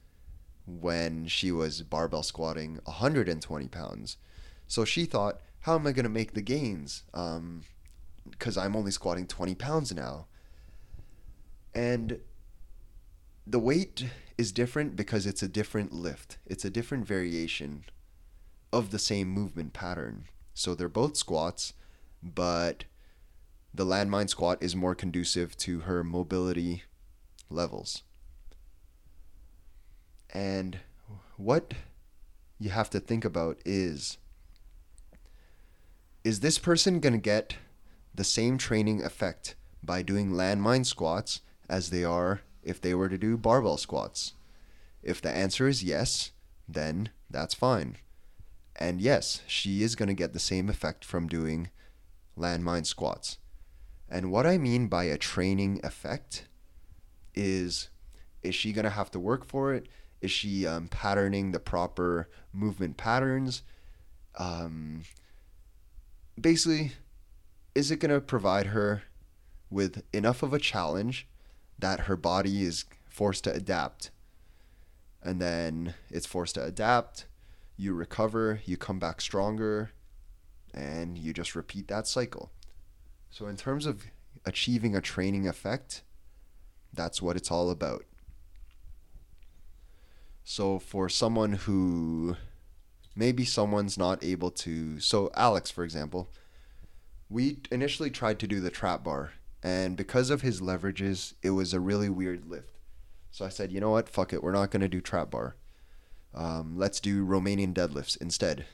when 0.67 1.29
she 1.29 1.53
was 1.53 1.83
barbell 1.83 2.25
squatting 2.25 2.81
120 2.87 3.69
pounds. 3.69 4.17
So 4.67 4.85
she 4.85 5.05
thought, 5.05 5.43
how 5.61 5.77
am 5.77 5.87
I 5.87 5.93
going 5.93 6.03
to 6.03 6.09
make 6.09 6.35
the 6.35 6.43
gains? 6.43 7.05
Because 7.13 8.57
um, 8.57 8.65
I'm 8.65 8.75
only 8.75 8.91
squatting 8.91 9.29
20 9.29 9.55
pounds 9.55 9.95
now. 9.95 10.27
And 11.73 12.19
the 13.47 13.59
weight 13.59 14.07
is 14.39 14.53
different 14.53 14.97
because 14.97 15.27
it's 15.27 15.43
a 15.43 15.49
different 15.49 15.93
lift. 15.93 16.39
It's 16.47 16.65
a 16.65 16.71
different 16.71 17.07
variation 17.07 17.85
of 18.73 18.91
the 18.91 18.99
same 18.99 19.29
movement 19.29 19.73
pattern. 19.73 20.27
So 20.55 20.75
they're 20.75 20.89
both 20.89 21.17
squats, 21.17 21.75
but 22.23 22.85
the 23.75 23.87
landmine 23.87 24.29
squat 24.29 24.59
is 24.63 24.77
more 24.77 24.95
conducive 24.95 25.57
to 25.59 25.81
her 25.81 26.03
mobility 26.05 26.85
levels. 27.49 28.03
And 30.33 30.79
what 31.37 31.75
you 32.59 32.71
have 32.71 32.91
to 32.91 33.01
think 33.01 33.25
about 33.25 33.59
is 33.65 34.19
is 36.23 36.41
this 36.41 36.59
person 36.59 37.01
going 37.01 37.15
to 37.15 37.19
get 37.19 37.57
the 38.15 38.25
same 38.25 38.59
training 38.59 39.03
effect 39.03 39.55
by 39.83 40.03
doing 40.03 40.33
landmine 40.33 40.85
squats 40.85 41.41
as 41.69 41.89
they 41.89 42.05
are 42.05 42.43
if 42.63 42.81
they 42.81 42.95
were 42.95 43.09
to 43.09 43.19
do 43.19 43.37
barbell 43.37 43.77
squats? 43.77 44.35
If 45.03 45.21
the 45.21 45.31
answer 45.31 45.67
is 45.69 45.83
yes, 45.83 46.33
then 46.69 47.11
that's 47.29 47.55
fine. 47.55 47.97
And 48.77 49.01
yes, 49.01 49.43
she 49.47 49.83
is 49.83 49.97
going 49.97 50.09
to 50.09 50.15
get 50.15 50.33
the 50.33 50.39
same 50.39 50.69
effect 50.69 51.05
from 51.05 51.29
doing 51.29 51.71
landmine 52.39 52.87
squats. 52.87 53.39
And 54.09 54.33
what 54.33 54.47
I 54.47 54.59
mean 54.59 54.89
by 54.89 55.05
a 55.05 55.19
training 55.19 55.81
effect 55.85 56.49
is 57.35 57.91
is 58.43 58.55
she 58.55 58.73
going 58.73 58.85
to 58.85 58.91
have 58.91 59.11
to 59.11 59.21
work 59.21 59.45
for 59.45 59.75
it? 59.75 59.87
Is 60.21 60.31
she 60.31 60.67
um, 60.67 60.89
patterning 60.89 61.53
the 61.53 61.61
proper 61.61 62.29
movement 62.53 62.97
patterns? 62.97 63.63
Um, 64.39 65.03
basically, 66.41 66.93
is 67.75 67.91
it 67.91 68.01
going 68.01 68.13
to 68.13 68.21
provide 68.21 68.67
her 68.67 69.03
with 69.69 70.03
enough 70.13 70.43
of 70.43 70.53
a 70.53 70.59
challenge 70.59 71.29
that 71.81 72.01
her 72.01 72.17
body 72.17 72.63
is 72.63 72.85
forced 73.09 73.45
to 73.45 73.53
adapt? 73.53 74.11
And 75.23 75.41
then 75.41 75.95
it's 76.11 76.27
forced 76.27 76.55
to 76.55 76.65
adapt. 76.65 77.27
You 77.77 77.95
recover, 77.95 78.61
you 78.65 78.77
come 78.77 78.99
back 78.99 79.21
stronger, 79.21 79.93
and 80.73 81.19
you 81.19 81.33
just 81.33 81.55
repeat 81.55 81.89
that 81.89 82.07
cycle. 82.07 82.51
So, 83.31 83.47
in 83.47 83.57
terms 83.57 83.87
of 83.87 84.05
achieving 84.45 84.97
a 84.97 85.01
training 85.01 85.47
effect, 85.47 86.03
that's 86.93 87.23
what 87.23 87.37
it's 87.37 87.51
all 87.51 87.71
about. 87.71 88.05
So, 90.45 90.79
for 90.79 91.09
someone 91.09 91.53
who 91.53 92.37
maybe 93.15 93.45
someone's 93.45 93.99
not 93.99 94.25
able 94.25 94.51
to, 94.51 94.99
so 95.01 95.31
Alex, 95.35 95.71
for 95.71 95.85
example, 95.85 96.31
we 97.29 97.59
initially 97.71 98.11
tried 98.11 98.39
to 98.41 98.47
do 98.47 98.61
the 98.61 98.71
trap 98.71 99.05
bar, 99.05 99.33
and 99.63 99.97
because 99.97 100.31
of 100.31 100.43
his 100.43 100.61
leverages, 100.61 101.35
it 101.43 101.51
was 101.51 101.75
a 101.75 101.81
really 101.81 102.09
weird 102.09 102.47
lift. 102.47 102.73
So 103.31 103.45
I 103.45 103.49
said, 103.49 103.71
you 103.71 103.81
know 103.81 103.91
what, 103.91 104.09
fuck 104.09 104.33
it, 104.33 104.43
we're 104.43 104.53
not 104.53 104.71
going 104.71 104.81
to 104.81 104.89
do 104.89 105.01
trap 105.01 105.31
bar. 105.31 105.57
Um, 106.35 106.77
let's 106.77 107.01
do 107.01 107.25
Romanian 107.27 107.75
deadlifts 107.75 108.21
instead. 108.21 108.67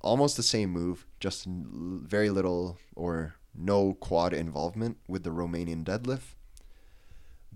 Almost 0.00 0.36
the 0.36 0.42
same 0.42 0.70
move, 0.70 1.06
just 1.20 1.46
very 1.46 2.30
little 2.30 2.78
or 2.94 3.34
no 3.54 3.94
quad 3.94 4.32
involvement 4.32 4.98
with 5.08 5.24
the 5.24 5.30
Romanian 5.30 5.84
deadlift. 5.84 6.34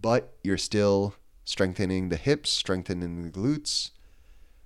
But 0.01 0.35
you're 0.43 0.59
still 0.59 1.15
strengthening 1.45 2.09
the 2.09 2.17
hips, 2.17 2.51
strengthening 2.51 3.23
the 3.23 3.31
glutes, 3.31 3.91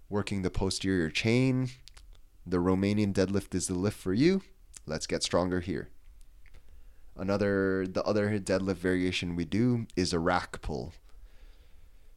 working 0.08 0.42
the 0.42 0.50
posterior 0.50 1.10
chain. 1.10 1.70
The 2.46 2.58
Romanian 2.58 3.12
deadlift 3.12 3.54
is 3.54 3.66
the 3.66 3.74
lift 3.74 3.98
for 3.98 4.14
you. 4.14 4.42
Let's 4.86 5.06
get 5.06 5.22
stronger 5.22 5.60
here. 5.60 5.90
Another, 7.16 7.86
the 7.86 8.04
other 8.04 8.38
deadlift 8.38 8.76
variation 8.76 9.36
we 9.36 9.44
do 9.44 9.86
is 9.96 10.12
a 10.12 10.18
rack 10.18 10.60
pull. 10.60 10.92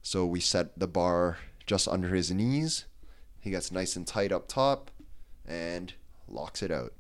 So 0.02 0.26
we 0.26 0.40
set 0.40 0.78
the 0.78 0.88
bar 0.88 1.38
just 1.66 1.88
under 1.88 2.10
his 2.10 2.32
knees. 2.32 2.86
He 3.40 3.52
gets 3.52 3.72
nice 3.72 3.96
and 3.96 4.06
tight 4.06 4.32
up 4.32 4.48
top 4.48 4.92
and 5.48 5.94
locks 6.28 6.62
it 6.62 6.72
out. 6.72 6.94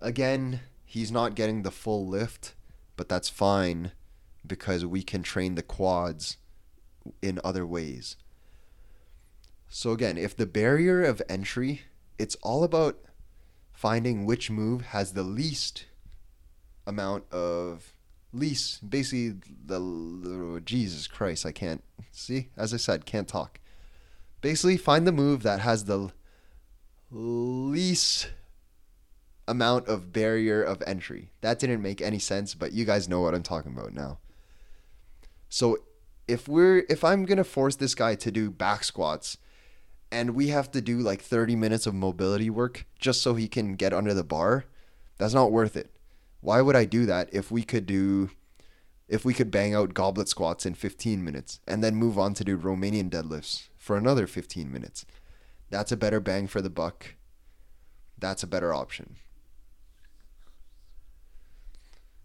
Again, 0.00 0.60
he's 0.84 1.10
not 1.10 1.34
getting 1.34 1.62
the 1.62 1.70
full 1.70 2.06
lift 2.06 2.54
but 2.96 3.08
that's 3.08 3.28
fine 3.28 3.92
because 4.46 4.84
we 4.84 5.02
can 5.02 5.22
train 5.22 5.54
the 5.54 5.62
quads 5.62 6.36
in 7.22 7.40
other 7.42 7.66
ways. 7.66 8.16
So 9.68 9.90
again, 9.90 10.16
if 10.16 10.36
the 10.36 10.46
barrier 10.46 11.02
of 11.02 11.22
entry, 11.28 11.82
it's 12.18 12.36
all 12.36 12.62
about 12.62 12.98
finding 13.72 14.24
which 14.24 14.50
move 14.50 14.82
has 14.86 15.12
the 15.12 15.22
least 15.22 15.86
amount 16.86 17.30
of 17.32 17.94
least 18.32 18.88
basically 18.88 19.30
the, 19.66 19.78
the 19.78 20.62
Jesus 20.64 21.06
Christ, 21.06 21.46
I 21.46 21.52
can't 21.52 21.82
see 22.10 22.48
as 22.56 22.74
I 22.74 22.78
said, 22.78 23.06
can't 23.06 23.28
talk. 23.28 23.60
Basically 24.40 24.76
find 24.76 25.06
the 25.06 25.12
move 25.12 25.42
that 25.42 25.60
has 25.60 25.84
the 25.84 26.10
least 27.10 28.30
amount 29.46 29.88
of 29.88 30.12
barrier 30.12 30.62
of 30.62 30.82
entry. 30.86 31.30
That 31.40 31.58
didn't 31.58 31.82
make 31.82 32.00
any 32.00 32.18
sense, 32.18 32.54
but 32.54 32.72
you 32.72 32.84
guys 32.84 33.08
know 33.08 33.20
what 33.20 33.34
I'm 33.34 33.42
talking 33.42 33.72
about 33.72 33.94
now. 33.94 34.18
So 35.48 35.78
if 36.26 36.48
we're 36.48 36.84
if 36.88 37.04
I'm 37.04 37.24
going 37.24 37.38
to 37.38 37.44
force 37.44 37.76
this 37.76 37.94
guy 37.94 38.14
to 38.16 38.30
do 38.30 38.50
back 38.50 38.84
squats 38.84 39.38
and 40.10 40.34
we 40.34 40.48
have 40.48 40.70
to 40.72 40.80
do 40.80 40.98
like 40.98 41.20
30 41.20 41.56
minutes 41.56 41.86
of 41.86 41.94
mobility 41.94 42.50
work 42.50 42.86
just 42.98 43.22
so 43.22 43.34
he 43.34 43.48
can 43.48 43.74
get 43.74 43.92
under 43.92 44.14
the 44.14 44.24
bar, 44.24 44.64
that's 45.18 45.34
not 45.34 45.52
worth 45.52 45.76
it. 45.76 45.90
Why 46.44 46.60
would 46.60 46.76
I 46.76 46.84
do 46.84 47.06
that 47.06 47.30
if 47.32 47.50
we 47.50 47.62
could 47.62 47.86
do 47.86 48.28
if 49.08 49.24
we 49.24 49.32
could 49.32 49.50
bang 49.50 49.74
out 49.74 49.94
goblet 49.94 50.28
squats 50.28 50.66
in 50.66 50.74
15 50.74 51.24
minutes 51.24 51.58
and 51.66 51.82
then 51.82 51.94
move 51.94 52.18
on 52.18 52.34
to 52.34 52.44
do 52.44 52.58
Romanian 52.58 53.08
deadlifts 53.08 53.68
for 53.78 53.96
another 53.96 54.26
15 54.26 54.70
minutes? 54.70 55.06
That's 55.70 55.90
a 55.90 55.96
better 55.96 56.20
bang 56.20 56.46
for 56.46 56.60
the 56.60 56.68
buck. 56.68 57.14
That's 58.18 58.42
a 58.42 58.46
better 58.46 58.74
option. 58.74 59.16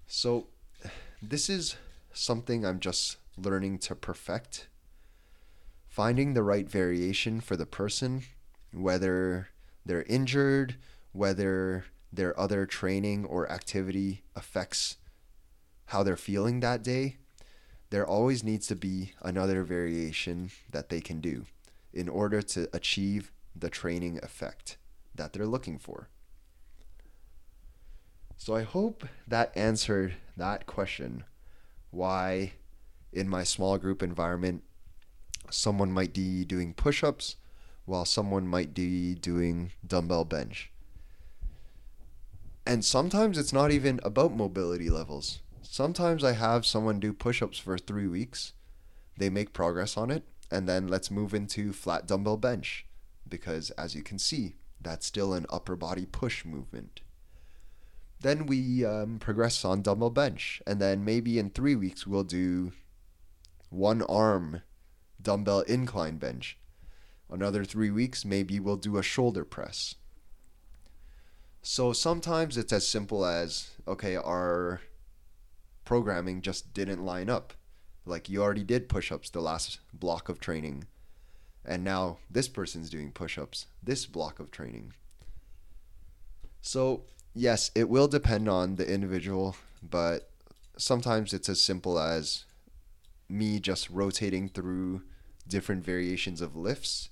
So, 0.06 0.48
this 1.22 1.50
is 1.50 1.78
something 2.12 2.66
I'm 2.66 2.82
just 2.82 3.16
learning 3.38 3.80
to 3.80 3.96
perfect. 3.96 4.68
Finding 5.88 6.34
the 6.34 6.44
right 6.44 6.70
variation 6.70 7.40
for 7.40 7.56
the 7.56 7.66
person, 7.66 8.24
whether 8.74 9.48
they're 9.86 10.04
injured, 10.04 10.76
whether 11.14 11.86
their 12.12 12.38
other 12.40 12.66
training 12.66 13.26
or 13.26 13.52
activity 13.52 14.24
affects 14.36 14.98
how 15.88 16.04
they're 16.04 16.16
feeling 16.16 16.60
that 16.60 16.84
day, 16.84 17.18
there 17.90 18.06
always 18.06 18.44
needs 18.44 18.68
to 18.68 18.76
be 18.76 19.14
another 19.22 19.64
variation 19.64 20.52
that 20.70 20.90
they 20.90 21.02
can 21.02 21.20
do 21.20 21.46
in 21.94 22.08
order 22.08 22.42
to 22.42 22.70
achieve 22.74 23.32
the 23.56 23.70
training 23.70 24.20
effect 24.22 24.78
that 25.16 25.34
they're 25.34 25.48
looking 25.48 25.80
for. 25.80 26.10
So 28.38 28.56
I 28.56 28.64
hope 28.64 29.06
that 29.28 29.52
answered 29.56 30.14
that 30.38 30.66
question 30.66 31.24
why 31.92 32.54
in 33.12 33.28
my 33.28 33.44
small 33.44 33.78
group 33.78 34.02
environment 34.02 34.64
someone 35.50 35.92
might 35.92 36.14
be 36.14 36.46
doing 36.46 36.74
push-ups 36.74 37.36
while 37.86 38.06
someone 38.06 38.48
might 38.48 38.74
be 38.74 39.16
doing 39.16 39.72
dumbbell 39.86 40.24
bench. 40.24 40.69
And 42.70 42.86
sometimes 42.86 43.40
it's 43.40 43.52
not 43.52 43.72
even 43.72 44.00
about 44.04 44.38
mobility 44.38 44.92
levels. 44.92 45.42
Sometimes 45.64 46.24
I 46.24 46.34
have 46.34 46.68
someone 46.68 47.00
do 47.00 47.14
push-ups 47.14 47.58
for 47.58 47.80
3 47.80 48.06
weeks. 48.06 48.54
They 49.18 49.32
make 49.32 49.54
progress 49.54 49.98
on 49.98 50.12
it 50.12 50.24
and 50.52 50.70
then 50.70 50.88
let's 50.88 51.10
move 51.10 51.34
into 51.34 51.74
flat 51.74 52.06
dumbbell 52.06 52.38
bench 52.38 52.86
because 53.28 53.72
as 53.72 53.96
you 53.96 54.04
can 54.04 54.20
see, 54.20 54.54
that's 54.80 55.08
still 55.08 55.34
an 55.34 55.48
upper 55.50 55.76
body 55.76 56.06
push 56.06 56.46
movement. 56.46 57.02
Then 58.20 58.46
we 58.46 58.86
um, 58.86 59.18
progress 59.18 59.66
on 59.66 59.82
dumbbell 59.82 60.12
bench, 60.12 60.62
and 60.68 60.80
then 60.80 61.04
maybe 61.04 61.40
in 61.40 61.50
three 61.50 61.76
weeks 61.76 62.06
we'll 62.06 62.24
do 62.24 62.72
one 63.70 64.04
arm 64.04 64.62
dumbbell 65.20 65.62
incline 65.62 66.18
bench. 66.18 66.60
Another 67.32 67.66
three 67.66 67.90
weeks, 67.90 68.24
maybe 68.24 68.60
we'll 68.60 68.78
do 68.78 68.98
a 68.98 69.04
shoulder 69.04 69.44
press. 69.44 69.96
So 71.62 71.94
sometimes 71.94 72.58
it's 72.58 72.74
as 72.74 72.88
simple 72.88 73.26
as 73.26 73.72
okay, 73.88 74.16
our 74.16 74.82
programming 75.86 76.42
just 76.42 76.74
didn't 76.74 77.04
line 77.06 77.30
up. 77.30 77.54
Like 78.06 78.30
you 78.30 78.42
already 78.42 78.64
did 78.64 78.90
push 78.90 79.12
ups 79.12 79.30
the 79.30 79.42
last 79.42 79.80
block 79.94 80.30
of 80.30 80.40
training 80.40 80.86
and 81.66 81.84
now 81.84 82.18
this 82.30 82.48
person's 82.48 82.90
doing 82.90 83.12
push-ups 83.12 83.68
this 83.82 84.06
block 84.06 84.40
of 84.40 84.52
training 84.52 84.94
so 86.62 87.04
yes 87.34 87.72
it 87.76 87.90
will 87.90 88.08
depend 88.08 88.50
on 88.50 88.76
the 88.76 88.92
individual 88.92 89.56
but 89.82 90.30
sometimes 90.78 91.34
it's 91.34 91.50
as 91.50 91.62
simple 91.62 92.00
as 92.00 92.46
me 93.30 93.60
just 93.60 93.90
rotating 93.90 94.50
through 94.50 95.02
different 95.48 95.86
variations 95.86 96.42
of 96.42 96.56
lifts 96.56 97.10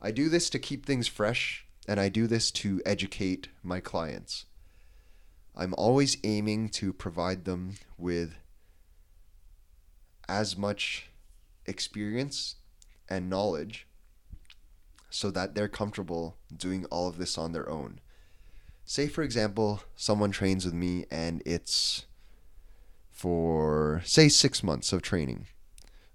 i 0.00 0.10
do 0.10 0.28
this 0.28 0.50
to 0.50 0.58
keep 0.58 0.84
things 0.84 1.06
fresh 1.06 1.64
and 1.86 1.98
i 2.00 2.08
do 2.08 2.26
this 2.26 2.50
to 2.50 2.80
educate 2.86 3.48
my 3.62 3.80
clients 3.80 4.46
i'm 5.56 5.74
always 5.76 6.16
aiming 6.24 6.68
to 6.68 6.92
provide 6.92 7.44
them 7.44 7.74
with 7.98 8.34
as 10.28 10.56
much 10.56 11.10
experience 11.66 12.56
and 13.08 13.28
knowledge 13.28 13.86
so 15.10 15.30
that 15.30 15.54
they're 15.54 15.68
comfortable 15.68 16.36
doing 16.54 16.86
all 16.86 17.06
of 17.08 17.18
this 17.18 17.36
on 17.36 17.52
their 17.52 17.68
own. 17.68 18.00
Say, 18.84 19.08
for 19.08 19.22
example, 19.22 19.82
someone 19.94 20.30
trains 20.30 20.64
with 20.64 20.74
me 20.74 21.04
and 21.10 21.42
it's 21.44 22.06
for, 23.10 24.00
say, 24.04 24.28
six 24.28 24.62
months 24.62 24.92
of 24.92 25.02
training. 25.02 25.46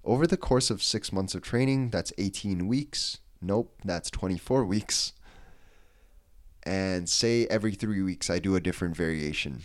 Over 0.04 0.26
the 0.26 0.38
course 0.38 0.70
of 0.70 0.82
six 0.82 1.14
months 1.14 1.36
of 1.36 1.42
training, 1.44 1.92
that's 1.92 2.12
18 2.18 2.68
weeks. 2.68 3.20
Nope, 3.40 3.74
that's 3.86 4.10
24 4.10 4.66
weeks. 4.66 5.14
And 6.68 7.08
say 7.08 7.48
every 7.48 7.76
three 7.76 8.02
weeks 8.02 8.30
I 8.30 8.40
do 8.40 8.58
a 8.58 8.60
different 8.60 8.94
variation. 8.94 9.62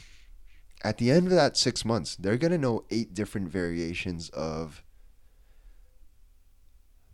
At 0.85 0.99
the 0.99 1.11
end 1.11 1.27
of 1.27 1.33
that 1.33 1.57
six 1.57 1.85
months, 1.85 2.15
they're 2.15 2.37
going 2.37 2.53
to 2.53 2.59
know 2.59 2.85
eight 2.93 3.13
different 3.13 3.49
variations 3.49 4.29
of 4.29 4.85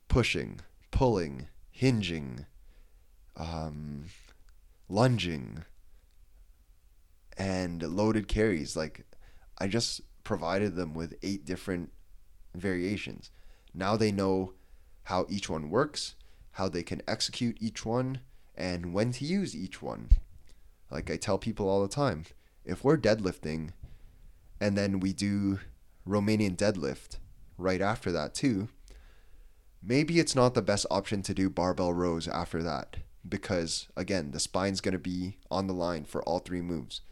pushing, 0.09 0.61
pulling, 0.91 1.49
hinging, 1.70 2.45
um, 3.34 4.05
lunging, 4.91 5.64
and 7.39 7.82
loaded 7.82 8.28
carries. 8.28 8.76
Like, 8.76 9.07
I 9.57 9.68
just 9.68 10.03
provided 10.22 10.76
them 10.76 10.93
with 10.93 11.16
eight 11.22 11.47
different 11.47 11.93
variations. 12.55 13.30
Now 13.72 13.97
they 13.97 14.12
know 14.12 14.53
how 15.05 15.24
each 15.30 15.49
one 15.49 15.70
works, 15.70 16.14
how 16.53 16.68
they 16.68 16.82
can 16.82 17.01
execute 17.09 17.57
each 17.59 17.86
one, 17.86 18.20
and 18.59 18.92
when 18.92 19.12
to 19.12 19.24
use 19.24 19.56
each 19.56 19.80
one. 19.80 20.11
Like 20.90 21.11
I 21.11 21.16
tell 21.16 21.38
people 21.38 21.68
all 21.68 21.80
the 21.80 21.88
time, 21.88 22.24
if 22.64 22.84
we're 22.84 22.98
deadlifting 22.98 23.70
and 24.61 24.76
then 24.76 25.00
we 25.00 25.12
do 25.12 25.61
Romanian 26.06 26.56
deadlift 26.56 27.18
right 27.56 27.80
after 27.80 28.11
that 28.12 28.34
too, 28.34 28.68
maybe 29.82 30.18
it's 30.18 30.34
not 30.34 30.54
the 30.54 30.62
best 30.62 30.86
option 30.90 31.22
to 31.22 31.32
do 31.32 31.48
barbell 31.48 31.92
rows 31.92 32.26
after 32.26 32.62
that 32.62 32.96
because 33.28 33.86
again 33.96 34.32
the 34.32 34.40
spine's 34.40 34.80
going 34.80 34.92
to 34.92 34.98
be 34.98 35.36
on 35.50 35.66
the 35.66 35.74
line 35.74 36.04
for 36.04 36.22
all 36.22 36.38
three 36.38 36.61
moves 36.61 37.02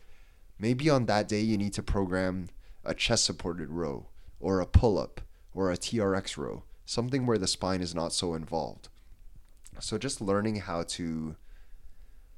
maybe 0.58 0.88
on 0.88 1.06
that 1.06 1.28
day 1.28 1.40
you 1.40 1.56
need 1.56 1.72
to 1.72 1.82
program 1.82 2.48
a 2.84 2.94
chest 2.94 3.24
supported 3.24 3.68
row 3.70 4.06
or 4.40 4.60
a 4.60 4.66
pull 4.66 4.98
up 4.98 5.20
or 5.54 5.70
a 5.70 5.76
TRX 5.76 6.36
row 6.36 6.62
something 6.84 7.26
where 7.26 7.38
the 7.38 7.46
spine 7.46 7.80
is 7.80 7.94
not 7.94 8.12
so 8.12 8.34
involved 8.34 8.88
so 9.80 9.98
just 9.98 10.20
learning 10.20 10.56
how 10.56 10.82
to 10.82 11.36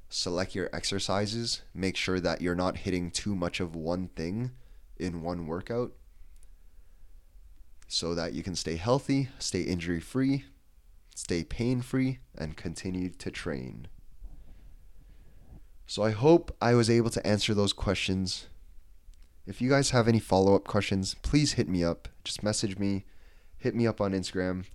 select 0.09 0.55
your 0.55 0.69
exercises 0.73 1.61
make 1.73 1.95
sure 1.95 2.19
that 2.19 2.41
you're 2.41 2.55
not 2.55 2.77
hitting 2.77 3.11
too 3.11 3.35
much 3.35 3.59
of 3.59 3.75
one 3.75 4.07
thing 4.09 4.51
in 4.97 5.21
one 5.21 5.47
workout 5.47 5.91
so 7.89 8.13
that 8.13 8.33
you 8.33 8.43
can 8.43 8.55
stay 8.55 8.75
healthy, 8.75 9.29
stay 9.39 9.61
injury 9.61 9.99
free, 9.99 10.45
stay 11.15 11.43
pain 11.43 11.81
free, 11.81 12.19
and 12.37 12.55
continue 12.55 13.09
to 13.09 13.31
train. 13.31 13.87
So 15.87 16.03
I 16.03 16.11
hope 16.11 16.55
I 16.61 16.75
was 16.75 16.89
able 16.89 17.09
to 17.09 17.25
answer 17.25 17.55
those 17.55 17.73
questions. 17.73 18.45
If 19.47 19.59
you 19.59 19.71
guys 19.71 19.89
have 19.89 20.07
any 20.07 20.19
follow 20.19 20.55
up 20.55 20.65
questions, 20.65 21.15
please 21.23 21.53
hit 21.53 21.67
me 21.67 21.83
up. 21.83 22.07
Just 22.23 22.43
message 22.43 22.77
me, 22.77 23.05
hit 23.57 23.73
me 23.73 23.87
up 23.87 23.99
on 23.99 24.11
Instagram. 24.11 24.65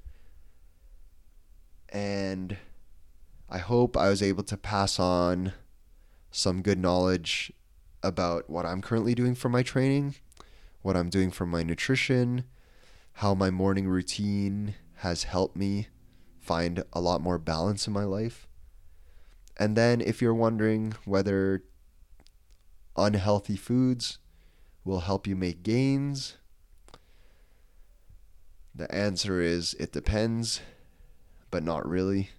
And 1.95 2.57
I 3.49 3.59
hope 3.59 3.97
I 3.97 4.09
was 4.09 4.21
able 4.21 4.43
to 4.43 4.57
pass 4.57 4.99
on 4.99 5.53
some 6.33 6.61
good 6.61 6.79
knowledge 6.79 7.53
about 8.03 8.51
what 8.51 8.67
I'm 8.67 8.83
currently 8.83 9.15
doing 9.15 9.37
for 9.37 9.49
my 9.49 9.63
training, 9.63 10.17
what 10.83 10.97
I'm 10.97 11.09
doing 11.09 11.31
for 11.31 11.47
my 11.47 11.63
nutrition, 11.63 12.45
how 13.15 13.33
my 13.33 13.51
morning 13.51 13.87
routine 13.87 14.75
has 14.97 15.23
helped 15.23 15.57
me 15.57 15.87
find 16.41 16.83
a 16.93 17.01
lot 17.01 17.21
more 17.21 17.39
balance 17.39 17.87
in 17.87 17.93
my 17.93 18.03
life. 18.03 18.49
And 19.57 19.77
then 19.77 20.01
if 20.01 20.21
you're 20.21 20.35
wondering 20.35 20.95
whether 21.05 21.63
unhealthy 22.97 23.57
foods, 23.57 24.19
will 24.85 25.01
help 25.01 25.27
you 25.29 25.37
make 25.37 25.63
gains? 25.63 26.37
The 28.75 28.93
answer 28.93 29.41
is 29.41 29.75
it 29.75 29.93
depends, 29.93 30.61
but 31.55 31.63
not 31.63 31.89
really. 31.89 32.31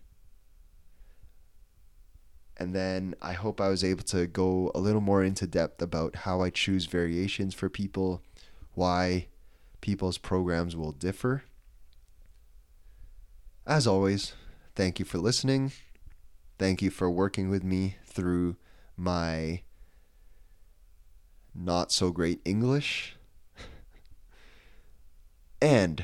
And 2.58 2.76
then 2.76 3.16
I 3.22 3.32
hope 3.32 3.62
I 3.62 3.70
was 3.70 3.82
able 3.82 4.04
to 4.04 4.28
go 4.28 4.74
a 4.76 4.80
little 4.82 5.00
more 5.00 5.24
into 5.24 5.48
depth 5.48 5.82
about 5.82 6.18
how 6.18 6.42
I 6.42 6.50
choose 6.50 6.86
variations 6.86 7.54
for 7.54 7.70
people, 7.70 8.22
why 8.74 9.28
people's 9.80 10.18
programs 10.18 10.76
will 10.76 10.92
differ. 10.92 11.46
As 13.66 13.88
always, 13.88 14.34
thank 14.76 15.00
you 15.00 15.06
for 15.06 15.18
listening. 15.18 15.72
Thank 16.60 16.82
you 16.82 16.90
for 16.90 17.10
working 17.10 17.50
with 17.50 17.64
me 17.64 17.96
through 18.06 18.58
my 18.98 19.62
not 21.54 21.90
so 21.90 22.12
great 22.12 22.42
English. 22.44 23.16
and 25.62 26.04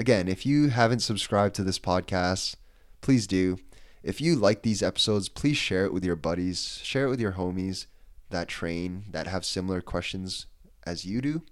again, 0.00 0.28
if 0.28 0.46
you 0.46 0.70
haven't 0.70 1.00
subscribed 1.00 1.54
to 1.54 1.62
this 1.62 1.78
podcast, 1.78 2.56
please 3.02 3.26
do. 3.26 3.58
If 4.02 4.18
you 4.18 4.34
like 4.34 4.62
these 4.62 4.82
episodes, 4.82 5.28
please 5.28 5.58
share 5.58 5.84
it 5.84 5.92
with 5.92 6.06
your 6.06 6.16
buddies, 6.16 6.80
share 6.82 7.04
it 7.04 7.10
with 7.10 7.20
your 7.20 7.32
homies 7.32 7.84
that 8.30 8.48
train, 8.48 9.04
that 9.10 9.26
have 9.26 9.44
similar 9.44 9.82
questions 9.82 10.46
as 10.86 11.04
you 11.04 11.20
do. 11.20 11.42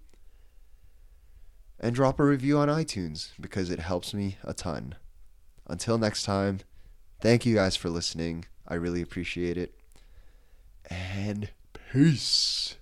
And 1.78 1.94
drop 1.94 2.18
a 2.18 2.24
review 2.24 2.57
on 2.57 2.68
iTunes 2.68 3.32
because 3.38 3.70
it 3.70 3.80
helps 3.80 4.14
me 4.14 4.38
a 4.42 4.55
ton. 4.55 4.94
Until 5.66 5.99
next 5.99 6.22
time, 6.22 6.61
thank 7.20 7.44
you 7.44 7.55
guys 7.55 7.76
for 7.76 7.90
listening. 7.90 8.46
I 8.66 8.76
really 8.76 9.03
appreciate 9.03 9.59
it. 9.59 9.74
And 10.88 11.51
peace. 11.92 12.78